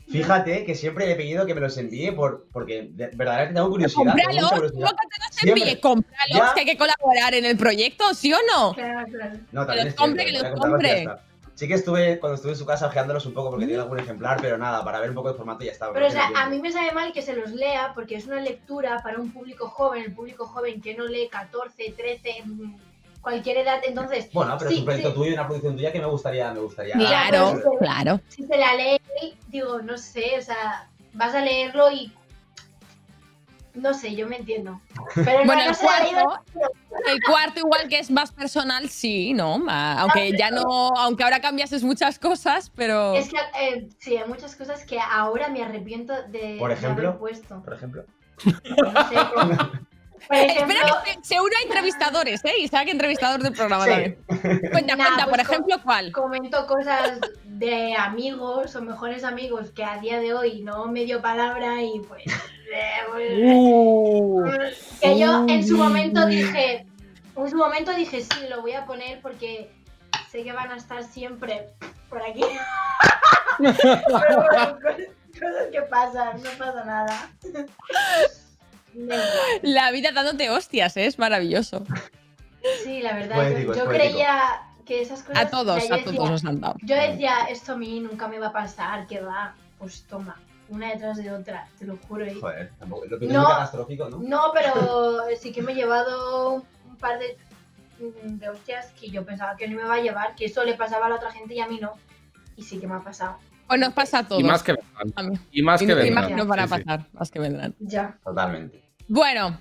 Fíjate 0.09 0.63
que 0.65 0.73
siempre 0.75 1.05
le 1.05 1.11
he 1.13 1.15
pedido 1.15 1.45
que 1.45 1.53
me 1.53 1.61
los 1.61 1.77
envíe 1.77 2.11
por, 2.11 2.47
porque 2.53 2.89
de- 2.91 3.07
verdaderamente 3.13 3.55
tengo 3.55 3.69
curiosidad. 3.69 4.13
tengo 4.15 4.15
Cómpralos, 4.15 4.35
mucha 4.35 4.49
¿cómo 4.55 4.61
que 4.61 4.69
curiosidad. 4.69 4.89
te 4.89 5.25
los 5.25 5.35
Siempre. 5.35 5.63
envíe? 5.63 5.81
Cómpralos, 5.81 6.37
Ya. 6.37 6.53
que 6.53 6.59
hay 6.61 6.65
que 6.65 6.77
colaborar 6.77 7.33
en 7.35 7.45
el 7.45 7.57
proyecto, 7.57 8.13
¿sí 8.13 8.33
o 8.33 8.37
no? 8.55 8.73
Claro, 8.73 9.07
claro. 9.11 9.33
No, 9.51 9.61
Que 9.61 9.67
también 9.67 9.85
los 9.87 9.95
compre, 9.95 10.25
que 10.25 10.31
los 10.31 10.43
compre. 10.59 11.07
Sí 11.55 11.67
que 11.67 11.73
estuve, 11.73 12.19
cuando 12.19 12.35
estuve 12.35 12.51
en 12.51 12.57
su 12.59 12.65
casa, 12.67 12.85
ojeándolos 12.85 13.25
un 13.25 13.33
poco 13.33 13.49
porque 13.49 13.65
tiene 13.65 13.81
algún 13.81 13.97
ejemplar, 13.99 14.37
pero 14.39 14.59
nada, 14.59 14.83
para 14.85 14.99
ver 14.99 15.09
un 15.09 15.15
poco 15.15 15.29
de 15.31 15.33
formato 15.37 15.63
ya 15.65 15.71
está. 15.71 15.87
porque 15.87 16.01
Pero 16.01 16.09
o 16.09 16.11
sea, 16.11 16.29
a 16.35 16.49
mí 16.51 16.59
me 16.59 16.71
sabe 16.71 16.91
mal 16.91 17.11
que 17.11 17.23
se 17.23 17.35
los 17.35 17.49
lea 17.51 17.93
porque 17.95 18.15
es 18.15 18.27
una 18.27 18.39
lectura 18.39 18.99
para 19.03 19.19
un 19.19 19.31
público 19.33 19.67
joven, 19.67 20.03
el 20.03 20.13
público 20.13 20.45
joven 20.45 20.79
que 20.81 20.93
no 20.95 21.07
lee 21.07 21.27
14, 21.29 21.93
13, 21.97 22.43
mm, 22.45 22.75
cualquier 23.21 23.57
edad. 23.57 23.79
Entonces, 23.85 24.29
Bueno, 24.33 24.55
pero 24.57 24.69
sí, 24.69 24.75
es 24.75 24.79
un 24.81 24.85
proyecto 24.85 25.09
sí, 25.09 25.15
tuyo 25.15 25.31
y 25.31 25.33
una 25.33 25.47
producción 25.47 25.75
tuya 25.75 25.91
que 25.91 25.99
me 25.99 26.05
gustaría, 26.07 26.51
me 26.53 26.59
gustaría. 26.61 26.93
Claro, 26.95 27.61
claro. 27.79 28.21
si 28.29 28.43
se 28.43 28.57
la 28.57 28.73
lee, 28.75 28.99
digo, 29.47 29.81
no 29.81 29.97
sé, 29.97 30.37
o 30.37 30.41
sea, 30.41 30.89
vas 31.13 31.33
a 31.35 31.41
leerlo 31.41 31.91
y. 31.91 32.13
No 33.73 33.93
sé, 33.93 34.15
yo 34.15 34.27
me 34.27 34.37
entiendo. 34.37 34.81
Pero 35.13 35.41
no, 35.41 35.45
Bueno, 35.45 35.65
no 35.65 35.69
el 35.69 35.77
cuarto, 35.77 36.43
el 37.07 37.21
cuarto 37.23 37.59
igual 37.59 37.87
que 37.87 37.99
es 37.99 38.09
más 38.09 38.31
personal, 38.31 38.89
sí, 38.89 39.33
¿no? 39.35 39.63
Ah, 39.69 39.97
Aunque 39.99 40.31
ya 40.35 40.49
no, 40.49 40.63
aunque 40.97 41.23
ahora 41.23 41.39
cambiases 41.41 41.83
muchas 41.83 42.17
cosas, 42.17 42.71
pero... 42.75 43.13
Es 43.13 43.29
que 43.29 43.37
eh, 43.61 43.87
sí, 43.99 44.17
hay 44.17 44.27
muchas 44.27 44.55
cosas 44.55 44.83
que 44.83 44.97
ahora 44.99 45.49
me 45.49 45.63
arrepiento 45.63 46.13
de, 46.29 46.55
Por 46.57 46.69
de 46.69 46.73
ejemplo. 46.75 47.09
haber 47.09 47.19
puesto. 47.19 47.61
Por 47.61 47.73
ejemplo. 47.75 48.03
No 48.45 49.09
sé, 49.09 49.15
por 50.27 50.35
ejemplo, 50.35 50.73
Espera 50.75 51.03
que 51.05 51.13
se, 51.13 51.19
se 51.23 51.41
una 51.41 51.57
a 51.57 51.61
entrevistadores, 51.63 52.45
¿eh? 52.45 52.53
Isaac, 52.59 52.87
entrevistador 52.89 53.41
del 53.43 53.53
programa 53.53 53.83
Sí. 53.85 53.89
también. 53.91 54.17
Cuenta, 54.71 54.95
Nah, 54.95 55.05
cuenta, 55.05 55.25
por 55.25 55.35
pues 55.35 55.41
ejemplo, 55.49 55.75
¿cuál? 55.83 56.11
comento 56.11 56.65
cosas 56.67 57.19
de 57.45 57.95
amigos 57.95 58.75
o 58.75 58.81
mejores 58.81 59.23
amigos 59.23 59.71
que 59.71 59.83
a 59.83 59.97
día 59.97 60.19
de 60.19 60.33
hoy 60.33 60.61
no 60.63 60.87
me 60.87 61.05
dio 61.05 61.21
palabra 61.21 61.81
y 61.81 61.99
pues, 62.01 62.23
eh, 62.73 63.53
Uh, 63.55 64.43
que 65.01 65.17
yo 65.19 65.45
en 65.47 65.65
su 65.65 65.77
momento 65.77 66.25
dije 66.25 66.85
en 67.35 67.49
su 67.49 67.55
momento 67.55 67.93
dije 67.93 68.21
sí 68.21 68.47
lo 68.49 68.61
voy 68.61 68.73
a 68.73 68.85
poner 68.85 69.21
porque 69.21 69.71
sé 70.29 70.43
que 70.43 70.51
van 70.51 70.71
a 70.71 70.75
estar 70.75 71.03
siempre 71.03 71.69
por 72.09 72.21
aquí 72.21 72.43
pero 73.57 73.73
bueno, 74.51 74.77
cosas, 74.79 75.67
que 75.71 75.81
pasan 75.83 76.41
no 76.43 76.49
pasa 76.57 76.83
nada. 76.83 77.29
La 79.61 79.91
vida 79.91 80.11
dándote 80.11 80.49
hostias, 80.49 80.97
¿eh? 80.97 81.05
es 81.05 81.19
maravilloso. 81.19 81.85
sí 82.83 83.01
la 83.01 83.13
verdad 83.15 83.35
Poético, 83.35 83.73
yo, 83.75 83.85
creía 83.87 84.41
que 84.85 85.01
esas 85.01 85.21
cosas 85.23 85.45
A 85.45 85.49
todos, 85.49 85.91
a 85.91 86.03
todos 86.03 86.29
nos 86.31 86.45
han 86.45 86.59
dado. 86.61 86.75
Yo 86.81 86.95
decía, 86.95 87.45
esto 87.49 87.73
a 87.73 87.77
mí 87.77 87.99
nunca 87.99 88.27
me 88.27 88.39
va 88.39 88.47
a 88.47 88.53
pasar, 88.53 89.05
que 89.07 89.19
va, 89.21 89.53
pues 89.77 90.03
toma, 90.03 90.39
una 90.69 90.89
detrás 90.91 91.17
de 91.17 91.31
otra, 91.31 91.67
te 91.77 91.85
lo 91.85 91.97
juro. 92.07 92.25
y- 92.25 92.39
Joder, 92.39 92.71
tampoco. 92.79 93.05
Lo 93.05 93.19
que 93.19 93.27
No. 93.27 93.41
es 93.43 93.47
catastrófico, 93.49 94.09
¿no? 94.09 94.17
No, 94.19 94.41
pero 94.53 95.23
sí 95.39 95.51
que 95.51 95.61
me 95.61 95.73
he 95.73 95.75
llevado 95.75 96.53
un 96.85 96.95
par 96.97 97.19
de, 97.19 97.37
mm, 97.99 98.37
de 98.39 98.49
hostias 98.49 98.87
que 98.99 99.09
yo 99.09 99.25
pensaba 99.25 99.55
que 99.57 99.67
no 99.67 99.75
me 99.77 99.83
iba 99.83 99.93
a 99.93 99.99
llevar, 100.01 100.35
que 100.35 100.45
eso 100.45 100.63
le 100.63 100.73
pasaba 100.73 101.05
a 101.05 101.09
la 101.09 101.15
otra 101.15 101.31
gente 101.31 101.53
y 101.53 101.59
a 101.59 101.67
mí 101.67 101.79
no. 101.81 101.93
Y 102.55 102.63
sí 102.63 102.79
que 102.79 102.87
me 102.87 102.95
ha 102.95 103.01
pasado. 103.03 103.37
Pues 103.67 103.79
nos 103.81 103.93
pasa 103.93 104.19
a 104.19 104.27
todos. 104.27 104.41
y 104.41 104.45
más 104.45 104.63
que 104.63 104.73
vendrán. 104.73 105.13
A 105.15 105.23
mí. 105.23 105.37
Y 105.51 105.61
más 105.61 105.81
Y 105.81 105.85
que 105.85 105.93
no- 105.93 105.99
y 105.99 106.03
vendrán. 106.05 106.23
más 106.23 106.27
que 106.29 106.35
nos 106.35 106.47
van 106.47 106.59
a 106.59 106.67
Sí, 106.67 106.73
sí. 106.75 106.83
pasar, 106.83 107.05
más 107.13 107.31
que 107.31 107.39
vendrán. 107.39 107.75
Ya. 107.79 108.17
Totalmente. 108.23 108.83
Bueno, 109.09 109.57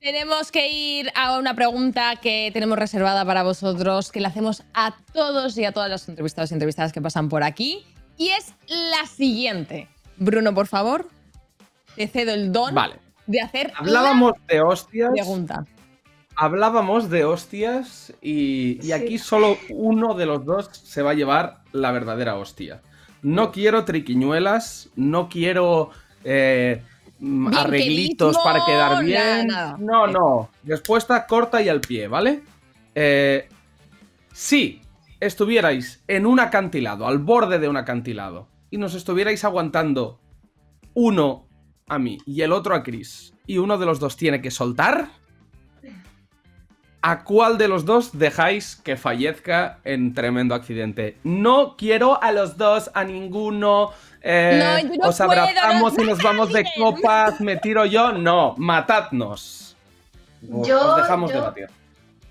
tenemos 0.00 0.52
que 0.52 0.68
ir 0.70 1.10
a 1.16 1.38
una 1.38 1.54
pregunta 1.54 2.16
que 2.22 2.50
tenemos 2.52 2.78
reservada 2.78 3.24
para 3.24 3.42
vosotros, 3.42 4.12
que 4.12 4.20
le 4.20 4.28
hacemos 4.28 4.62
a 4.74 4.94
todos 5.12 5.58
y 5.58 5.64
a 5.64 5.72
todas 5.72 5.90
los 5.90 6.08
entrevistados 6.08 6.50
y 6.50 6.54
entrevistadas 6.54 6.92
que 6.92 7.00
pasan 7.02 7.28
por 7.28 7.42
aquí. 7.42 7.84
Y 8.16 8.28
es 8.28 8.54
la 8.68 9.06
siguiente. 9.06 9.88
Bruno, 10.18 10.54
por 10.54 10.66
favor, 10.68 11.08
te 11.96 12.06
cedo 12.06 12.32
el 12.32 12.52
don 12.52 12.74
Vale. 12.74 12.96
de 13.26 13.40
hacer 13.40 13.72
Hablábamos 13.76 14.34
de 14.46 14.60
hostias. 14.60 15.10
pregunta. 15.12 15.64
Hablábamos 16.36 17.10
de 17.10 17.24
hostias 17.24 18.12
y, 18.22 18.78
y 18.78 18.82
Sí. 18.82 18.92
aquí 18.92 19.18
solo 19.18 19.58
uno 19.70 20.14
de 20.14 20.26
los 20.26 20.44
dos 20.44 20.68
se 20.72 21.02
va 21.02 21.10
a 21.10 21.14
llevar 21.14 21.62
la 21.72 21.90
verdadera 21.90 22.36
hostia. 22.36 22.82
No 23.22 23.50
quiero 23.50 23.84
triquiñuelas, 23.84 24.90
no 24.94 25.28
quiero 25.28 25.90
eh, 26.24 26.82
mm, 27.20 27.54
arreglitos 27.54 28.36
para 28.38 28.64
quedar 28.64 29.04
bien. 29.04 29.46
nada. 29.46 29.76
No, 29.78 30.06
no. 30.06 30.50
Respuesta 30.64 31.26
corta 31.26 31.62
y 31.62 31.68
al 31.68 31.80
pie, 31.80 32.08
¿vale? 32.08 32.42
Eh, 32.94 33.48
si 34.32 34.80
estuvierais 35.20 36.02
en 36.08 36.26
un 36.26 36.40
acantilado, 36.40 37.06
al 37.06 37.18
borde 37.18 37.58
de 37.58 37.68
un 37.68 37.76
acantilado, 37.76 38.48
y 38.70 38.78
nos 38.78 38.94
estuvierais 38.94 39.44
aguantando 39.44 40.18
uno 40.94 41.46
a 41.88 41.98
mí 41.98 42.18
y 42.24 42.42
el 42.42 42.52
otro 42.52 42.74
a 42.74 42.82
Chris, 42.82 43.34
y 43.46 43.58
uno 43.58 43.78
de 43.78 43.86
los 43.86 44.00
dos 44.00 44.16
tiene 44.16 44.40
que 44.40 44.50
soltar, 44.50 45.10
¿a 47.02 47.24
cuál 47.24 47.58
de 47.58 47.68
los 47.68 47.84
dos 47.84 48.18
dejáis 48.18 48.76
que 48.76 48.96
fallezca 48.96 49.80
en 49.84 50.14
tremendo 50.14 50.54
accidente? 50.54 51.16
No 51.24 51.76
quiero 51.76 52.22
a 52.22 52.32
los 52.32 52.56
dos, 52.56 52.90
a 52.94 53.04
ninguno. 53.04 53.90
Eh, 54.22 54.58
No, 54.62 54.78
yo 54.94 54.96
no 55.02 55.08
os 55.08 55.16
puedo, 55.16 55.30
abrazamos 55.32 55.94
no 55.96 56.02
y 56.02 56.06
nos 56.06 56.22
vamos 56.22 56.52
de 56.52 56.64
copas, 56.76 57.40
me 57.40 57.56
tiro 57.56 57.84
yo. 57.86 58.12
No, 58.12 58.54
matadnos. 58.58 59.76
Os- 60.52 60.66
Yo- 60.66 60.80
os 60.80 60.96
dejamos 60.96 61.30
yo- 61.32 61.36
debatir. 61.40 61.66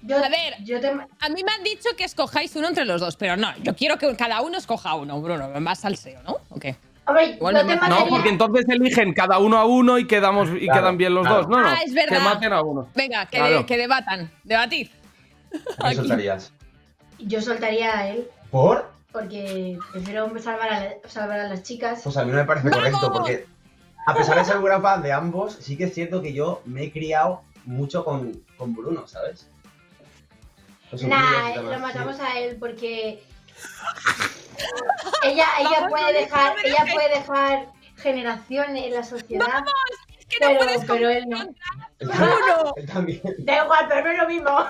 yo, 0.01 0.17
A 0.17 0.29
ver. 0.29 0.55
yo 0.63 0.79
te, 0.79 0.87
A 0.89 1.29
mí 1.29 1.43
me 1.43 1.51
han 1.51 1.63
dicho 1.63 1.89
que 1.97 2.03
escojáis 2.03 2.55
uno 2.55 2.67
entre 2.67 2.85
los 2.85 3.01
dos, 3.01 3.15
pero 3.15 3.37
no, 3.37 3.49
yo 3.63 3.75
quiero 3.75 3.97
que 3.97 4.15
cada 4.15 4.41
uno 4.41 4.57
escoja 4.57 4.95
uno, 4.95 5.21
Bruno, 5.21 5.47
más 5.59 5.79
salseo, 5.79 6.21
¿no? 6.23 6.37
¿O 6.49 6.59
qué? 6.59 6.75
hombre, 7.05 7.25
Igual 7.31 7.65
me. 7.65 7.75
No, 7.75 7.81
mataría- 7.81 8.05
porque 8.09 8.29
entonces 8.29 8.65
eligen 8.69 9.13
cada 9.13 9.39
uno 9.39 9.57
a 9.57 9.65
uno 9.65 9.97
y 9.97 10.05
quedamos 10.05 10.49
y 10.49 10.65
Claro, 10.65 10.81
quedan 10.81 10.97
bien 10.97 11.13
los 11.15 11.25
claro. 11.25 11.41
dos. 11.41 11.49
No, 11.49 11.61
no. 11.61 11.67
Ah, 11.67 11.77
es 11.83 11.93
verdad. 11.93 12.17
Que 12.17 12.23
maten 12.23 12.53
a 12.53 12.61
uno. 12.61 12.87
Venga, 12.95 13.25
que, 13.25 13.37
Claro. 13.37 13.65
que 13.65 13.77
debatan, 13.77 14.31
debatir. 14.43 14.91
¿Qué 15.51 15.95
soltarías? 15.95 16.53
yo 17.17 17.41
soltaría 17.41 17.97
a 17.97 18.07
él 18.09 18.27
¿Por? 18.51 18.89
Porque 19.11 19.77
prefiero 19.91 20.37
salvar 20.39 20.69
a, 20.69 20.79
la- 20.81 20.93
salvar 21.07 21.39
a 21.39 21.47
las 21.47 21.63
chicas. 21.63 22.01
Pues 22.03 22.17
a 22.17 22.23
mí 22.25 22.31
no 22.31 22.37
me 22.37 22.45
parece 22.45 22.69
correcto, 22.69 23.11
porque 23.11 23.47
a 24.05 24.13
pesar 24.13 24.37
de 24.37 24.45
ser 24.45 24.57
un 24.57 24.63
gran 24.65 24.81
fan 24.81 25.01
de 25.01 25.11
ambos, 25.11 25.53
sí 25.59 25.77
que 25.77 25.85
es 25.85 25.93
cierto 25.93 26.21
que 26.21 26.33
yo 26.33 26.61
me 26.65 26.83
he 26.83 26.91
criado 26.91 27.41
mucho 27.65 28.03
con, 28.05 28.43
con 28.57 28.75
Bruno, 28.75 29.07
¿sabes? 29.07 29.47
Los 30.91 31.03
Nah, 31.03 31.19
sombrillos 31.21 31.51
y 31.51 31.55
lo 31.63 31.69
demás, 31.69 31.93
matamos 31.93 32.15
sí. 32.17 32.21
a 32.25 32.39
él 32.39 32.57
porque 32.59 33.23
ella, 35.23 35.45
ella 35.59 35.69
Vamos, 35.81 35.89
puede 35.91 36.03
no 36.05 36.11
me 36.11 36.19
dejar, 36.19 36.55
dejes. 36.55 36.71
ella 36.71 36.93
puede 36.93 37.09
dejar 37.09 37.67
generación 37.97 38.77
en 38.77 38.93
la 38.93 39.03
sociedad. 39.03 39.63
Es 40.17 40.25
que 40.25 40.37
no 40.45 40.47
Pero- 40.47 40.59
puedes 40.59 40.85
pero 40.85 41.09
él 41.09 41.25
no. 41.29 41.41
Él 41.99 42.07
Bruno. 42.07 42.73
Él 42.75 42.85
también. 42.87 43.21
Da 43.39 43.63
igual, 43.63 43.85
pero 43.89 44.01
no 44.03 44.11
es 44.11 44.17
lo 44.17 44.27
mismo. 44.27 44.49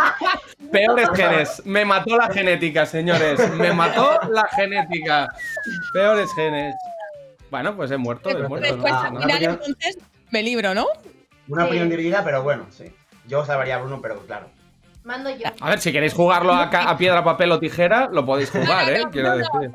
Peores 0.72 1.08
genes. 1.14 1.62
Me 1.64 1.84
mató 1.84 2.16
la 2.16 2.28
genética, 2.32 2.86
señores. 2.86 3.38
Me 3.54 3.72
mató 3.72 4.18
la 4.30 4.46
genética. 4.56 5.28
Peores 5.92 6.32
genes. 6.34 6.74
Bueno, 7.50 7.76
pues 7.76 7.90
he 7.90 7.96
muerto, 7.96 8.30
he 8.30 8.34
muerto. 8.48 8.76
¿no? 8.76 8.82
Respuesta 8.82 9.10
una 9.10 9.20
final, 9.20 9.30
opinión. 9.36 9.52
entonces, 9.64 9.98
me 10.30 10.42
libro, 10.42 10.74
¿no? 10.74 10.86
Una 11.48 11.62
Sí. 11.62 11.68
opinión 11.68 11.88
dividida, 11.90 12.24
pero 12.24 12.42
bueno, 12.42 12.66
sí. 12.70 12.92
Yo 13.28 13.44
salvaría 13.44 13.76
a 13.76 13.78
Bruno, 13.78 14.00
pero 14.02 14.18
claro. 14.26 14.48
Mando 15.04 15.30
yo. 15.30 15.46
A 15.60 15.70
ver, 15.70 15.78
si 15.80 15.92
queréis 15.92 16.12
jugarlo 16.12 16.52
a, 16.52 16.96
piedra, 16.98 17.22
papel 17.22 17.52
o 17.52 17.60
tijera, 17.60 18.08
lo 18.10 18.26
podéis 18.26 18.50
jugar, 18.50 18.90
¿eh? 18.92 19.04
Quiero 19.12 19.28
No, 19.30 19.36
decir. 19.36 19.70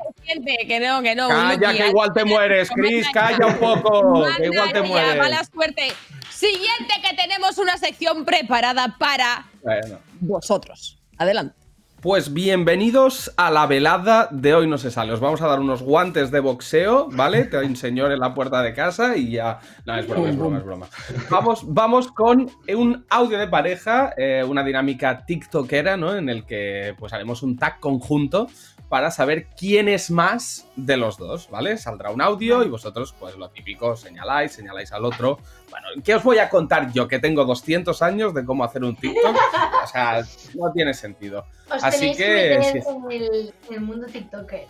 Que 0.68 0.78
no, 0.78 1.00
que 1.02 1.14
no. 1.14 1.28
Calla, 1.28 1.72
que 1.72 1.88
igual 1.88 2.12
te 2.12 2.24
mueres, 2.26 2.68
Chris, 2.74 3.08
calla 3.10 3.46
un 3.46 3.56
poco, 3.56 4.26
que 4.36 4.44
igual 4.46 4.70
te 4.72 4.82
Manda 4.82 4.96
ya, 5.00 5.06
Mala 5.16 5.28
mueres. 5.28 5.50
suerte. 5.54 5.92
Siguiente 6.28 6.94
que 7.08 7.16
tenemos 7.16 7.56
una 7.56 7.78
sección 7.78 8.26
preparada 8.26 8.94
para 8.98 9.46
Bueno. 9.62 9.98
Vosotros. 10.22 10.98
Adelante. 11.18 11.56
Pues 12.00 12.32
bienvenidos 12.32 13.32
a 13.36 13.52
la 13.52 13.64
velada 13.68 14.28
de 14.32 14.54
hoy 14.54 14.66
no 14.66 14.76
se 14.76 14.90
sale. 14.90 15.12
Os 15.12 15.20
vamos 15.20 15.40
a 15.40 15.46
dar 15.46 15.60
unos 15.60 15.82
guantes 15.82 16.32
de 16.32 16.40
boxeo, 16.40 17.08
¿vale? 17.12 17.44
Te 17.44 17.58
enseñó 17.58 18.10
en 18.10 18.18
la 18.18 18.34
puerta 18.34 18.60
de 18.60 18.74
casa 18.74 19.16
y 19.16 19.30
ya. 19.30 19.60
No, 19.86 19.96
es 19.96 20.08
broma, 20.08 20.30
es 20.30 20.36
broma, 20.36 20.58
es 20.58 20.64
broma. 20.64 20.88
Vamos, 21.30 21.62
vamos 21.64 22.10
con 22.10 22.50
un 22.74 23.06
audio 23.08 23.38
de 23.38 23.46
pareja, 23.46 24.14
eh, 24.16 24.42
una 24.42 24.64
dinámica 24.64 25.24
tiktokera, 25.24 25.96
¿no? 25.96 26.16
En 26.16 26.28
el 26.28 26.44
que 26.44 26.96
pues 26.98 27.12
haremos 27.12 27.44
un 27.44 27.56
tag 27.56 27.78
conjunto 27.78 28.48
para 28.92 29.10
saber 29.10 29.46
quién 29.56 29.88
es 29.88 30.10
más 30.10 30.68
de 30.76 30.98
los 30.98 31.16
dos, 31.16 31.48
¿vale? 31.48 31.78
Saldrá 31.78 32.10
un 32.10 32.20
audio 32.20 32.62
y 32.62 32.68
vosotros, 32.68 33.14
pues 33.18 33.36
lo 33.36 33.48
típico, 33.48 33.96
señaláis, 33.96 34.52
señaláis 34.52 34.92
al 34.92 35.06
otro. 35.06 35.38
Bueno, 35.70 35.86
¿qué 36.04 36.14
os 36.14 36.22
voy 36.22 36.36
a 36.36 36.50
contar 36.50 36.92
yo? 36.92 37.08
Que 37.08 37.18
tengo 37.18 37.46
200 37.46 38.02
años 38.02 38.34
de 38.34 38.44
cómo 38.44 38.64
hacer 38.64 38.84
un 38.84 38.94
TikTok. 38.94 39.34
O 39.82 39.86
sea, 39.86 40.22
no 40.54 40.70
tiene 40.72 40.92
sentido. 40.92 41.46
Os 41.74 41.82
Así 41.82 42.00
tenéis 42.00 42.16
que, 42.18 42.24
que... 42.24 42.58
meter 42.58 42.82
sí. 42.82 42.88
en, 42.90 43.12
el, 43.12 43.54
en 43.70 43.74
el 43.74 43.80
mundo 43.80 44.06
TikToker. 44.08 44.66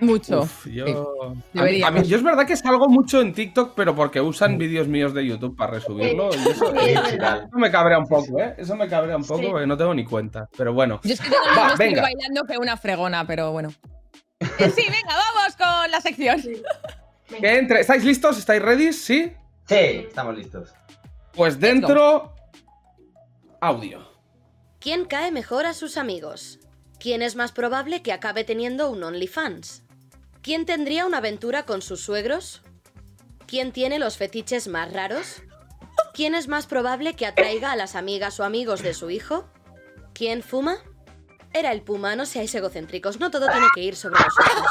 Mucho. 0.00 0.42
Uf, 0.42 0.66
yo... 0.66 0.86
Sí. 1.52 1.58
a 1.58 1.62
mí- 1.64 1.82
a 1.82 1.90
mí- 1.90 2.02
yo 2.04 2.16
es 2.16 2.22
verdad 2.22 2.46
que 2.46 2.56
salgo 2.56 2.88
mucho 2.88 3.20
en 3.20 3.32
TikTok, 3.32 3.74
pero 3.74 3.94
porque 3.96 4.20
usan 4.20 4.56
vídeos 4.58 4.86
míos 4.86 5.12
de 5.12 5.26
YouTube 5.26 5.56
para 5.56 5.72
resubirlo. 5.72 6.30
Y 6.32 6.36
eso, 6.48 6.70
Sí, 6.72 6.88
es 6.90 7.02
verdad. 7.02 7.44
eso 7.48 7.58
me 7.58 7.70
cabrea 7.70 7.98
un 7.98 8.06
poco, 8.06 8.38
¿eh? 8.40 8.54
Eso 8.58 8.76
me 8.76 8.88
cabrea 8.88 9.16
un 9.16 9.24
poco 9.24 9.40
Sí. 9.40 9.46
porque 9.50 9.66
no 9.66 9.76
tengo 9.76 9.92
ni 9.94 10.04
cuenta. 10.04 10.48
Pero 10.56 10.72
bueno. 10.72 11.00
Yo 11.02 11.14
es 11.14 11.20
que 11.20 11.28
tengo 11.30 11.44
Va, 11.56 11.74
venga. 11.76 12.02
bailando 12.02 12.44
que 12.44 12.58
una 12.58 12.76
fregona, 12.76 13.26
pero 13.26 13.50
bueno. 13.52 13.70
Eh, 14.40 14.70
Sí, 14.70 14.82
venga, 14.82 15.14
vamos 15.34 15.56
con 15.56 15.90
la 15.90 16.00
sección. 16.00 16.40
Que 17.40 17.58
entre... 17.58 17.80
¿Estáis 17.80 18.04
listos? 18.04 18.38
¿Estáis 18.38 18.62
ready? 18.62 18.92
¿Sí? 18.92 19.32
Sí, 19.66 19.74
estamos 19.74 20.36
listos. 20.36 20.72
Pues 21.34 21.58
dentro... 21.58 22.34
Audio. 23.60 24.06
¿Quién 24.78 25.04
cae 25.06 25.32
mejor 25.32 25.66
a 25.66 25.74
sus 25.74 25.96
amigos? 25.96 26.60
¿Quién 27.00 27.22
es 27.22 27.34
más 27.36 27.50
probable 27.52 28.02
que 28.02 28.12
acabe 28.12 28.44
teniendo 28.44 28.90
un 28.90 29.02
OnlyFans? 29.02 29.84
¿Quién 30.42 30.66
tendría 30.66 31.06
una 31.06 31.18
aventura 31.18 31.64
con 31.64 31.82
sus 31.82 32.00
suegros? 32.00 32.62
¿Quién 33.46 33.72
tiene 33.72 33.98
los 33.98 34.16
fetiches 34.16 34.68
más 34.68 34.92
raros? 34.92 35.42
¿Quién 36.14 36.34
es 36.34 36.48
más 36.48 36.66
probable 36.66 37.14
que 37.14 37.26
atraiga 37.26 37.72
a 37.72 37.76
las 37.76 37.96
amigas 37.96 38.38
o 38.40 38.44
amigos 38.44 38.82
de 38.82 38.94
su 38.94 39.10
hijo? 39.10 39.48
¿Quién 40.14 40.42
fuma? 40.42 40.76
Era 41.52 41.72
el 41.72 41.82
puma, 41.82 42.14
no 42.14 42.26
seáis 42.26 42.54
egocéntricos, 42.54 43.20
no 43.20 43.30
todo 43.30 43.48
tiene 43.50 43.66
que 43.74 43.80
ir 43.80 43.96
sobre 43.96 44.22
vosotros. 44.22 44.66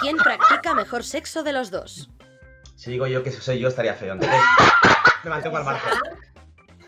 ¿Quién 0.00 0.16
practica 0.16 0.74
mejor 0.74 1.04
sexo 1.04 1.42
de 1.42 1.52
los 1.52 1.70
dos? 1.70 2.10
Si 2.74 2.90
digo 2.90 3.06
yo 3.06 3.22
que 3.22 3.32
soy 3.32 3.58
yo, 3.58 3.68
estaría 3.68 3.94
feo. 3.94 4.16
Me 4.16 5.30
mantengo 5.30 5.56
al 5.56 5.64
margen. 5.64 5.92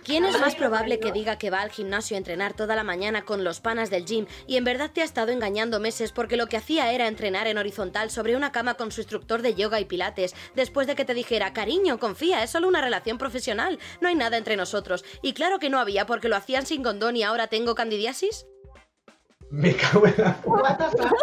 ¿Quién 0.09 0.25
es 0.25 0.41
más 0.41 0.55
probable 0.55 1.01
que 1.01 1.13
diga 1.13 1.37
que 1.37 1.51
va 1.51 1.61
al 1.61 1.71
gimnasio 1.71 2.17
a 2.17 2.19
entrenar 2.19 2.55
toda 2.55 2.75
la 2.75 2.83
mañana 2.83 3.27
con 3.27 3.45
los 3.45 3.61
panas 3.61 3.91
del 3.91 4.07
gym 4.07 4.25
y 4.47 4.57
en 4.57 4.65
verdad 4.65 4.91
te 4.91 5.03
ha 5.03 5.05
estado 5.05 5.33
engañando 5.33 5.81
meses 5.81 6.13
porque 6.13 6.39
lo 6.39 6.47
que 6.47 6.57
hacía 6.57 6.91
era 6.95 7.09
entrenar 7.09 7.47
en 7.47 7.59
horizontal 7.59 8.11
sobre 8.11 8.35
una 8.35 8.51
cama 8.51 8.73
con 8.73 8.91
su 8.91 9.03
instructor 9.03 9.43
de 9.43 9.55
yoga 9.55 9.81
y 9.81 9.85
pilates 9.85 10.35
después 10.55 10.87
de 10.87 10.95
que 10.95 11.05
te 11.05 11.13
dijera, 11.13 11.53
cariño, 11.53 11.99
confía, 11.99 12.43
es 12.43 12.49
solo 12.49 12.69
una 12.69 12.81
relación 12.81 13.19
profesional, 13.19 13.79
no 14.01 14.09
hay 14.09 14.15
nada 14.15 14.39
entre 14.39 14.57
nosotros? 14.57 15.05
Y 15.21 15.35
claro 15.35 15.59
que 15.59 15.69
no 15.69 15.79
había 15.79 16.07
porque 16.07 16.31
lo 16.31 16.37
hacían 16.37 16.65
sin 16.65 16.83
condón 16.83 17.15
y 17.15 17.23
ahora 17.23 17.49
tengo 17.49 17.75
candidiasis. 17.75 18.47
Me 19.51 19.77
cago 19.77 20.07
en 20.07 20.15
la... 20.17 20.41
What 20.43 20.79
the 20.79 20.97
fuck? 20.97 21.19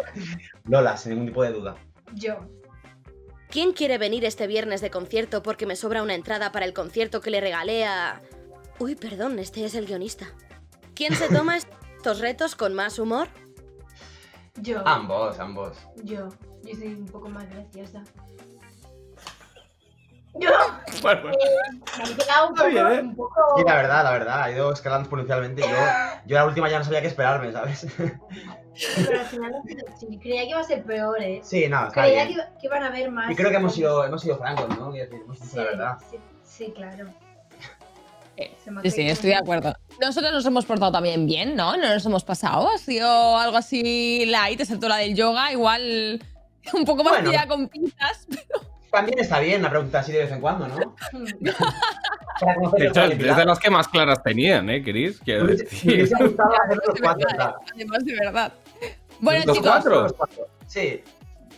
Lola, 0.65 0.95
sin 0.95 1.13
ningún 1.13 1.25
tipo 1.25 1.41
de 1.41 1.53
duda. 1.53 1.75
Yo. 2.13 2.37
¿Quién 3.49 3.73
quiere 3.73 3.97
venir 3.97 4.25
este 4.25 4.45
viernes 4.45 4.81
de 4.81 4.91
concierto 4.91 5.41
porque 5.41 5.65
me 5.65 5.75
sobra 5.75 6.03
una 6.03 6.13
entrada 6.13 6.51
para 6.51 6.65
el 6.65 6.73
concierto 6.73 7.19
que 7.19 7.31
le 7.31 7.41
regalé 7.41 7.85
a... 7.85 8.21
Uy, 8.79 8.95
perdón, 8.95 9.39
este 9.39 9.63
es 9.65 9.75
el 9.75 9.85
guionista. 9.85 10.25
¿Quién 10.95 11.15
se 11.15 11.27
toma 11.29 11.57
estos 11.97 12.19
retos 12.19 12.55
con 12.55 12.73
más 12.73 12.99
humor? 12.99 13.27
Yo. 14.57 14.85
Ambos, 14.87 15.39
ambos. 15.39 15.77
Yo. 16.03 16.29
Yo 16.63 16.75
soy 16.75 16.87
un 16.95 17.05
poco 17.07 17.29
más 17.29 17.49
graciosa. 17.49 18.03
Yo. 20.37 20.49
Bueno, 21.01 21.29
Eh, 21.31 21.35
me 21.97 22.11
he 22.11 22.15
quedado 22.15 22.49
un 22.49 22.55
poco, 22.55 22.67
bien, 22.67 22.87
¿eh? 22.87 22.99
un 23.01 23.15
poco- 23.15 23.53
Sí, 23.57 23.63
la 23.65 23.75
verdad, 23.75 24.03
la 24.03 24.11
verdad. 24.11 24.41
Ha 24.43 24.51
ido 24.51 24.73
escalando 24.73 25.03
exponencialmente 25.03 25.61
y 25.65 25.69
yo, 25.69 25.75
yo 26.25 26.35
la 26.35 26.45
última 26.45 26.69
ya 26.69 26.79
no 26.79 26.83
sabía 26.83 26.99
qué 27.01 27.07
esperarme, 27.07 27.53
¿sabes? 27.53 27.87
Pero 27.97 29.19
al 29.21 29.25
final 29.27 29.53
sí, 29.97 30.19
creía 30.21 30.41
que 30.43 30.49
iba 30.49 30.59
a 30.59 30.63
ser 30.65 30.83
peor, 30.83 31.21
¿eh? 31.21 31.39
Sí, 31.41 31.67
no, 31.69 31.87
está 31.87 32.01
Creía 32.03 32.27
que, 32.27 32.33
bien. 32.33 32.45
que 32.59 32.67
iban 32.67 32.83
a 32.83 32.87
haber 32.87 33.11
más. 33.11 33.31
Y 33.31 33.35
creo 33.35 33.49
que 33.49 33.55
hemos 33.55 33.73
sido, 33.73 34.03
hemos 34.03 34.21
sido 34.21 34.37
francos, 34.37 34.67
¿no? 34.77 34.93
Hemos 34.93 35.39
dicho 35.39 35.45
Sí, 35.51 35.55
la 35.55 35.63
verdad. 35.63 35.97
sí, 36.11 36.17
sí, 36.43 36.73
claro. 36.75 37.05
Ha 38.37 38.81
Sí, 38.83 38.91
sí, 38.91 39.01
estoy 39.07 39.29
de 39.31 39.35
acuerdo. 39.37 39.73
Nosotros 40.01 40.31
nos 40.33 40.45
hemos 40.45 40.65
portado 40.65 40.91
también 40.91 41.25
bien, 41.25 41.55
¿no? 41.55 41.77
No 41.77 41.87
nos 41.93 42.05
hemos 42.05 42.23
pasado. 42.23 42.69
Ha 42.69 42.77
sido 42.77 43.37
algo 43.37 43.57
así 43.57 44.25
light, 44.25 44.59
excepto 44.59 44.89
la 44.89 44.97
del 44.97 45.15
yoga. 45.15 45.51
Igual 45.51 46.21
un 46.73 46.85
poco 46.85 47.03
más 47.03 47.21
Bueno. 47.23 47.47
con 47.47 47.67
pinzas. 47.69 48.27
También 48.91 49.19
está 49.19 49.39
bien 49.39 49.61
la 49.61 49.69
pregunta 49.69 49.99
así 49.99 50.13
de 50.13 50.19
vez 50.19 50.31
en 50.31 50.39
cuando, 50.39 50.67
¿no? 50.69 50.95
De 52.77 52.87
hecho, 52.87 53.03
es 53.03 53.17
de 53.37 53.45
las 53.45 53.59
que 53.59 53.69
más 53.69 53.87
claras 53.87 54.21
tenían, 54.23 54.69
¿eh? 54.69 54.81
Quiero 54.83 55.47
decir. 55.47 55.93
hubiese 55.93 56.15
gustado 56.23 56.49
hacer 56.63 56.77
los 56.87 57.01
cuatro. 57.01 57.27
Además, 57.73 58.05
de 58.05 58.13
verdad. 58.13 58.53
Bueno, 59.19 59.43
¿Los 59.45 59.57
chicos, 59.57 59.71
cuatro? 59.71 60.01
Los 60.03 60.13
cuatro. 60.13 60.47
Sí. 60.67 61.01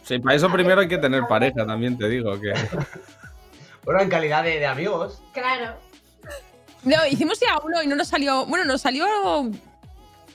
Sí, 0.03 0.19
para 0.19 0.35
eso 0.35 0.51
primero 0.51 0.81
hay 0.81 0.87
que 0.87 0.97
tener 0.99 1.23
pareja, 1.27 1.65
también 1.65 1.97
te 1.97 2.07
digo 2.07 2.39
que. 2.39 2.53
Bueno, 3.83 4.01
en 4.01 4.09
calidad 4.09 4.43
de, 4.43 4.59
de 4.59 4.65
amigos. 4.67 5.21
Claro. 5.33 5.75
No, 6.83 7.05
hicimos 7.09 7.39
ya 7.39 7.57
uno 7.63 7.81
y 7.83 7.87
no 7.87 7.95
nos 7.95 8.07
salió. 8.07 8.45
Bueno, 8.45 8.65
nos 8.65 8.81
salió 8.81 9.05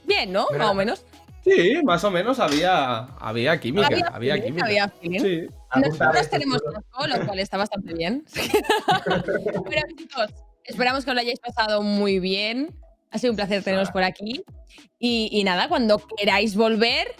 bien, 0.05 0.33
¿no? 0.33 0.47
Más 0.57 0.71
o 0.71 0.75
menos. 0.75 1.05
Sí, 1.45 1.81
más 1.83 2.05
o 2.05 2.11
menos 2.11 2.39
había, 2.39 2.99
había 3.19 3.59
química. 3.59 3.89
Había, 3.89 4.35
feeling, 4.37 4.43
química. 4.47 4.65
había 4.67 4.89
feeling. 4.89 5.21
Sí. 5.21 5.47
Nosotros 5.75 6.31
tenemos 6.31 6.61
ocho, 6.95 7.07
lo 7.09 7.27
cual 7.27 7.39
está 7.41 7.57
bastante 7.57 7.95
bien. 7.95 8.25
chicos, 9.97 10.27
esperamos 10.65 11.05
que 11.05 11.11
os 11.11 11.15
lo 11.15 11.21
hayáis 11.21 11.41
pasado 11.41 11.83
muy 11.83 12.21
bien. 12.21 12.75
Ha 13.11 13.19
sido 13.19 13.33
un 13.33 13.37
placer 13.37 13.63
teneros 13.65 13.91
por 13.91 14.05
aquí. 14.05 14.45
Y, 14.99 15.29
y 15.33 15.45
nada, 15.45 15.69
cuando 15.69 15.99
queráis 16.17 16.55
volver, 16.57 17.15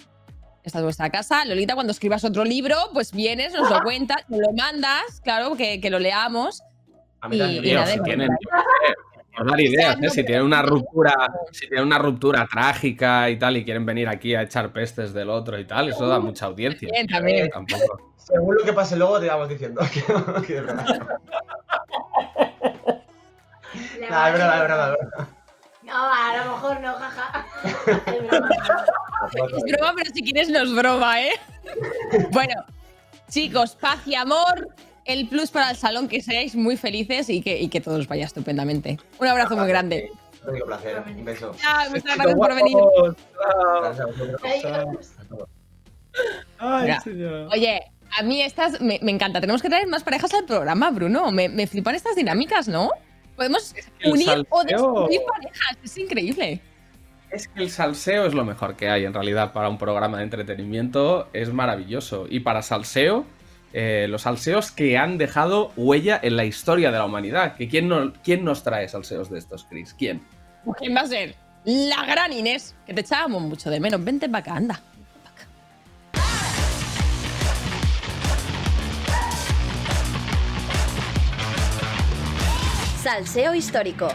esta 0.63 0.79
es 0.79 0.85
vuestra 0.85 1.11
casa. 1.11 1.45
Lolita, 1.45 1.75
cuando 1.75 1.91
escribas 1.91 2.25
otro 2.25 2.45
libro, 2.45 2.77
pues 2.93 3.13
vienes, 3.13 3.53
nos 3.55 3.69
lo 3.71 3.81
cuentas, 3.83 4.25
nos 4.29 4.41
lo 4.41 4.53
mandas, 4.53 5.21
claro, 5.25 5.57
que, 5.57 5.81
que 5.81 5.91
lo 5.91 5.99
leamos. 5.99 6.63
A 7.21 7.29
mí 7.29 7.37
Y- 7.37 7.73
nada, 7.75 7.87
si 7.89 8.01
tienen, 8.03 8.29
por 9.37 9.51
dar 9.51 9.61
ideas, 9.61 9.97
¿eh? 10.03 10.11
Si 10.11 10.25
tienen 10.25 10.45
una 10.45 10.63
ruptura, 10.63 11.15
si 11.53 11.67
tienen 11.69 11.87
una 11.87 11.99
ruptura 11.99 12.47
trágica 12.47 13.31
y 13.31 13.39
tal, 13.39 13.57
y 13.57 13.65
quieren 13.65 13.87
venir 13.87 14.09
aquí 14.09 14.35
a 14.35 14.43
echar 14.43 14.73
pestes 14.73 15.13
del 15.13 15.31
otro 15.31 15.59
y 15.59 15.65
tal, 15.65 15.89
eso 15.89 16.07
da 16.07 16.19
mucha 16.19 16.47
audiencia. 16.47 16.89
Bien, 16.93 17.07
también. 17.07 17.51
Tampoco. 17.53 18.13
Según 18.17 18.57
lo 18.57 18.65
que 18.65 18.73
pase 18.73 18.97
luego, 18.97 19.19
te 19.19 19.27
vamos 19.27 19.49
diciendo 19.49 19.81
que, 20.47 20.55
es 20.55 20.67
verdad. 20.67 21.09
Nah, 24.11 24.29
es 24.29 24.33
verdad, 24.33 24.55
es 24.55 24.61
verdad, 24.61 24.93
es 24.93 24.99
verdad. 24.99 25.29
No, 25.83 25.95
a 25.95 26.37
lo 26.37 26.53
mejor 26.53 26.81
no, 26.81 26.95
jaja. 26.95 27.47
Es 28.07 28.29
broma. 28.29 28.49
Es 29.57 29.73
broma, 29.73 29.93
pero 29.97 30.11
si 30.13 30.23
quieres 30.23 30.49
no 30.49 30.61
es 30.61 30.75
broma, 30.75 31.21
¿eh? 31.23 31.33
bueno, 32.31 32.55
chicos, 33.29 33.77
paz 33.77 34.07
y 34.07 34.15
amor. 34.15 34.69
El 35.05 35.29
plus 35.29 35.51
para 35.51 35.71
el 35.71 35.77
salón, 35.77 36.09
que 36.09 36.23
seáis 36.23 36.55
muy 36.55 36.77
felices 36.77 37.29
y 37.29 37.43
que, 37.43 37.61
y 37.61 37.69
que 37.69 37.81
todo 37.81 37.97
os 37.99 38.07
vaya 38.07 38.25
estupendamente. 38.25 38.99
Un 39.19 39.27
abrazo 39.27 39.57
muy 39.57 39.69
grande. 39.69 40.11
Un 40.47 40.61
placer. 40.67 41.03
Un 41.07 41.25
beso. 41.25 41.55
Chao, 41.61 41.91
muchas 41.91 42.17
gracias 42.17 42.35
por 42.35 42.55
venir. 42.55 42.77
Gracias. 43.81 45.17
Ay, 46.59 46.93
señor. 47.03 47.49
Oye, 47.53 47.81
a 48.19 48.23
mí 48.23 48.43
estas 48.43 48.81
me, 48.81 48.99
me 49.03 49.13
encanta. 49.13 49.41
Tenemos 49.41 49.63
que 49.63 49.69
traer 49.69 49.87
más 49.87 50.05
parejas 50.05 50.35
al 50.35 50.45
programa, 50.45 50.91
Bruno. 50.91 51.31
Me, 51.31 51.49
me 51.49 51.67
flipan 51.67 51.95
estas 51.95 52.17
dinámicas, 52.17 52.69
¿no? 52.69 52.91
Podemos 53.37 53.75
el 54.01 54.13
unir 54.13 54.47
o 54.51 54.65
destruir 54.65 55.21
parejas. 55.27 55.79
Es 55.83 55.97
increíble. 55.99 56.61
Es 57.31 57.49
que 57.49 57.63
el 57.63 57.71
salseo 57.71 58.27
es 58.27 58.35
lo 58.35 58.45
mejor 58.45 58.77
que 58.77 58.91
hay 58.91 59.07
en 59.07 59.15
realidad 59.15 59.53
para 59.53 59.69
un 59.69 59.79
programa 59.79 60.19
de 60.19 60.25
entretenimiento. 60.25 61.29
Es 61.33 61.53
maravilloso. 61.53 62.27
Y 62.29 62.41
para 62.41 62.61
salseo, 62.63 63.25
eh, 63.73 64.07
los 64.09 64.23
salseos 64.23 64.71
que 64.71 64.99
han 64.99 65.19
dejado 65.19 65.73
huella 65.77 66.19
en 66.23 66.37
la 66.37 66.45
historia 66.45 66.91
de 66.91 66.99
la 66.99 67.05
humanidad. 67.05 67.57
Que 67.57 67.69
¿quién, 67.69 67.89
no- 67.89 68.13
¿Quién 68.25 68.45
nos 68.45 68.63
trae 68.63 68.89
salseos 68.89 69.31
de 69.31 69.39
estos, 69.39 69.65
Chris? 69.69 69.95
¿Quién? 69.95 70.23
¿Quién 70.79 70.95
va 70.97 71.01
a 71.01 71.07
ser? 71.07 71.35
La 71.65 72.05
gran 72.05 72.33
Inés, 72.33 72.75
que 72.87 72.95
te 72.95 73.03
echábamos 73.03 73.43
mucho 73.43 73.71
de 73.71 73.79
menos. 73.81 74.03
Vente 74.03 74.29
para 74.29 74.39
acá, 74.41 74.55
anda. 74.57 74.81
Salseo 83.03 83.55
histórico. 83.55 84.09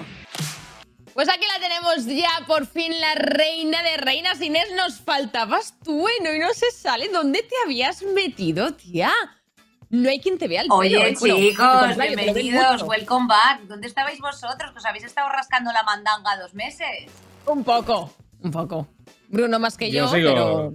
Pues 1.13 1.27
aquí 1.29 1.45
la 1.51 1.59
tenemos 1.59 2.05
ya, 2.05 2.45
por 2.45 2.67
fin, 2.67 2.93
la 3.01 3.15
reina 3.15 3.81
de 3.83 3.97
reinas. 3.97 4.39
Inés, 4.39 4.67
nos 4.75 4.99
faltabas 5.01 5.73
tú, 5.83 5.99
bueno, 5.99 6.33
y 6.33 6.39
no 6.39 6.53
se 6.53 6.69
sale. 6.71 7.09
¿Dónde 7.09 7.41
te 7.41 7.55
habías 7.65 8.03
metido, 8.03 8.73
tía? 8.75 9.11
No 9.89 10.09
hay 10.09 10.19
quien 10.19 10.37
te 10.37 10.47
vea 10.47 10.61
el 10.61 10.67
pelo. 10.67 10.75
Oye, 10.79 11.09
¿eh? 11.09 11.15
Bueno, 11.19 11.35
al 11.35 11.41
chicos, 11.41 11.97
bienvenidos, 11.97 12.83
welcome 12.83 13.27
back. 13.27 13.61
¿Dónde 13.67 13.87
estabais 13.87 14.19
vosotros? 14.19 14.71
Que 14.71 14.79
os 14.79 14.85
habéis 14.85 15.05
estado 15.05 15.29
rascando 15.29 15.71
la 15.71 15.83
mandanga 15.83 16.37
dos 16.37 16.53
meses. 16.53 17.09
Un 17.45 17.63
poco, 17.63 18.11
un 18.41 18.51
poco. 18.51 18.87
Bruno 19.29 19.59
más 19.59 19.77
que 19.77 19.89
yo, 19.89 20.05
Yo 20.05 20.07
sigo. 20.09 20.29
pero... 20.29 20.73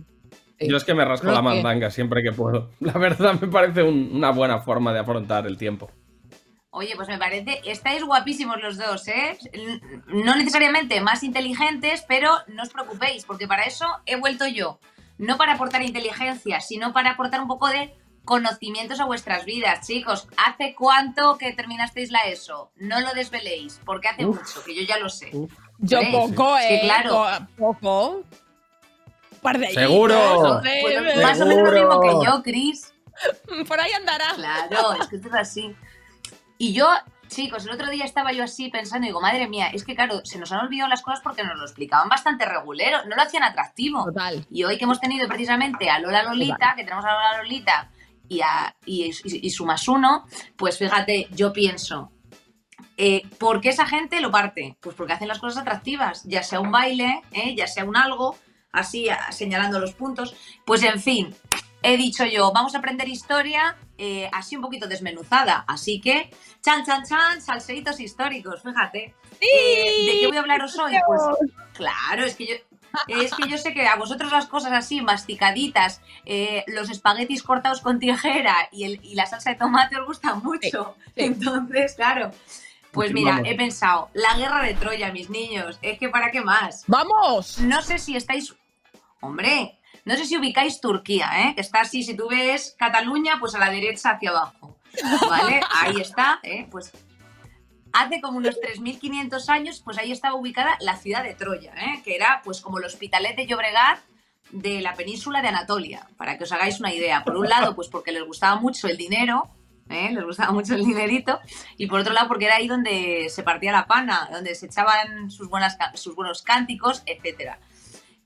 Yo 0.60 0.76
es 0.76 0.84
que 0.84 0.94
me 0.94 1.04
rasco 1.04 1.24
Creo 1.26 1.34
la 1.34 1.40
que- 1.40 1.44
mandanga 1.56 1.90
siempre 1.90 2.22
que 2.22 2.32
puedo. 2.32 2.70
La 2.80 2.92
verdad 2.94 3.34
me 3.40 3.48
parece 3.48 3.82
un- 3.82 4.10
una 4.14 4.30
buena 4.30 4.60
forma 4.60 4.92
de 4.92 5.00
afrontar 5.00 5.46
el 5.46 5.58
tiempo. 5.58 5.90
Oye, 6.70 6.94
pues 6.96 7.08
me 7.08 7.18
parece, 7.18 7.60
estáis 7.66 8.02
guapísimos 8.02 8.56
los 8.62 8.78
dos, 8.78 9.06
¿eh? 9.08 9.36
No 10.06 10.34
necesariamente 10.36 11.02
más 11.02 11.22
inteligentes, 11.22 12.02
pero 12.08 12.30
no 12.46 12.62
os 12.62 12.70
preocupéis, 12.70 13.26
porque 13.26 13.46
para 13.46 13.64
eso 13.64 13.84
he 14.06 14.16
vuelto 14.16 14.46
yo. 14.46 14.78
No 15.18 15.36
para 15.36 15.52
aportar 15.54 15.82
inteligencia, 15.82 16.60
sino 16.62 16.94
para 16.94 17.10
aportar 17.10 17.42
un 17.42 17.48
poco 17.48 17.68
de 17.68 17.94
conocimientos 18.24 19.00
a 19.00 19.04
vuestras 19.04 19.44
vidas, 19.44 19.86
chicos. 19.86 20.28
¿Hace 20.36 20.74
cuánto 20.74 21.36
que 21.38 21.52
terminasteis 21.52 22.10
la 22.10 22.20
ESO? 22.22 22.70
No 22.76 23.00
lo 23.00 23.12
desveléis, 23.14 23.80
porque 23.84 24.08
hace 24.08 24.26
Uf. 24.26 24.38
mucho, 24.38 24.64
que 24.64 24.74
yo 24.74 24.82
ya 24.82 24.98
lo 24.98 25.08
sé. 25.08 25.30
Yo 25.78 26.00
poco, 26.12 26.56
¿eh? 26.58 26.80
claro. 26.82 27.26
Po- 27.58 27.74
Poco. 27.78 28.08
Un 29.32 29.38
par 29.42 29.58
de 29.58 29.72
¡Seguro! 29.72 30.60
más 31.22 31.40
o 31.40 31.46
menos 31.46 31.68
lo 31.68 31.72
mismo 31.72 32.00
que 32.00 32.26
yo, 32.26 32.42
Chris. 32.42 32.94
Por 33.68 33.80
ahí 33.80 33.90
andará. 33.92 34.26
Claro, 34.36 34.92
es 35.00 35.08
que 35.08 35.16
esto 35.16 35.28
es 35.28 35.34
así. 35.34 35.74
Y 36.58 36.72
yo, 36.72 36.88
chicos, 37.26 37.64
el 37.66 37.72
otro 37.72 37.90
día 37.90 38.04
estaba 38.04 38.30
yo 38.32 38.44
así 38.44 38.68
pensando 38.70 39.04
y 39.04 39.08
digo, 39.08 39.20
madre 39.20 39.48
mía, 39.48 39.68
es 39.72 39.84
que 39.84 39.96
claro, 39.96 40.20
se 40.24 40.38
nos 40.38 40.52
han 40.52 40.60
olvidado 40.60 40.88
las 40.88 41.02
cosas 41.02 41.20
porque 41.24 41.42
nos 41.42 41.56
lo 41.58 41.64
explicaban 41.64 42.08
bastante 42.08 42.44
regulero, 42.46 43.04
no 43.06 43.16
lo 43.16 43.22
hacían 43.22 43.42
atractivo. 43.42 44.04
Total. 44.04 44.46
Y 44.50 44.62
hoy 44.62 44.78
que 44.78 44.84
hemos 44.84 45.00
tenido 45.00 45.26
precisamente 45.28 45.90
a 45.90 45.98
Lola 45.98 46.22
Lolita, 46.22 46.74
que 46.76 46.84
tenemos 46.84 47.04
a 47.04 47.12
Lola 47.12 47.38
Lolita 47.38 47.90
y, 48.36 48.40
a, 48.40 48.74
y, 48.86 49.04
y- 49.24 49.46
y 49.46 49.50
su 49.50 49.64
más 49.64 49.88
uno, 49.88 50.26
pues 50.56 50.78
fíjate, 50.78 51.28
yo 51.32 51.52
pienso, 51.52 52.10
eh, 52.96 53.22
¿por 53.38 53.60
qué 53.60 53.70
esa 53.70 53.86
gente 53.86 54.20
lo 54.20 54.30
parte? 54.30 54.76
Pues 54.80 54.94
porque 54.96 55.12
hacen 55.14 55.28
las 55.28 55.38
cosas 55.38 55.62
atractivas, 55.62 56.22
ya 56.24 56.42
sea 56.42 56.60
un 56.60 56.70
baile, 56.70 57.22
¿eh? 57.32 57.54
ya 57.56 57.66
sea 57.66 57.84
un 57.84 57.96
algo, 57.96 58.36
así 58.72 59.08
a- 59.08 59.32
señalando 59.32 59.78
los 59.80 59.94
puntos. 59.94 60.34
Pues 60.64 60.82
en 60.82 61.00
fin, 61.00 61.34
he 61.82 61.96
dicho 61.96 62.24
yo, 62.24 62.52
vamos 62.52 62.74
a 62.74 62.78
aprender 62.78 63.08
historia 63.08 63.76
eh, 63.98 64.28
así 64.32 64.56
un 64.56 64.62
poquito 64.62 64.86
desmenuzada. 64.86 65.64
Así 65.68 66.00
que, 66.00 66.30
chan, 66.62 66.84
chan, 66.84 67.04
chan, 67.08 67.40
salseitos 67.40 68.00
históricos, 68.00 68.62
fíjate. 68.62 69.14
Eh, 69.40 70.06
¿De 70.06 70.20
qué 70.20 70.26
voy 70.28 70.36
a 70.36 70.40
hablaros 70.40 70.76
hoy? 70.78 70.92
Pues 71.06 71.20
claro, 71.74 72.24
es 72.24 72.34
que 72.36 72.46
yo... 72.46 72.54
Es 73.08 73.32
que 73.34 73.48
yo 73.48 73.58
sé 73.58 73.72
que 73.74 73.86
a 73.86 73.96
vosotros 73.96 74.30
las 74.32 74.46
cosas 74.46 74.72
así, 74.72 75.00
masticaditas, 75.00 76.00
eh, 76.24 76.64
los 76.66 76.90
espaguetis 76.90 77.42
cortados 77.42 77.80
con 77.80 77.98
tijera 77.98 78.56
y, 78.72 78.84
el- 78.84 79.00
y 79.02 79.14
la 79.14 79.26
salsa 79.26 79.50
de 79.50 79.56
tomate 79.56 79.96
os 79.98 80.06
gustan 80.06 80.42
mucho. 80.42 80.94
Entonces, 81.16 81.94
claro. 81.94 82.30
Pues 82.92 83.12
mira, 83.12 83.40
he 83.44 83.56
pensado, 83.56 84.10
la 84.12 84.36
guerra 84.36 84.62
de 84.62 84.74
Troya, 84.74 85.10
mis 85.12 85.30
niños, 85.30 85.78
es 85.80 85.98
que 85.98 86.10
para 86.10 86.30
qué 86.30 86.42
más. 86.42 86.84
¡Vamos! 86.86 87.58
No 87.60 87.80
sé 87.80 87.98
si 87.98 88.16
estáis. 88.16 88.54
Hombre, 89.20 89.78
no 90.04 90.14
sé 90.16 90.26
si 90.26 90.36
ubicáis 90.36 90.78
Turquía, 90.80 91.30
¿eh? 91.48 91.54
Que 91.54 91.62
está 91.62 91.80
así, 91.80 92.02
si 92.02 92.14
tú 92.14 92.28
ves 92.28 92.74
Cataluña, 92.78 93.36
pues 93.40 93.54
a 93.54 93.58
la 93.58 93.70
derecha 93.70 94.10
hacia 94.10 94.28
abajo. 94.30 94.76
¿Vale? 95.30 95.60
Ahí 95.70 96.00
está, 96.02 96.38
¿eh? 96.42 96.66
Pues 96.70 96.92
hace 97.92 98.20
como 98.20 98.38
unos 98.38 98.58
3.500 98.60 99.48
años, 99.48 99.82
pues 99.84 99.98
ahí 99.98 100.12
estaba 100.12 100.34
ubicada 100.34 100.76
la 100.80 100.96
ciudad 100.96 101.22
de 101.22 101.34
Troya, 101.34 101.72
¿eh? 101.76 102.02
Que 102.04 102.14
era 102.16 102.40
pues 102.44 102.60
como 102.60 102.78
el 102.78 102.84
Hospitalet 102.84 103.36
de 103.36 103.46
Llobregat 103.46 104.00
de 104.50 104.80
la 104.80 104.94
península 104.94 105.42
de 105.42 105.48
Anatolia, 105.48 106.08
para 106.16 106.36
que 106.36 106.44
os 106.44 106.52
hagáis 106.52 106.78
una 106.80 106.92
idea. 106.92 107.24
Por 107.24 107.36
un 107.36 107.48
lado, 107.48 107.74
pues 107.74 107.88
porque 107.88 108.12
les 108.12 108.24
gustaba 108.24 108.60
mucho 108.60 108.86
el 108.86 108.96
dinero, 108.96 109.48
¿eh? 109.88 110.10
les 110.12 110.24
gustaba 110.24 110.52
mucho 110.52 110.74
el 110.74 110.84
dinerito, 110.84 111.40
y 111.76 111.86
por 111.86 112.00
otro 112.00 112.12
lado 112.12 112.28
porque 112.28 112.46
era 112.46 112.56
ahí 112.56 112.68
donde 112.68 113.28
se 113.30 113.42
partía 113.42 113.72
la 113.72 113.86
pana, 113.86 114.28
donde 114.30 114.54
se 114.54 114.66
echaban 114.66 115.30
sus, 115.30 115.48
sus 115.94 116.14
buenos 116.14 116.42
cánticos, 116.42 117.02
etcétera. 117.06 117.58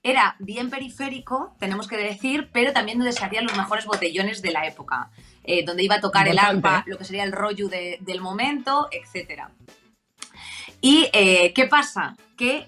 Era 0.02 0.36
bien 0.38 0.70
periférico, 0.70 1.56
tenemos 1.58 1.88
que 1.88 1.96
decir, 1.96 2.50
pero 2.52 2.72
también 2.72 2.98
donde 2.98 3.12
se 3.12 3.24
hacían 3.24 3.44
los 3.44 3.56
mejores 3.56 3.86
botellones 3.86 4.40
de 4.40 4.52
la 4.52 4.66
época, 4.66 5.10
eh, 5.46 5.64
donde 5.64 5.82
iba 5.84 5.96
a 5.96 6.00
tocar 6.00 6.28
el 6.28 6.38
arpa, 6.38 6.80
¿eh? 6.86 6.90
lo 6.90 6.98
que 6.98 7.04
sería 7.04 7.24
el 7.24 7.32
rollo 7.32 7.68
de- 7.68 7.98
del 8.00 8.20
momento, 8.20 8.88
etcétera. 8.90 9.50
¿Y 10.80 11.08
eh, 11.12 11.52
qué 11.54 11.66
pasa? 11.66 12.16
Que 12.36 12.66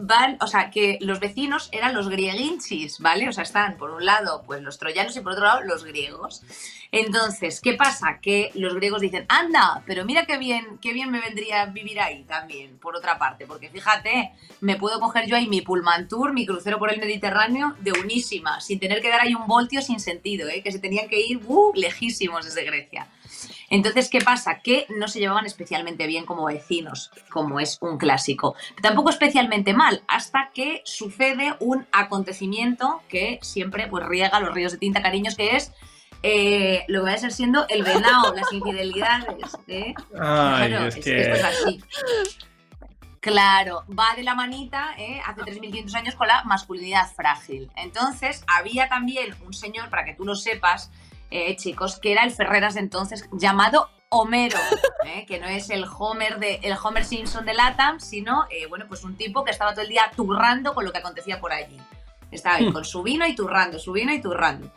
van, 0.00 0.36
o 0.40 0.46
sea, 0.46 0.70
que 0.70 0.96
los 1.00 1.18
vecinos 1.18 1.68
eran 1.72 1.92
los 1.92 2.08
grieguinchis, 2.08 3.00
¿vale? 3.00 3.28
O 3.28 3.32
sea, 3.32 3.42
están 3.42 3.76
por 3.76 3.90
un 3.90 4.04
lado 4.04 4.44
pues 4.46 4.62
los 4.62 4.78
troyanos 4.78 5.16
y 5.16 5.20
por 5.20 5.32
otro 5.32 5.44
lado 5.44 5.62
los 5.62 5.84
griegos. 5.84 6.42
Entonces, 6.92 7.60
¿qué 7.60 7.74
pasa? 7.74 8.20
Que 8.22 8.52
los 8.54 8.74
griegos 8.76 9.00
dicen, 9.00 9.26
anda, 9.28 9.82
pero 9.86 10.04
mira 10.04 10.24
qué 10.24 10.38
bien, 10.38 10.78
qué 10.80 10.92
bien 10.92 11.10
me 11.10 11.20
vendría 11.20 11.66
vivir 11.66 12.00
ahí 12.00 12.22
también, 12.22 12.78
por 12.78 12.94
otra 12.94 13.18
parte, 13.18 13.44
porque 13.44 13.70
fíjate, 13.70 14.30
me 14.60 14.76
puedo 14.76 15.00
coger 15.00 15.26
yo 15.26 15.34
ahí 15.34 15.48
mi 15.48 15.62
pullman 15.62 16.06
tour, 16.06 16.32
mi 16.32 16.46
crucero 16.46 16.78
por 16.78 16.92
el 16.92 17.00
Mediterráneo 17.00 17.74
de 17.80 17.90
unísima, 17.92 18.60
sin 18.60 18.78
tener 18.78 19.02
que 19.02 19.10
dar 19.10 19.22
ahí 19.22 19.34
un 19.34 19.48
voltio 19.48 19.82
sin 19.82 19.98
sentido, 19.98 20.48
¿eh? 20.48 20.62
que 20.62 20.70
se 20.70 20.78
tenían 20.78 21.08
que 21.08 21.20
ir 21.20 21.40
uh, 21.44 21.72
lejísimos 21.74 22.44
desde 22.44 22.64
Grecia. 22.64 23.08
Entonces, 23.70 24.08
¿qué 24.08 24.20
pasa? 24.20 24.60
Que 24.60 24.86
no 24.88 25.08
se 25.08 25.18
llevaban 25.20 25.44
especialmente 25.46 26.06
bien 26.06 26.24
como 26.26 26.44
vecinos, 26.46 27.10
como 27.30 27.60
es 27.60 27.78
un 27.82 27.98
clásico. 27.98 28.54
Tampoco 28.82 29.10
especialmente 29.10 29.74
mal, 29.74 30.02
hasta 30.08 30.50
que 30.54 30.80
sucede 30.84 31.54
un 31.60 31.86
acontecimiento 31.92 33.02
que 33.08 33.38
siempre 33.42 33.86
pues, 33.88 34.06
riega 34.06 34.40
los 34.40 34.54
ríos 34.54 34.72
de 34.72 34.78
tinta 34.78 35.02
cariños, 35.02 35.34
que 35.36 35.56
es 35.56 35.72
eh, 36.22 36.84
lo 36.88 37.00
que 37.04 37.10
va 37.10 37.14
a 37.14 37.18
ser 37.18 37.30
siendo 37.32 37.66
el 37.68 37.84
venado, 37.84 38.34
las 38.34 38.52
infidelidades. 38.52 39.56
¿eh? 39.68 39.94
Ay, 40.18 40.68
Claro, 40.70 40.86
es 40.86 40.96
es- 40.96 41.04
que- 41.04 41.20
esto 41.20 41.34
es 41.34 41.44
así. 41.44 41.80
Claro, 43.20 43.84
va 43.88 44.14
de 44.16 44.22
la 44.22 44.34
manita 44.34 44.94
¿eh? 44.96 45.20
hace 45.26 45.42
3.500 45.42 45.94
años 45.96 46.14
con 46.14 46.28
la 46.28 46.44
masculinidad 46.44 47.10
frágil. 47.12 47.68
Entonces, 47.76 48.44
había 48.46 48.88
también 48.88 49.34
un 49.44 49.52
señor, 49.52 49.90
para 49.90 50.04
que 50.04 50.14
tú 50.14 50.24
lo 50.24 50.36
sepas, 50.36 50.90
eh, 51.30 51.56
chicos, 51.56 51.98
que 51.98 52.12
era 52.12 52.24
el 52.24 52.30
Ferreras 52.30 52.74
de 52.74 52.80
entonces, 52.80 53.28
llamado 53.32 53.90
Homero, 54.10 54.58
¿eh? 55.04 55.26
que 55.26 55.38
no 55.38 55.46
es 55.46 55.70
el 55.70 55.84
Homer, 55.84 56.38
de, 56.38 56.60
el 56.62 56.76
Homer 56.82 57.04
Simpson 57.04 57.44
de 57.44 57.54
Latam, 57.54 58.00
sino, 58.00 58.46
eh, 58.50 58.66
bueno, 58.66 58.86
pues 58.88 59.04
un 59.04 59.16
tipo 59.16 59.44
que 59.44 59.50
estaba 59.50 59.72
todo 59.72 59.82
el 59.82 59.88
día 59.88 60.10
turrando 60.16 60.74
con 60.74 60.84
lo 60.84 60.92
que 60.92 60.98
acontecía 60.98 61.40
por 61.40 61.52
allí. 61.52 61.76
Estaba 62.30 62.56
ahí 62.56 62.72
con 62.72 62.84
su 62.84 63.02
vino 63.02 63.26
y 63.26 63.34
turrando, 63.34 63.78
su 63.78 63.92
vino 63.92 64.12
y 64.12 64.20
turrando. 64.20 64.70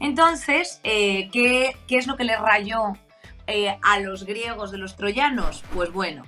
Entonces, 0.00 0.80
eh, 0.84 1.30
¿qué, 1.32 1.76
qué 1.86 1.96
es 1.96 2.06
lo 2.06 2.16
que 2.16 2.24
le 2.24 2.36
rayó 2.36 2.94
a 3.82 3.98
los 3.98 4.24
griegos 4.24 4.70
de 4.70 4.78
los 4.78 4.96
troyanos? 4.96 5.64
Pues 5.74 5.92
bueno, 5.92 6.22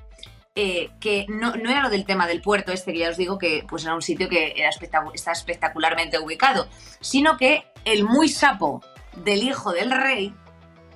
que 0.55 1.27
no, 1.29 1.55
no 1.55 1.71
era 1.71 1.83
lo 1.83 1.89
del 1.89 2.05
tema 2.05 2.27
del 2.27 2.43
puerto 2.43 2.73
este, 2.73 2.93
que 2.93 2.99
ya 2.99 3.11
os 3.11 3.17
digo 3.17 3.39
que 3.39 3.65
pues 3.69 3.85
era 3.85 3.95
un 3.95 4.03
sitio 4.03 4.29
que 4.29 4.55
era 4.57 4.71
está 5.15 5.33
espectacularmente 5.33 6.19
ubicado, 6.19 6.67
sino 7.01 7.37
que 7.37 7.65
el 7.85 8.05
muy 8.05 8.29
sapo 8.29 8.83
del 9.17 9.43
hijo 9.43 9.73
del 9.73 9.91
rey, 9.91 10.35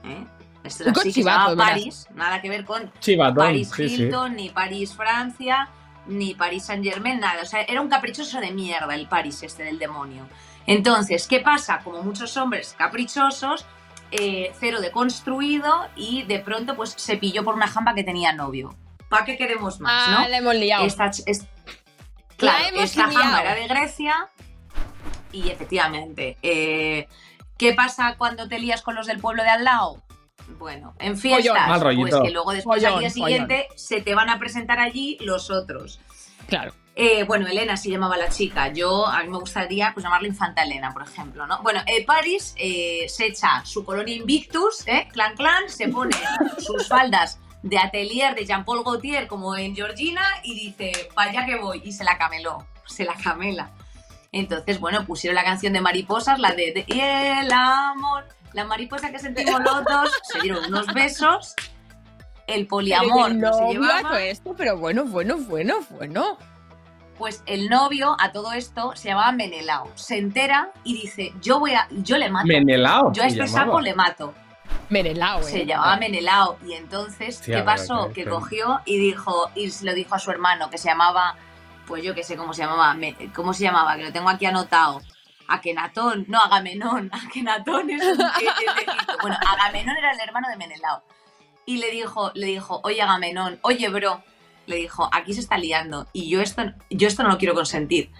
¿eh? 0.05 0.25
esto 0.65 0.85
es 0.85 0.91
así, 0.97 1.03
que 1.09 1.13
se 1.13 1.23
llama. 1.23 1.57
París, 1.57 2.07
nada 2.15 2.41
que 2.41 2.49
ver 2.49 2.65
con 2.65 2.93
Chivatón, 3.01 3.37
París 3.37 3.71
sí, 3.75 3.89
sí. 3.89 3.95
Hilton, 4.03 4.35
ni 4.37 4.51
París 4.51 4.95
Francia, 4.95 5.69
ni 6.07 6.35
París 6.35 6.65
Saint 6.65 6.85
Germain, 6.85 7.21
nada. 7.21 7.43
O 7.43 7.47
sea, 7.47 7.63
era 7.63 7.81
un 7.81 7.89
caprichoso 7.89 8.41
de 8.41 8.51
mierda 8.53 8.95
el 8.95 9.07
París 9.09 9.43
este 9.43 9.63
del 9.65 9.79
demonio. 9.79 10.27
Entonces, 10.67 11.27
¿qué 11.29 11.41
pasa? 11.41 11.81
Como 11.85 12.03
muchos 12.03 12.37
hombres 12.37 12.75
caprichosos, 12.77 13.65
eh, 14.11 14.53
cero 14.59 14.81
de 14.81 14.91
construido 14.91 15.89
y 15.95 16.23
de 16.25 16.39
pronto 16.41 16.75
pues 16.77 16.95
se 16.97 17.17
pilló 17.17 17.45
por 17.45 17.55
una 17.55 17.69
jamba 17.69 17.95
que 17.95 18.03
tenía 18.05 18.33
novio. 18.33 18.75
¿Para 19.09 19.25
qué 19.25 19.37
queremos 19.37 19.79
más, 19.81 20.09
Ah, 20.09 20.23
no? 20.23 20.29
la 20.29 20.39
hemos 20.39 20.55
liado. 20.57 20.85
Esta, 20.85 21.11
claro, 22.37 22.59
La 22.63 22.69
hemos 22.69 22.83
esta 22.85 23.07
liado. 23.07 23.23
jamba 23.23 23.41
era 23.43 23.55
de 23.55 23.69
Grecia 23.69 24.29
y 25.31 25.49
efectivamente, 25.51 26.37
eh, 26.43 27.07
¿qué 27.59 27.75
pasa 27.75 28.17
cuando 28.17 28.49
te 28.49 28.59
lías 28.59 28.83
con 28.83 28.95
los 28.95 29.07
del 29.07 29.19
pueblo 29.19 29.43
de 29.43 29.51
al 29.51 29.65
lado? 29.65 30.03
Bueno, 30.59 30.95
en 30.99 31.17
fiestas, 31.19 31.83
pues 31.83 32.15
que 32.23 32.31
luego 32.31 32.53
después 32.53 32.85
al 32.85 32.93
Follón, 32.93 33.01
día 33.01 33.11
siguiente 33.11 33.69
se 33.75 34.01
te 34.01 34.15
van 34.15 34.31
a 34.31 34.39
presentar 34.39 34.79
allí 34.79 35.19
los 35.21 35.51
otros. 35.51 36.01
Claro. 36.47 36.73
Eh, 36.95 37.25
bueno, 37.25 37.47
Elena 37.47 37.77
se 37.77 37.91
llamaba 37.91 38.17
la 38.17 38.31
chica. 38.31 38.73
Yo, 38.73 39.07
a 39.07 39.23
mí 39.23 39.29
me 39.29 39.39
gustaría 39.39 39.93
pues, 39.93 40.05
llamarla 40.05 40.29
Infanta 40.29 40.63
Elena, 40.63 40.95
por 40.95 41.03
ejemplo, 41.03 41.47
¿no? 41.47 41.63
Bueno, 41.63 41.83
eh, 41.87 42.07
Paris 42.07 42.55
eh, 42.57 43.07
se 43.09 43.27
echa 43.27 43.65
su 43.67 43.85
colonia 43.85 44.15
Invictus, 44.15 44.87
¿eh? 44.87 45.09
Clan 45.13 45.37
Clan, 45.37 45.69
se 45.69 45.89
pone 45.89 46.17
sus 46.59 46.89
faldas 46.89 47.39
de 47.63 47.79
atelier 47.79 48.35
de 48.35 48.47
Jean-Paul 48.47 48.83
Gaultier 48.83 49.27
como 49.27 49.57
en 49.57 49.75
Georgina 49.75 50.23
y 50.43 50.55
dice, 50.55 51.11
vaya 51.15 51.45
que 51.45 51.57
voy, 51.57 51.83
y 51.85 51.93
se 51.93 52.05
la 52.05 52.17
cameló, 52.17 52.67
se 52.87 53.05
la 53.05 53.15
camela. 53.15 53.71
Entonces, 54.39 54.79
bueno, 54.81 55.05
pusieron 55.07 55.35
la 55.35 55.45
canción 55.45 55.73
de 55.73 55.81
mariposas, 55.81 56.39
la 56.39 56.51
de, 56.51 56.73
de- 56.73 56.85
y 56.87 57.01
el 57.01 57.51
amor, 57.53 58.27
la 58.53 58.65
mariposa 58.65 59.11
que 59.11 59.19
sentimos 59.19 59.61
los 59.61 59.85
dos, 59.85 60.11
se 60.25 60.41
dieron 60.41 60.65
unos 60.67 60.87
besos 60.93 61.55
el 62.47 62.67
poliamor 62.67 63.31
El 63.31 63.41
no 63.41 63.53
se 63.53 63.65
llevaba. 63.73 64.23
esto, 64.23 64.55
pero 64.57 64.77
bueno, 64.79 65.05
bueno, 65.05 65.37
bueno, 65.39 65.75
bueno. 65.91 66.39
Pues 67.19 67.43
el 67.47 67.69
novio 67.71 68.15
a 68.21 68.31
todo 68.31 68.53
esto 68.53 68.93
se 68.95 69.09
llamaba 69.09 69.33
Menelao. 69.33 69.91
Se 69.95 70.19
entera 70.19 70.71
y 70.85 70.95
dice, 71.01 71.33
yo 71.41 71.59
voy 71.59 71.73
a, 71.73 71.89
yo 71.91 72.19
le 72.19 72.29
mato. 72.29 72.47
Menelao 72.47 73.11
Yo 73.13 73.23
a 73.23 73.27
este 73.27 73.39
llamaba. 73.47 73.65
sapo 73.65 73.81
le 73.81 73.95
mato. 73.95 74.35
Menelao, 74.91 75.43
Se 75.43 75.63
eh. 75.63 75.67
llamaba 75.67 75.97
Menelao. 75.97 76.59
Y 76.65 76.75
entonces, 76.75 77.41
¿qué 77.45 77.63
pasó? 77.63 78.09
Que 78.09 78.25
que- 78.25 78.31
cogió 78.31 78.81
y 78.85 78.99
dijo, 78.99 79.51
y 79.55 79.71
se 79.71 79.85
lo 79.87 79.95
dijo 79.95 80.15
a 80.15 80.19
su 80.19 80.31
hermano, 80.31 80.69
que 80.71 80.79
se 80.79 80.89
llamaba, 80.91 81.37
pues 81.87 82.03
yo 82.03 82.15
qué 82.15 82.23
sé 82.23 82.37
cómo 82.37 82.53
se 82.53 82.63
llamaba, 82.63 82.93
me- 82.95 83.15
¿cómo 83.35 83.53
se 83.53 83.65
llamaba? 83.65 83.97
Que 83.97 84.05
lo 84.05 84.13
tengo 84.13 84.29
aquí 84.29 84.47
anotado. 84.47 85.01
Akenatón, 85.49 86.25
no, 86.29 86.39
Agamenón. 86.41 87.11
Akenatón 87.29 87.91
es, 87.91 88.03
un-. 88.05 88.19
Bueno, 89.23 89.37
Agamenón 89.47 89.97
era 89.97 90.13
el 90.13 90.21
hermano 90.21 90.49
de 90.49 90.57
Menelao. 90.57 91.03
Y 91.65 91.79
le 91.79 91.91
dijo, 91.91 92.31
le 92.35 92.47
dijo, 92.47 92.81
oye 92.85 93.03
Agamenón, 93.03 93.59
oye 93.63 93.89
bro, 93.89 94.23
le 94.67 94.77
dijo, 94.77 95.09
aquí 95.13 95.35
se 95.35 95.41
está 95.41 95.59
liando 95.59 96.07
y 96.13 96.29
yo 96.29 96.41
esto, 96.41 96.63
yo 96.91 97.09
esto 97.09 97.23
no 97.25 97.31
lo 97.31 97.39
quiero 97.39 97.55
consentir. 97.55 98.11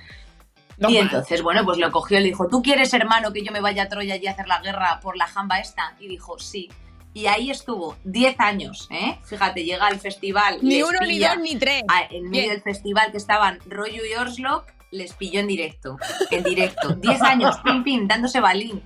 No 0.79 0.91
y 0.91 0.99
entonces, 0.99 1.43
bueno, 1.43 1.65
pues 1.65 1.79
lo 1.79 1.91
cogió 1.91 2.19
y 2.19 2.23
le 2.23 2.29
dijo, 2.29 2.49
¿tú 2.49 2.61
quieres, 2.63 2.93
hermano, 2.93 3.33
que 3.33 3.43
yo 3.43 3.51
me 3.51 3.61
vaya 3.61 3.85
a 3.85 3.89
Troya 3.89 4.17
y 4.17 4.27
a 4.27 4.33
hacer 4.33 4.47
la 4.47 4.61
guerra 4.61 5.01
por 5.01 5.17
la 5.17 5.27
jamba 5.27 5.59
esta? 5.59 5.95
Y 5.99 6.07
dijo, 6.09 6.39
sí. 6.39 6.71
Y 7.17 7.29
ahí 7.29 7.51
estuvo 7.51 7.97
10 8.05 8.39
años, 8.41 8.89
¿eh? 8.91 9.19
Fíjate, 9.25 9.65
llega 9.65 9.87
al 9.87 9.99
festival. 9.99 10.59
Ni 10.61 10.83
uno, 10.83 10.99
ni 11.07 11.19
dos, 11.19 11.39
ni 11.39 11.57
tres. 11.57 11.83
a- 11.89 12.03
en 12.11 12.25
medio 12.25 12.31
Bien. 12.43 12.51
del 12.51 12.61
festival 12.63 13.11
que 13.11 13.17
estaban 13.17 13.59
Rollo 13.65 14.03
y 14.05 14.13
Orslock, 14.17 14.67
les 14.91 15.15
pilló 15.15 15.41
en 15.41 15.47
directo. 15.47 15.97
En 16.31 16.45
directo. 16.45 16.91
10 16.95 17.23
años, 17.23 17.57
pim, 17.65 17.83
pim, 17.83 18.07
dándose 18.07 18.39
balín. 18.41 18.83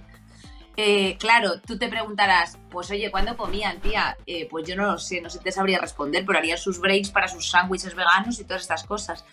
Eh, 0.76 1.16
claro, 1.18 1.60
tú 1.60 1.76
te 1.76 1.88
preguntarás, 1.88 2.56
pues 2.70 2.88
oye, 2.92 3.10
¿cuándo 3.10 3.36
comían, 3.36 3.80
tía? 3.80 4.16
Eh, 4.26 4.46
pues 4.48 4.64
yo 4.68 4.76
no 4.76 4.86
lo 4.86 4.98
sé, 4.98 5.20
no 5.20 5.28
sé, 5.28 5.40
te 5.40 5.50
sabría 5.50 5.80
responder, 5.80 6.24
pero 6.24 6.38
harían 6.38 6.56
sus 6.56 6.78
breaks 6.78 7.10
para 7.10 7.26
sus 7.26 7.50
sándwiches 7.50 7.96
veganos 7.96 8.38
y 8.38 8.44
todas 8.44 8.62
estas 8.62 8.84
cosas. 8.84 9.24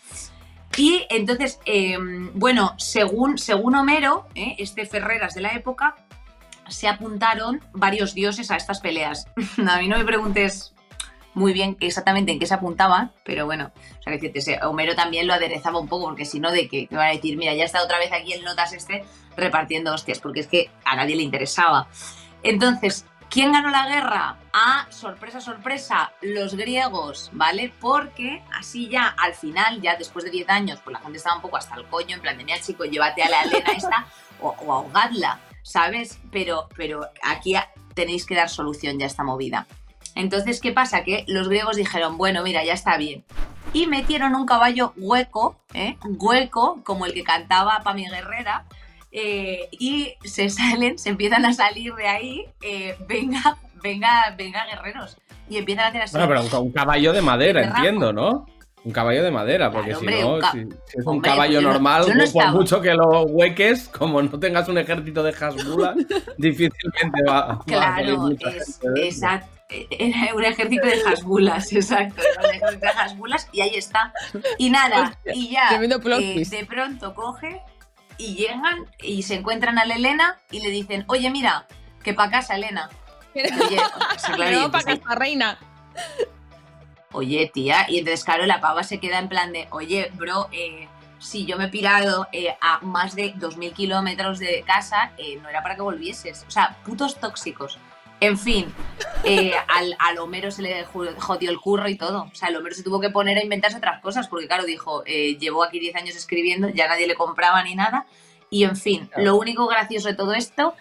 Y 0.76 1.06
entonces, 1.12 1.60
eh, 1.66 1.98
bueno, 2.34 2.74
según, 2.78 3.38
según 3.38 3.76
Homero, 3.76 4.28
eh, 4.34 4.56
este 4.58 4.88
Ferreras 4.88 5.36
de 5.36 5.42
la 5.42 5.54
época, 5.54 5.96
se 6.70 6.88
apuntaron 6.88 7.62
varios 7.74 8.14
dioses 8.14 8.52
a 8.52 8.56
estas 8.56 8.80
peleas. 8.80 9.28
a 9.68 9.78
mí 9.78 9.88
no 9.88 9.98
me 9.98 10.06
preguntes 10.06 10.74
muy 11.38 11.54
bien 11.54 11.78
exactamente 11.80 12.32
en 12.32 12.40
qué 12.40 12.48
se 12.48 12.56
apuntaban, 12.56 13.12
pero 13.24 13.46
bueno, 13.46 13.72
o 14.00 14.02
sea, 14.02 14.12
decirte, 14.12 14.60
Homero 14.64 14.96
también 14.96 15.28
lo 15.28 15.34
aderezaba 15.34 15.80
un 15.80 15.88
poco, 15.88 16.06
porque 16.06 16.26
si 16.26 16.40
no, 16.40 16.52
de 16.52 16.68
que 16.68 16.88
me 16.90 16.98
van 16.98 17.10
a 17.10 17.14
decir, 17.14 17.38
mira, 17.38 17.54
ya 17.54 17.64
está 17.64 17.84
otra 17.84 18.00
vez 18.00 18.12
aquí 18.12 18.34
el 18.34 18.44
Notas 18.44 18.74
este 18.74 19.06
repartiendo 19.36 19.94
hostias, 19.94 20.20
porque 20.20 20.40
es 20.40 20.48
que 20.48 20.72
a 20.84 20.96
nadie 20.96 21.16
le 21.16 21.22
interesaba. 21.22 21.88
Entonces, 22.42 23.06
¿quién 23.30 23.52
ganó 23.52 23.70
la 23.70 23.88
guerra? 23.88 24.38
Ah, 24.52 24.88
sorpresa, 24.90 25.40
sorpresa, 25.40 26.12
los 26.22 26.56
griegos, 26.56 27.30
¿vale? 27.34 27.72
Porque 27.80 28.42
así 28.56 28.90
ya 28.90 29.08
al 29.08 29.36
final, 29.36 29.80
ya 29.80 29.96
después 29.96 30.26
de 30.26 30.32
10 30.32 30.50
años, 30.50 30.80
pues 30.84 30.96
la 30.96 31.00
gente 31.02 31.18
estaba 31.20 31.36
un 31.36 31.44
poco 31.44 31.58
hasta 31.58 31.76
el 31.76 31.86
coño, 31.86 32.16
en 32.16 32.22
plan 32.22 32.36
mira, 32.36 32.60
chico, 32.60 32.84
llévate 32.84 33.22
a 33.22 33.30
la 33.30 33.44
Elena 33.44 33.74
esta 33.74 34.08
o 34.42 34.74
ahogadla, 34.74 35.40
¿sabes? 35.68 36.20
Pero, 36.32 36.70
pero 36.76 37.08
aquí 37.22 37.56
tenéis 37.94 38.26
que 38.26 38.36
dar 38.36 38.50
solución 38.50 38.98
ya 38.98 39.06
a 39.06 39.08
esta 39.08 39.24
movida. 39.24 39.68
Entonces, 40.16 40.62
¿qué 40.62 40.72
pasa? 40.72 41.04
Que 41.04 41.26
los 41.28 41.50
griegos 41.50 41.76
dijeron, 41.76 42.18
bueno, 42.18 42.42
mira, 42.42 42.64
ya 42.64 42.74
está 42.74 42.98
bien. 42.98 43.24
Y 43.74 43.86
metieron 43.86 44.34
un 44.34 44.46
caballo 44.46 44.94
hueco, 44.96 45.58
¿eh? 45.74 45.98
hueco, 46.04 46.82
como 46.84 47.06
el 47.06 47.14
que 47.14 47.24
cantaba 47.24 47.82
Pami 47.84 48.08
Guerrera, 48.08 48.66
eh, 49.12 49.68
y 49.72 50.14
se 50.24 50.50
salen, 50.50 50.98
se 50.98 51.10
empiezan 51.10 51.46
a 51.46 51.54
salir 51.54 51.94
de 51.96 52.08
ahí, 52.08 52.46
eh, 52.62 52.96
venga, 53.08 53.58
venga, 53.84 54.34
venga, 54.38 54.66
guerreros. 54.66 55.18
Y 55.50 55.58
empiezan 55.58 55.86
a 55.86 55.88
hacer 55.90 56.02
así. 56.02 56.18
Bueno, 56.18 56.28
pero 56.30 56.60
un, 56.60 56.68
un 56.68 56.72
caballo 56.72 57.14
de 57.14 57.22
madera, 57.22 57.64
entiendo, 57.64 58.14
¿no? 58.14 58.48
Un 58.84 58.92
caballo 58.94 59.22
de 59.24 59.32
madera, 59.32 59.70
porque 59.72 59.90
Claro, 59.92 60.00
si 60.00 60.06
no, 60.24 60.40
ca- 60.40 60.52
si, 60.52 60.60
si 60.64 61.00
es 61.00 61.06
un 61.06 61.16
Hombre, 61.16 61.30
caballo 61.32 61.54
pues 61.56 61.64
no- 61.64 61.74
normal, 61.74 62.02
no 62.08 62.14
por 62.14 62.22
estaba. 62.24 62.52
mucho 62.52 62.82
que 62.82 62.94
lo 62.94 63.24
hueques, 63.24 63.90
como 63.90 64.22
no 64.22 64.40
tengas 64.40 64.70
un 64.70 64.78
ejército 64.78 65.24
de 65.24 65.32
Hasbula, 65.32 65.94
difícilmente 66.38 67.24
va, 67.28 67.54
a 67.54 67.60
Claro, 67.66 68.18
mucha 68.20 68.50
es, 68.50 68.70
eso. 68.70 68.96
exacto. 68.96 69.48
Era 69.70 70.34
un 70.34 70.46
ejército 70.46 70.86
de 70.88 70.94
hasbulas, 71.06 71.74
exacto. 71.74 72.22
Era 72.22 72.48
un 72.48 72.56
ejército 72.56 72.80
de 72.86 72.92
hasbulas 73.02 73.50
y 73.52 73.60
ahí 73.60 73.76
está. 73.76 74.14
Y 74.58 74.70
nada, 74.70 75.02
Hostia, 75.26 75.34
y 75.36 75.50
ya 75.50 75.68
tremendo 75.68 76.00
plot 76.00 76.22
eh, 76.22 76.44
de 76.50 76.66
pronto 76.66 77.14
coge 77.14 77.60
y 78.18 78.36
llegan 78.36 78.86
y 79.04 79.24
se 79.24 79.36
encuentran 79.36 79.78
a 79.78 79.84
la 79.86 79.96
Elena 79.96 80.38
y 80.52 80.62
le 80.62 80.70
dicen, 80.70 81.04
oye, 81.10 81.30
mira, 81.30 81.68
que 82.02 82.14
pa' 82.14 82.30
casa, 82.30 82.56
Elena. 82.56 82.90
Oye, 83.36 83.78
sea, 84.18 84.36
claro, 84.36 84.60
no, 84.62 84.72
para 84.72 84.84
casa 84.86 85.16
reina. 85.16 85.58
Oye, 87.18 87.50
tía, 87.52 87.88
y 87.90 87.98
entonces, 87.98 88.24
claro, 88.24 88.46
la 88.46 88.62
pava 88.62 88.84
se 88.84 89.00
queda 89.00 89.18
en 89.18 89.28
plan 89.28 89.52
de, 89.52 89.68
oye, 89.72 90.12
bro, 90.14 90.50
eh, 90.52 90.88
si 91.18 91.48
yo 91.48 91.58
me 91.58 91.66
he 91.66 91.70
pirado 91.70 92.28
eh, 92.32 92.56
a 92.62 92.78
más 92.82 93.16
de 93.16 93.34
2.000 93.34 93.74
kilómetros 93.74 94.38
de 94.38 94.64
casa, 94.68 95.14
eh, 95.18 95.40
no 95.42 95.50
era 95.50 95.64
para 95.64 95.76
que 95.76 95.82
volvieses. 95.82 96.46
O 96.48 96.52
sea, 96.52 96.78
putos 96.86 97.16
tóxicos. 97.20 97.80
En 98.20 98.38
fin, 98.38 98.72
eh, 99.24 99.54
al, 99.68 99.96
al 99.98 100.20
Homero 100.20 100.52
se 100.52 100.62
le 100.62 100.86
jodió 100.86 101.50
el 101.50 101.60
curro 101.60 101.90
y 101.90 101.96
todo. 101.96 102.30
O 102.32 102.36
sea, 102.36 102.50
el 102.50 102.56
Homero 102.56 102.76
se 102.76 102.84
tuvo 102.84 103.00
que 103.00 103.10
poner 103.10 103.40
a 103.40 103.44
inventarse 103.44 103.78
otras 103.78 104.00
cosas, 104.00 104.28
porque 104.28 104.46
claro, 104.46 104.66
dijo, 104.66 105.02
eh, 105.08 105.38
llevo 105.40 105.64
aquí 105.64 105.80
10 105.80 105.96
años 105.96 106.16
escribiendo, 106.16 106.70
ya 106.70 106.88
nadie 106.88 107.08
le 107.08 107.16
compraba 107.16 107.64
ni 107.64 107.74
nada. 107.74 108.06
Y 108.52 108.64
en 108.64 108.78
fin, 108.78 109.10
lo 109.18 109.38
único 109.38 109.66
gracioso 109.66 110.08
de 110.08 110.14
todo 110.14 110.36
esto 110.36 110.76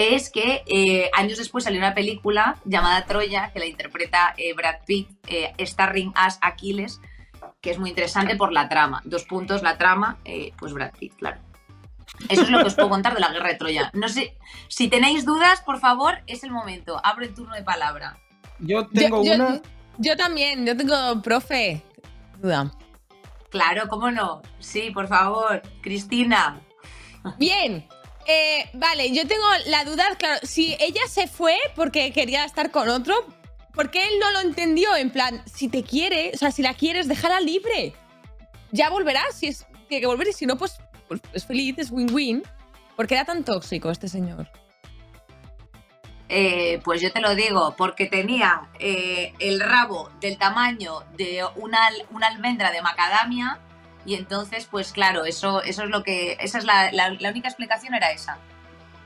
es 0.00 0.30
que 0.30 0.62
eh, 0.66 1.10
años 1.14 1.38
después 1.38 1.64
salió 1.64 1.78
una 1.78 1.94
película 1.94 2.56
llamada 2.64 3.04
Troya, 3.06 3.50
que 3.52 3.58
la 3.58 3.66
interpreta 3.66 4.34
eh, 4.36 4.52
Brad 4.54 4.76
Pitt, 4.86 5.08
eh, 5.26 5.52
starring 5.66 6.12
as 6.14 6.38
Aquiles, 6.42 7.00
que 7.60 7.70
es 7.70 7.78
muy 7.78 7.90
interesante 7.90 8.36
por 8.36 8.52
la 8.52 8.68
trama. 8.68 9.02
Dos 9.04 9.24
puntos, 9.24 9.62
la 9.62 9.78
trama, 9.78 10.18
eh, 10.24 10.52
pues 10.58 10.72
Brad 10.72 10.92
Pitt, 10.98 11.14
claro. 11.16 11.40
Eso 12.28 12.42
es 12.42 12.50
lo 12.50 12.58
que 12.58 12.66
os 12.66 12.74
puedo 12.74 12.88
contar 12.90 13.14
de 13.14 13.20
la 13.20 13.30
guerra 13.30 13.48
de 13.48 13.54
Troya. 13.54 13.90
No 13.94 14.08
sé, 14.08 14.36
si 14.68 14.88
tenéis 14.88 15.24
dudas, 15.24 15.60
por 15.62 15.78
favor, 15.78 16.18
es 16.26 16.42
el 16.44 16.50
momento. 16.50 17.00
Abro 17.04 17.24
el 17.24 17.34
turno 17.34 17.54
de 17.54 17.62
palabra. 17.62 18.18
Yo 18.58 18.86
tengo 18.88 19.22
yo, 19.24 19.34
yo- 19.34 19.46
una. 19.46 19.60
yo 19.98 20.16
también, 20.16 20.66
yo 20.66 20.76
tengo, 20.76 21.22
profe. 21.22 21.82
Duda. 22.38 22.70
Claro, 23.50 23.88
¿cómo 23.88 24.10
no? 24.10 24.42
Sí, 24.58 24.90
por 24.90 25.08
favor, 25.08 25.62
Cristina. 25.82 26.60
Bien. 27.38 27.86
Eh, 28.26 28.70
vale, 28.74 29.12
yo 29.12 29.26
tengo 29.26 29.44
la 29.66 29.84
duda, 29.84 30.04
claro, 30.18 30.40
si 30.42 30.76
ella 30.80 31.02
se 31.08 31.26
fue 31.26 31.56
porque 31.74 32.12
quería 32.12 32.44
estar 32.44 32.70
con 32.70 32.88
otro, 32.88 33.14
¿por 33.74 33.90
qué 33.90 34.02
él 34.02 34.14
no 34.20 34.30
lo 34.32 34.40
entendió? 34.40 34.94
En 34.96 35.10
plan, 35.10 35.42
si 35.46 35.68
te 35.68 35.82
quiere, 35.82 36.30
o 36.34 36.38
sea, 36.38 36.50
si 36.50 36.62
la 36.62 36.74
quieres, 36.74 37.08
déjala 37.08 37.40
libre. 37.40 37.94
Ya 38.72 38.90
volverás, 38.90 39.34
si 39.34 39.48
es 39.48 39.66
tiene 39.90 40.02
que 40.02 40.06
volver, 40.06 40.28
y 40.28 40.32
si 40.32 40.46
no, 40.46 40.56
pues, 40.56 40.78
pues 41.08 41.20
es 41.32 41.44
feliz, 41.44 41.76
es 41.78 41.90
win-win. 41.90 42.42
¿Por 42.96 43.06
qué 43.06 43.14
era 43.14 43.24
tan 43.24 43.44
tóxico 43.44 43.90
este 43.90 44.08
señor? 44.08 44.48
Eh, 46.28 46.80
pues 46.84 47.00
yo 47.00 47.12
te 47.12 47.20
lo 47.20 47.34
digo, 47.34 47.74
porque 47.76 48.06
tenía 48.06 48.68
eh, 48.78 49.34
el 49.40 49.58
rabo 49.58 50.10
del 50.20 50.38
tamaño 50.38 51.00
de 51.16 51.42
una, 51.56 51.80
una 52.10 52.28
almendra 52.28 52.70
de 52.70 52.80
macadamia 52.82 53.58
y 54.06 54.14
entonces, 54.14 54.66
pues 54.70 54.92
claro, 54.92 55.24
eso, 55.24 55.62
eso 55.62 55.84
es 55.84 55.90
lo 55.90 56.02
que, 56.02 56.36
esa 56.40 56.58
es 56.58 56.64
la, 56.64 56.90
la- 56.92 57.10
la 57.18 57.30
única 57.30 57.48
explicación 57.48 57.94
era 57.94 58.10
esa. 58.12 58.38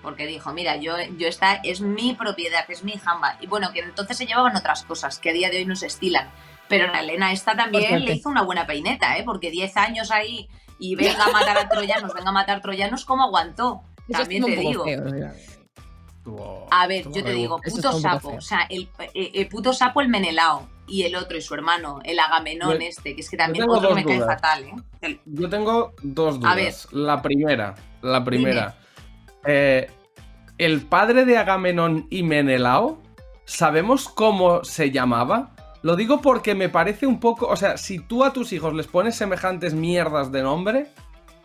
Porque 0.02 0.26
dijo, 0.26 0.52
mira, 0.52 0.76
yo, 0.76 0.96
yo 1.16 1.28
esta 1.28 1.54
es 1.62 1.80
mi 1.80 2.14
propiedad, 2.14 2.64
es 2.68 2.84
mi 2.84 2.92
jamba. 2.92 3.36
Y 3.40 3.46
bueno, 3.46 3.72
que 3.72 3.80
entonces 3.80 4.16
se 4.18 4.26
llevaban 4.26 4.54
otras 4.54 4.84
cosas 4.84 5.18
que 5.18 5.30
a 5.30 5.32
día 5.32 5.48
de 5.50 5.56
hoy 5.58 5.64
no 5.64 5.76
se 5.76 5.86
estilan. 5.86 6.30
Pero 6.68 6.88
la 6.92 7.00
Elena 7.00 7.32
esta 7.32 7.56
también 7.56 8.04
le 8.04 8.12
hizo 8.12 8.28
una 8.28 8.42
buena 8.42 8.66
peineta, 8.66 9.16
¿eh? 9.16 9.22
Porque 9.24 9.50
10 9.50 9.76
años 9.78 10.10
ahí 10.10 10.48
y 10.78 10.94
venga 10.94 11.24
a 11.24 11.30
matar 11.30 11.56
a 11.56 11.68
troyanos, 11.68 12.12
venga 12.12 12.28
a 12.30 12.32
matar 12.32 12.60
troyanos, 12.60 13.04
¿cómo 13.06 13.22
aguantó? 13.22 13.80
Eso 14.08 14.20
También 14.20 14.42
te 14.44 14.56
digo. 14.56 14.84
feo, 14.84 15.04
A 16.70 16.86
ver, 16.86 17.04
yo 17.10 17.22
te 17.24 17.32
digo, 17.32 17.58
puto 17.58 17.92
sapo. 18.00 18.28
O 18.36 18.40
sea, 18.40 18.66
el, 18.68 18.88
eh, 18.98 19.30
eh, 19.34 19.46
puto 19.48 19.72
sapo 19.72 20.00
el 20.02 20.08
Menelao. 20.08 20.68
Y 20.86 21.02
el 21.04 21.16
otro, 21.16 21.36
y 21.36 21.40
su 21.40 21.54
hermano, 21.54 22.00
el 22.04 22.18
Agamenón 22.18 22.72
Yo- 22.78 22.86
este, 22.86 23.14
que 23.14 23.22
es 23.22 23.30
que 23.30 23.36
también 23.36 23.68
otro 23.68 23.94
me 23.94 24.04
cae 24.04 24.16
dudas. 24.16 24.34
fatal, 24.34 24.64
¿eh? 24.64 24.74
El- 25.00 25.20
Yo 25.24 25.48
tengo 25.48 25.94
dos 26.02 26.36
A 26.36 26.38
dudas. 26.38 26.56
ver. 26.56 26.74
La 27.00 27.22
primera, 27.22 27.74
la 28.02 28.22
primera. 28.24 28.76
Eh, 29.46 29.90
el 30.58 30.82
padre 30.82 31.24
de 31.24 31.36
Agamenón 31.38 32.06
y 32.10 32.22
Menelao, 32.22 33.00
¿sabemos 33.44 34.08
cómo 34.08 34.62
se 34.64 34.90
llamaba? 34.90 35.50
Lo 35.82 35.96
digo 35.96 36.20
porque 36.20 36.54
me 36.54 36.68
parece 36.68 37.06
un 37.06 37.20
poco, 37.20 37.46
o 37.46 37.56
sea, 37.56 37.76
si 37.76 37.98
tú 37.98 38.24
a 38.24 38.32
tus 38.32 38.52
hijos 38.52 38.72
les 38.74 38.86
pones 38.86 39.16
semejantes 39.16 39.74
mierdas 39.74 40.32
de 40.32 40.42
nombre, 40.42 40.86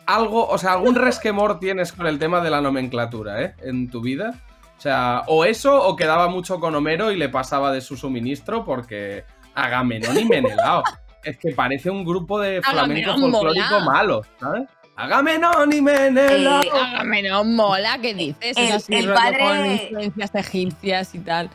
algo, 0.05 0.47
o 0.47 0.57
sea, 0.57 0.73
algún 0.73 0.95
resquemor 0.95 1.59
tienes 1.59 1.91
con 1.91 2.07
el 2.07 2.19
tema 2.19 2.39
de 2.41 2.49
la 2.49 2.61
nomenclatura, 2.61 3.41
¿eh? 3.43 3.55
En 3.63 3.89
tu 3.89 4.01
vida. 4.01 4.41
O 4.79 4.81
sea, 4.81 5.23
o 5.27 5.43
eso, 5.43 5.75
o 5.75 5.93
quedaba 5.97 6.29
mucho 6.29 6.57
con 6.61 6.73
Homero 6.73 7.11
y 7.11 7.17
le 7.17 7.27
pasaba 7.27 7.69
de 7.73 7.81
su 7.81 7.97
suministro 7.97 8.63
porque 8.63 9.25
Agamenón 9.53 10.17
y 10.17 10.23
Menelao. 10.23 10.83
Es 11.21 11.37
que 11.37 11.51
parece 11.51 11.89
un 11.89 12.05
grupo 12.05 12.39
de 12.39 12.61
flamenco 12.61 13.11
Agamenón 13.11 13.31
folclórico 13.33 13.73
mola. 13.81 13.85
malo, 13.85 14.21
¿sabes? 14.39 14.63
Agamenón 14.95 15.73
y 15.73 15.81
Menelao. 15.81 16.63
Eh, 16.63 16.69
Hágame, 16.73 17.23
no 17.23 17.43
mola, 17.43 17.97
¿qué 18.01 18.13
dices? 18.13 18.55
El- 18.57 18.71
es 18.71 18.89
el 18.89 19.13
padre- 19.13 19.37
con 19.39 19.65
influencias 19.69 20.35
egipcias 20.35 21.13
y 21.13 21.19
tal. 21.19 21.49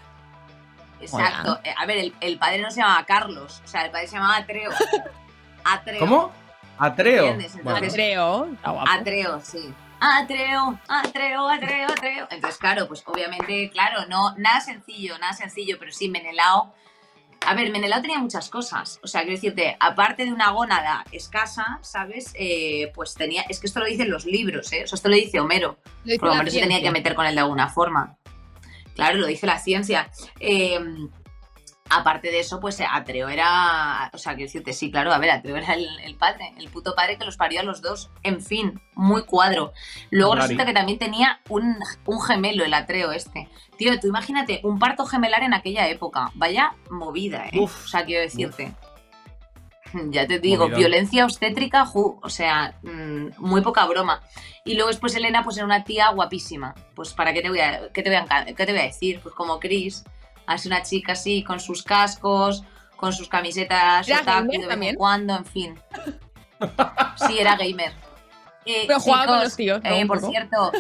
Exacto. 1.01 1.59
Eh, 1.65 1.73
A 1.79 1.87
ver, 1.87 1.97
el, 1.99 2.15
el 2.21 2.39
padre 2.39 2.59
no 2.61 2.71
se 2.71 2.83
llamaba 2.83 3.05
Carlos, 3.07 3.63
o 3.65 3.67
sea, 3.69 3.87
el 3.87 3.91
padre 3.91 4.07
se 4.07 4.17
llamaba 4.17 4.37
Atreo. 4.37 4.71
Atreo. 5.65 5.99
¿Cómo? 6.01 6.31
Atreo. 6.79 7.25
¿Entiendes? 7.25 7.55
Bueno, 7.63 7.71
Entonces- 7.79 7.93
Atreo. 7.95 8.49
Atreo, 8.87 9.41
sí. 9.43 9.73
Atreo, 10.05 10.79
Atreo, 10.87 11.49
Atreo, 11.49 11.89
Atreo. 11.89 12.27
Entonces, 12.31 12.59
claro, 12.59 12.87
pues 12.87 13.03
obviamente, 13.07 13.71
claro, 13.71 14.07
no, 14.09 14.35
nada 14.37 14.61
sencillo, 14.61 15.19
nada 15.19 15.33
sencillo, 15.33 15.77
pero 15.79 15.93
sí, 15.93 16.09
Menelao. 16.09 16.75
A 17.47 17.55
ver, 17.55 17.71
Menelao 17.71 18.03
tenía 18.03 18.19
muchas 18.19 18.51
cosas. 18.51 19.01
O 19.03 19.07
sea, 19.07 19.23
quiero 19.23 19.37
decirte, 19.37 19.77
aparte 19.81 20.25
de 20.25 20.33
una 20.33 20.51
gónada 20.51 21.05
escasa, 21.13 21.79
¿sabes? 21.83 22.33
Eh, 22.35 22.93
pues 22.95 23.15
tenía. 23.15 23.43
Es 23.49 23.61
que 23.61 23.67
esto 23.67 23.81
lo 23.81 23.87
dicen 23.87 24.11
los 24.11 24.27
libros, 24.27 24.73
¿eh? 24.73 24.85
O 24.85 24.87
sea, 24.87 24.97
esto 24.97 25.09
lo 25.09 25.17
dice 25.17 25.41
Homero. 25.41 25.79
Lo 26.05 26.35
menos 26.35 26.53
se 26.53 26.61
tenía 26.61 26.81
que 26.81 26.91
meter 26.91 27.15
con 27.15 27.27
él 27.27 27.35
de 27.35 27.41
alguna 27.41 27.69
forma. 27.69 28.17
Claro, 28.95 29.19
lo 29.19 29.27
dice 29.27 29.47
la 29.47 29.59
ciencia. 29.59 30.11
Eh, 30.39 30.79
aparte 31.91 32.31
de 32.31 32.41
eso, 32.41 32.61
pues 32.61 32.81
Atreo 32.81 33.29
era. 33.29 34.11
O 34.13 34.19
sea, 34.19 34.35
quiero 34.35 34.47
decirte, 34.47 34.73
sí, 34.73 34.91
claro, 34.91 35.13
a 35.13 35.19
ver, 35.19 35.31
Atreo 35.31 35.57
era 35.57 35.75
el, 35.75 35.87
el 36.01 36.17
padre, 36.17 36.53
el 36.59 36.69
puto 36.69 36.95
padre 36.95 37.19
que 37.19 37.25
los 37.25 37.37
parió 37.37 37.61
a 37.61 37.65
los 37.65 37.83
dos. 37.83 38.11
En 38.23 38.41
fin, 38.41 38.81
muy 38.95 39.25
cuadro. 39.25 39.73
Luego 40.11 40.35
resulta 40.35 40.65
que 40.65 40.73
también 40.73 40.99
tenía 40.99 41.41
un, 41.49 41.77
un 42.07 42.21
gemelo, 42.21 42.65
el 42.65 42.75
Atreo 42.75 43.13
este. 43.13 43.49
Tío, 43.77 43.99
tú 44.01 44.09
imagínate, 44.09 44.61
un 44.63 44.79
parto 44.79 45.05
gemelar 45.07 45.43
en 45.43 45.55
aquella 45.55 45.89
época. 45.89 46.31
Vaya 46.35 46.75
movida, 46.91 47.47
¿eh? 47.53 47.61
Uf. 47.61 47.85
o 47.85 47.89
sea, 47.89 48.05
quiero 48.05 48.23
decirte. 48.23 48.73
Ya 50.11 50.27
te 50.27 50.41
digo, 50.41 50.65
Movidón. 50.65 50.81
violencia 50.81 51.25
obstétrica, 51.25 51.87
ju, 51.87 52.19
o 52.21 52.29
sea, 52.29 52.77
mm, 52.83 53.29
muy 53.39 53.61
poca 53.61 53.87
broma. 53.87 54.23
Y 54.65 54.75
luego 54.75 54.89
después 54.89 55.15
Elena, 55.15 55.45
pues 55.45 55.57
era 55.57 55.67
una 55.67 55.85
tía 55.85 56.09
guapísima. 56.11 56.75
Pues 56.97 57.13
para 57.13 57.33
qué 57.33 57.43
te 57.43 57.49
voy 57.49 57.61
a, 57.61 57.93
qué 57.93 58.03
te 58.03 58.11
voy 58.11 58.17
a, 58.17 58.45
qué 58.45 58.67
te 58.67 58.73
voy 58.73 58.81
a 58.81 58.87
decir, 58.87 59.21
pues 59.23 59.35
como 59.37 59.61
Chris, 59.61 60.03
así 60.47 60.69
una 60.69 60.83
chica 60.83 61.13
así, 61.13 61.43
con 61.45 61.61
sus 61.61 61.83
cascos, 61.83 62.63
con 62.97 63.13
sus 63.13 63.29
camisetas, 63.29 64.09
¿Era 64.09 64.21
otaku 64.21 64.39
gamer 64.39 64.51
de 64.51 64.57
vez 64.59 64.65
en 64.65 64.69
también? 64.71 64.97
cuando, 64.97 65.37
en 65.37 65.45
fin. 65.45 65.81
Sí, 67.27 67.39
era 67.39 67.57
gamer. 67.57 67.93
Eh, 68.65 68.85
Pero 68.87 68.99
jugaba 68.99 69.27
con 69.27 69.35
chicos, 69.35 69.45
los 69.45 69.57
tíos, 69.57 69.83
¿no? 69.83 69.91
eh, 69.91 70.07
por 70.07 70.21
cierto, 70.21 70.73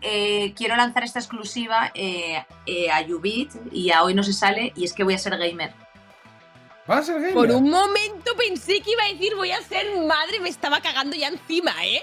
eh, 0.00 0.54
quiero 0.56 0.76
lanzar 0.76 1.04
esta 1.04 1.18
exclusiva 1.18 1.90
eh, 1.92 2.42
eh, 2.64 2.90
a 2.90 3.02
Ubit 3.02 3.50
y 3.70 3.90
a 3.90 4.02
hoy 4.02 4.14
no 4.14 4.22
se 4.22 4.32
sale 4.32 4.72
y 4.76 4.84
es 4.84 4.94
que 4.94 5.04
voy 5.04 5.12
a 5.14 5.18
ser 5.18 5.36
gamer. 5.36 5.74
¿Vas 6.86 7.00
a 7.00 7.02
ser 7.02 7.16
gamer? 7.16 7.34
Por 7.34 7.50
un 7.50 7.68
momento 7.68 8.32
pensé 8.38 8.80
que 8.80 8.92
iba 8.92 9.02
a 9.04 9.12
decir 9.12 9.34
voy 9.36 9.50
a 9.50 9.60
ser 9.60 9.84
madre, 10.06 10.40
me 10.40 10.48
estaba 10.48 10.80
cagando 10.80 11.14
ya 11.16 11.28
encima, 11.28 11.72
¿eh? 11.84 12.02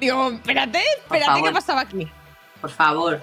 Digo, 0.00 0.30
espérate, 0.32 0.82
espérate, 1.02 1.42
¿qué 1.44 1.52
pasaba 1.52 1.82
aquí? 1.82 2.08
Por 2.60 2.70
favor. 2.70 3.22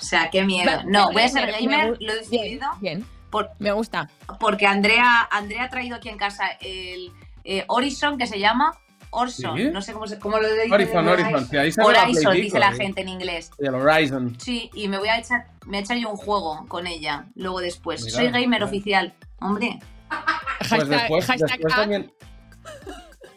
O 0.00 0.04
sea, 0.04 0.30
qué 0.30 0.44
miedo. 0.44 0.70
Va- 0.70 0.84
No, 0.84 1.12
voy 1.12 1.22
a 1.22 1.28
ser 1.28 1.46
gamer, 1.52 1.68
me 1.68 1.76
gamer, 1.76 1.92
gu- 1.94 2.06
lo 2.06 2.12
he 2.12 2.16
decidido. 2.16 2.66
Bien, 2.80 3.04
Por, 3.30 3.50
me 3.58 3.72
gusta. 3.72 4.08
porque 4.38 4.66
Andrea, 4.66 5.28
Andrea 5.30 5.64
ha 5.64 5.68
traído 5.70 5.96
aquí 5.96 6.08
en 6.08 6.16
casa 6.16 6.48
el 6.60 7.12
eh, 7.44 7.64
Horizon, 7.68 8.16
que 8.18 8.26
se 8.26 8.38
llama 8.38 8.72
Orson. 9.10 9.56
¿Sí? 9.58 9.64
No 9.70 9.82
sé 9.82 9.92
cómo, 9.92 10.06
se, 10.06 10.18
cómo 10.18 10.38
lo 10.38 10.48
dice. 10.52 10.72
Horizon, 10.72 11.06
Horizon. 11.08 11.48
Sí, 11.48 11.56
ahí 11.56 11.72
se 11.72 11.80
ve 11.84 11.92
la 11.92 12.02
Horizon, 12.04 12.24
Play 12.32 12.42
dice 12.42 12.58
la 12.58 12.72
gente 12.72 13.00
en 13.02 13.08
inglés. 13.08 13.50
El 13.58 13.74
Horizon. 13.74 14.36
Sí, 14.40 14.70
y 14.74 14.88
me 14.88 14.98
voy 14.98 15.08
a 15.08 15.18
echar, 15.18 15.46
me 15.64 15.68
voy 15.72 15.76
a 15.78 15.80
echar 15.80 15.96
yo 15.98 16.10
un 16.10 16.16
juego 16.16 16.64
con 16.68 16.86
ella, 16.86 17.26
luego 17.34 17.60
después. 17.60 18.02
Mira, 18.04 18.16
Soy 18.16 18.26
gamer 18.26 18.46
mira. 18.48 18.64
oficial. 18.66 19.14
Hombre, 19.40 19.78
Pues 20.08 20.70
Hashtag- 20.70 20.88
después, 20.88 21.26
también, 21.74 22.12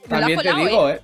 también 0.07 0.39
te 0.39 0.45
colado, 0.49 0.65
digo, 0.65 0.89
¿eh? 0.89 1.01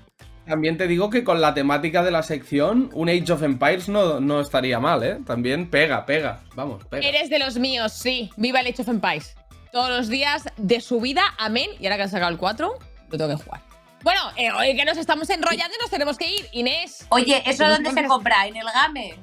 También 0.49 0.77
te 0.77 0.87
digo 0.87 1.11
que 1.11 1.23
con 1.23 1.41
la 1.41 1.53
temática 1.53 2.01
de 2.01 2.09
la 2.09 2.23
sección, 2.23 2.89
un 2.93 3.07
Age 3.07 3.31
of 3.33 3.43
Empires 3.43 3.87
no, 3.87 4.19
no 4.19 4.41
estaría 4.41 4.79
mal, 4.79 5.03
¿eh? 5.03 5.19
También 5.23 5.69
pega, 5.69 6.07
pega. 6.07 6.41
Vamos, 6.55 6.83
pega. 6.85 7.07
Eres 7.07 7.29
de 7.29 7.37
los 7.37 7.57
míos, 7.59 7.93
sí. 7.93 8.31
Viva 8.35 8.61
el 8.61 8.65
Age 8.67 8.81
of 8.81 8.87
Empires. 8.89 9.35
Todos 9.71 9.89
los 9.89 10.07
días 10.07 10.45
de 10.57 10.81
su 10.81 10.99
vida, 10.99 11.21
amén. 11.37 11.69
Y 11.79 11.85
ahora 11.85 11.97
que 11.97 12.01
han 12.03 12.09
sacado 12.09 12.31
el 12.31 12.39
4, 12.39 12.73
lo 13.11 13.17
tengo 13.17 13.37
que 13.37 13.43
jugar. 13.43 13.61
Bueno, 14.01 14.21
eh, 14.37 14.51
hoy 14.51 14.75
que 14.75 14.85
nos 14.85 14.97
estamos 14.97 15.29
enrollando 15.29 15.75
y 15.77 15.81
nos 15.81 15.91
tenemos 15.91 16.17
que 16.17 16.27
ir. 16.33 16.47
Inés. 16.51 17.05
oye, 17.09 17.43
¿eso 17.45 17.65
¿Tú 17.65 17.69
dónde 17.69 17.91
se 17.91 18.05
compra? 18.05 18.47
¿En 18.47 18.55
el 18.55 18.65
Game? 18.73 19.19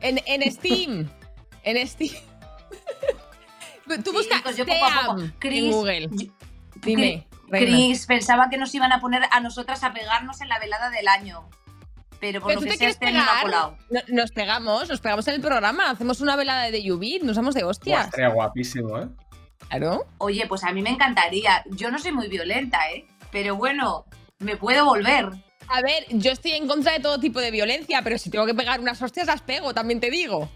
En, 0.00 0.20
en 0.26 0.50
Steam. 0.50 1.08
en 1.62 1.86
Steam. 1.86 2.16
Tú 4.04 4.12
buscas 4.12 4.42
pues 4.42 4.56
yo 4.56 4.66
poco 4.66 4.84
a 4.84 4.88
poco. 5.06 5.18
Steam 5.18 5.20
en 5.30 5.34
Chris, 5.38 5.70
Google. 5.72 6.08
yo- 6.10 6.32
Dime. 6.82 7.26
Chris, 7.50 8.06
pensaba 8.06 8.48
que 8.50 8.56
nos 8.58 8.74
iban 8.74 8.92
a 8.92 9.00
poner 9.00 9.22
a 9.30 9.40
nosotras 9.40 9.82
a 9.84 9.92
pegarnos 9.92 10.40
en 10.40 10.48
la 10.48 10.58
velada 10.58 10.90
del 10.90 11.08
año. 11.08 11.48
Pero 12.20 12.40
por 12.40 12.48
¿Pero 12.50 12.60
lo 12.60 12.66
que 12.70 12.76
sea, 12.76 12.88
este 12.90 13.06
año 13.06 13.24
no 13.24 13.30
ha 13.30 13.40
colado. 13.40 13.76
No- 13.90 14.00
nos 14.08 14.30
pegamos, 14.30 14.88
nos 14.88 15.00
pegamos 15.00 15.26
en 15.28 15.34
el 15.36 15.40
programa. 15.40 15.90
Hacemos 15.90 16.20
una 16.20 16.36
velada 16.36 16.70
de 16.70 16.92
Ubit, 16.92 17.22
nos 17.22 17.36
damos 17.36 17.54
de 17.54 17.64
hostias. 17.64 18.06
estaría 18.06 18.28
guapísimo, 18.28 18.98
¿eh? 18.98 19.08
Claro. 19.68 20.04
Oye, 20.18 20.46
pues 20.46 20.64
a 20.64 20.72
mí 20.72 20.82
me 20.82 20.90
encantaría. 20.90 21.64
Yo 21.70 21.90
no 21.90 21.98
soy 21.98 22.12
muy 22.12 22.28
violenta, 22.28 22.90
¿eh? 22.90 23.06
Pero 23.32 23.56
bueno, 23.56 24.04
me 24.38 24.56
puedo 24.56 24.84
volver. 24.84 25.30
A 25.68 25.82
ver, 25.82 26.04
yo 26.10 26.32
estoy 26.32 26.52
en 26.52 26.66
contra 26.66 26.92
de 26.92 27.00
todo 27.00 27.18
tipo 27.20 27.40
de 27.40 27.50
violencia, 27.52 28.02
pero 28.02 28.18
si 28.18 28.28
tengo 28.28 28.44
que 28.44 28.54
pegar 28.54 28.80
unas 28.80 29.00
hostias, 29.00 29.26
las 29.28 29.40
pego, 29.42 29.72
también 29.72 30.00
te 30.00 30.10
digo. 30.10 30.50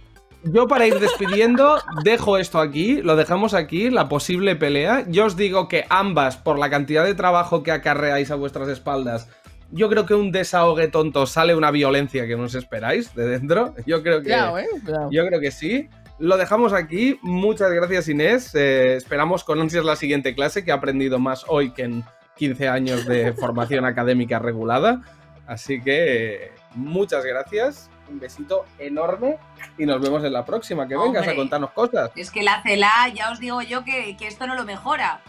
Yo 0.45 0.69
para 0.69 0.87
ir 0.87 0.99
despidiendo, 0.99 1.79
dejo 2.05 2.37
esto 2.37 2.61
aquí, 2.61 3.01
lo 3.01 3.17
dejamos 3.17 3.55
aquí, 3.55 3.91
la 3.91 4.09
posible 4.09 4.57
pelea. 4.57 5.05
Yo 5.09 5.25
os 5.25 5.37
digo 5.37 5.69
que 5.69 5.87
ambas, 5.89 6.37
por 6.37 6.59
la 6.59 6.69
cantidad 6.69 7.05
de 7.05 7.15
trabajo 7.15 7.63
que 7.63 7.73
acarreáis 7.73 8.31
a 8.31 8.35
vuestras 8.35 8.69
espaldas, 8.69 9.29
yo 9.71 9.89
creo 9.89 10.05
que 10.05 10.15
un 10.15 10.33
desahogue 10.33 10.89
tonto 10.89 11.27
sale 11.27 11.57
una 11.57 11.71
violencia 11.71 12.27
que 12.27 12.37
no 12.37 12.45
os 12.45 12.55
esperáis 12.55 13.15
de 13.15 13.27
dentro. 13.27 13.75
Yo 13.87 14.03
creo 14.03 14.23
que, 14.23 14.33
eh. 14.33 14.67
Yo 15.11 15.27
creo 15.27 15.41
que 15.41 15.51
sí. 15.51 15.89
Lo 16.19 16.37
dejamos 16.37 16.73
aquí. 16.73 17.19
Muchas 17.23 17.73
gracias, 17.73 18.09
Inés. 18.09 18.55
Eh, 18.55 18.97
esperamos 18.97 19.43
con 19.45 19.61
ansias 19.61 19.85
la 19.85 19.97
siguiente 19.97 20.35
clase, 20.35 20.63
que 20.63 20.71
he 20.71 20.75
aprendido 20.75 21.19
más 21.19 21.45
hoy 21.49 21.73
que 21.73 21.83
en 21.83 22.05
15 22.37 22.69
años 22.69 23.07
de 23.07 23.33
formación 23.33 23.85
académica 23.85 24.39
regulada. 24.39 25.03
Así 25.47 25.81
que 25.81 26.35
eh, 26.35 26.53
muchas 26.75 27.25
gracias. 27.25 27.91
Un 28.09 28.21
besito 28.21 28.67
enorme 28.79 29.39
y 29.79 29.87
nos 29.87 30.01
vemos 30.01 30.23
en 30.25 30.33
la 30.33 30.45
próxima. 30.45 30.87
Que 30.87 30.97
vengas 30.97 31.27
a 31.27 31.35
contarnos 31.35 31.71
cosas. 31.71 32.11
Es 32.17 32.31
que 32.31 32.43
la 32.43 32.63
CELA, 32.63 33.09
ya 33.15 33.33
os 33.33 33.39
digo 33.41 33.63
yo 33.63 33.85
que, 33.85 34.17
que 34.17 34.27
esto 34.27 34.47
no 34.47 34.55
lo 34.55 34.65
mejora. 34.65 35.21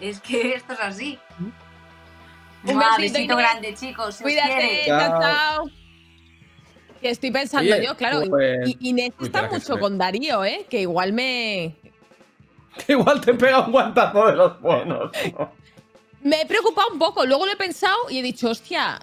Es 0.00 0.20
que 0.20 0.52
esto 0.54 0.74
es 0.74 0.80
así. 0.80 1.18
Un 2.64 2.74
Mua, 2.74 2.96
besito, 2.98 3.36
grande, 3.36 3.74
chicos. 3.74 4.18
Cuídate, 4.20 4.82
chao, 4.86 5.20
Chao. 5.20 5.70
Que 7.00 7.10
estoy 7.10 7.30
pensando 7.30 7.72
Oye, 7.72 7.84
yo, 7.86 7.96
claro. 7.96 8.22
pues- 8.28 8.68
y 8.68 8.88
Inés 8.90 9.12
está 9.20 9.48
mucho 9.48 9.78
con 9.78 9.96
Darío, 9.98 10.44
¿eh? 10.44 10.66
Que 10.68 10.80
igual 10.80 11.12
me. 11.12 11.76
Que 12.84 12.92
igual 12.92 13.20
te 13.20 13.34
pega 13.34 13.60
un 13.60 13.72
guantazo 13.72 14.26
de 14.26 14.36
los 14.36 14.60
buenos. 14.60 15.12
Me 16.22 16.42
he 16.42 16.46
preocupado 16.46 16.88
un 16.92 16.98
poco. 16.98 17.24
Luego 17.24 17.46
lo 17.46 17.52
he 17.52 17.56
pensado 17.56 17.96
y 18.10 18.18
he 18.18 18.22
dicho, 18.22 18.50
hostia. 18.50 19.00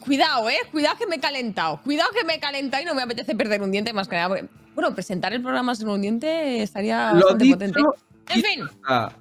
Cuidado, 0.00 0.48
¿eh? 0.50 0.58
Cuidado 0.70 0.96
que 0.98 1.06
me 1.06 1.16
he 1.16 1.20
calentado. 1.20 1.80
Cuidado 1.82 2.10
que 2.16 2.24
me 2.24 2.34
he 2.34 2.40
calentado 2.40 2.82
y 2.82 2.86
no 2.86 2.94
me 2.94 3.02
apetece 3.02 3.34
perder 3.34 3.62
un 3.62 3.70
diente 3.72 3.92
más 3.92 4.08
que 4.08 4.16
nada. 4.16 4.28
porque- 4.28 4.48
Bueno, 4.74 4.94
presentar 4.94 5.32
el 5.32 5.40
programa 5.42 5.74
sin 5.74 5.88
un 5.88 6.00
diente 6.02 6.62
estaría 6.62 7.12
Lo 7.14 7.20
bastante 7.20 7.44
dicho, 7.44 7.56
potente. 7.56 7.80
En 8.28 8.42
fin. 8.42 8.68
Ah, 8.86 9.12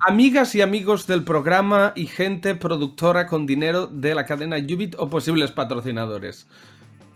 amigas 0.00 0.54
y 0.54 0.60
amigos 0.60 1.06
del 1.06 1.22
programa 1.24 1.92
y 1.94 2.06
gente 2.06 2.54
productora 2.56 3.26
con 3.26 3.46
dinero 3.46 3.86
de 3.86 4.14
la 4.14 4.26
cadena 4.26 4.56
Ubit 4.56 4.96
o 4.98 5.08
posibles 5.08 5.52
patrocinadores. 5.52 6.46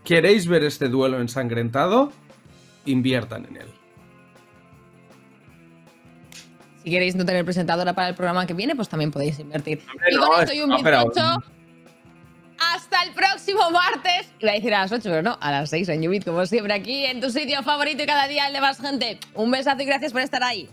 ¿Queréis 0.05 0.47
ver 0.47 0.63
este 0.63 0.87
duelo 0.87 1.19
ensangrentado? 1.19 2.11
Inviertan 2.85 3.45
en 3.45 3.57
él. 3.57 3.67
Si 6.83 6.89
queréis 6.89 7.15
no 7.15 7.25
tener 7.25 7.43
presentadora 7.43 7.93
para 7.93 8.07
el 8.09 8.15
programa 8.15 8.47
que 8.47 8.53
viene, 8.53 8.75
pues 8.75 8.87
también 8.87 9.11
podéis 9.11 9.37
invertir. 9.39 9.81
y 10.09 10.15
no, 10.15 10.27
con 10.27 10.41
esto 10.41 10.53
y 10.55 10.61
un 10.61 10.69
no, 10.69 10.77
bizcocho. 10.77 11.43
Hasta 12.73 13.03
el 13.03 13.13
próximo 13.13 13.69
martes. 13.71 14.31
Iba 14.39 14.51
a 14.51 14.55
decir 14.55 14.73
a 14.73 14.81
las 14.81 14.91
8, 14.91 15.01
pero 15.03 15.21
no, 15.21 15.37
a 15.39 15.51
las 15.51 15.69
6 15.69 15.89
en 15.89 16.07
Ubit, 16.07 16.25
como 16.25 16.45
siempre, 16.45 16.73
aquí 16.73 17.05
en 17.05 17.21
tu 17.21 17.29
sitio 17.29 17.63
favorito 17.63 18.03
y 18.03 18.05
cada 18.05 18.27
día 18.27 18.47
el 18.47 18.53
de 18.53 18.61
más 18.61 18.79
gente. 18.79 19.19
Un 19.33 19.51
besazo 19.51 19.81
y 19.81 19.85
gracias 19.85 20.11
por 20.11 20.21
estar 20.21 20.43
ahí. 20.43 20.69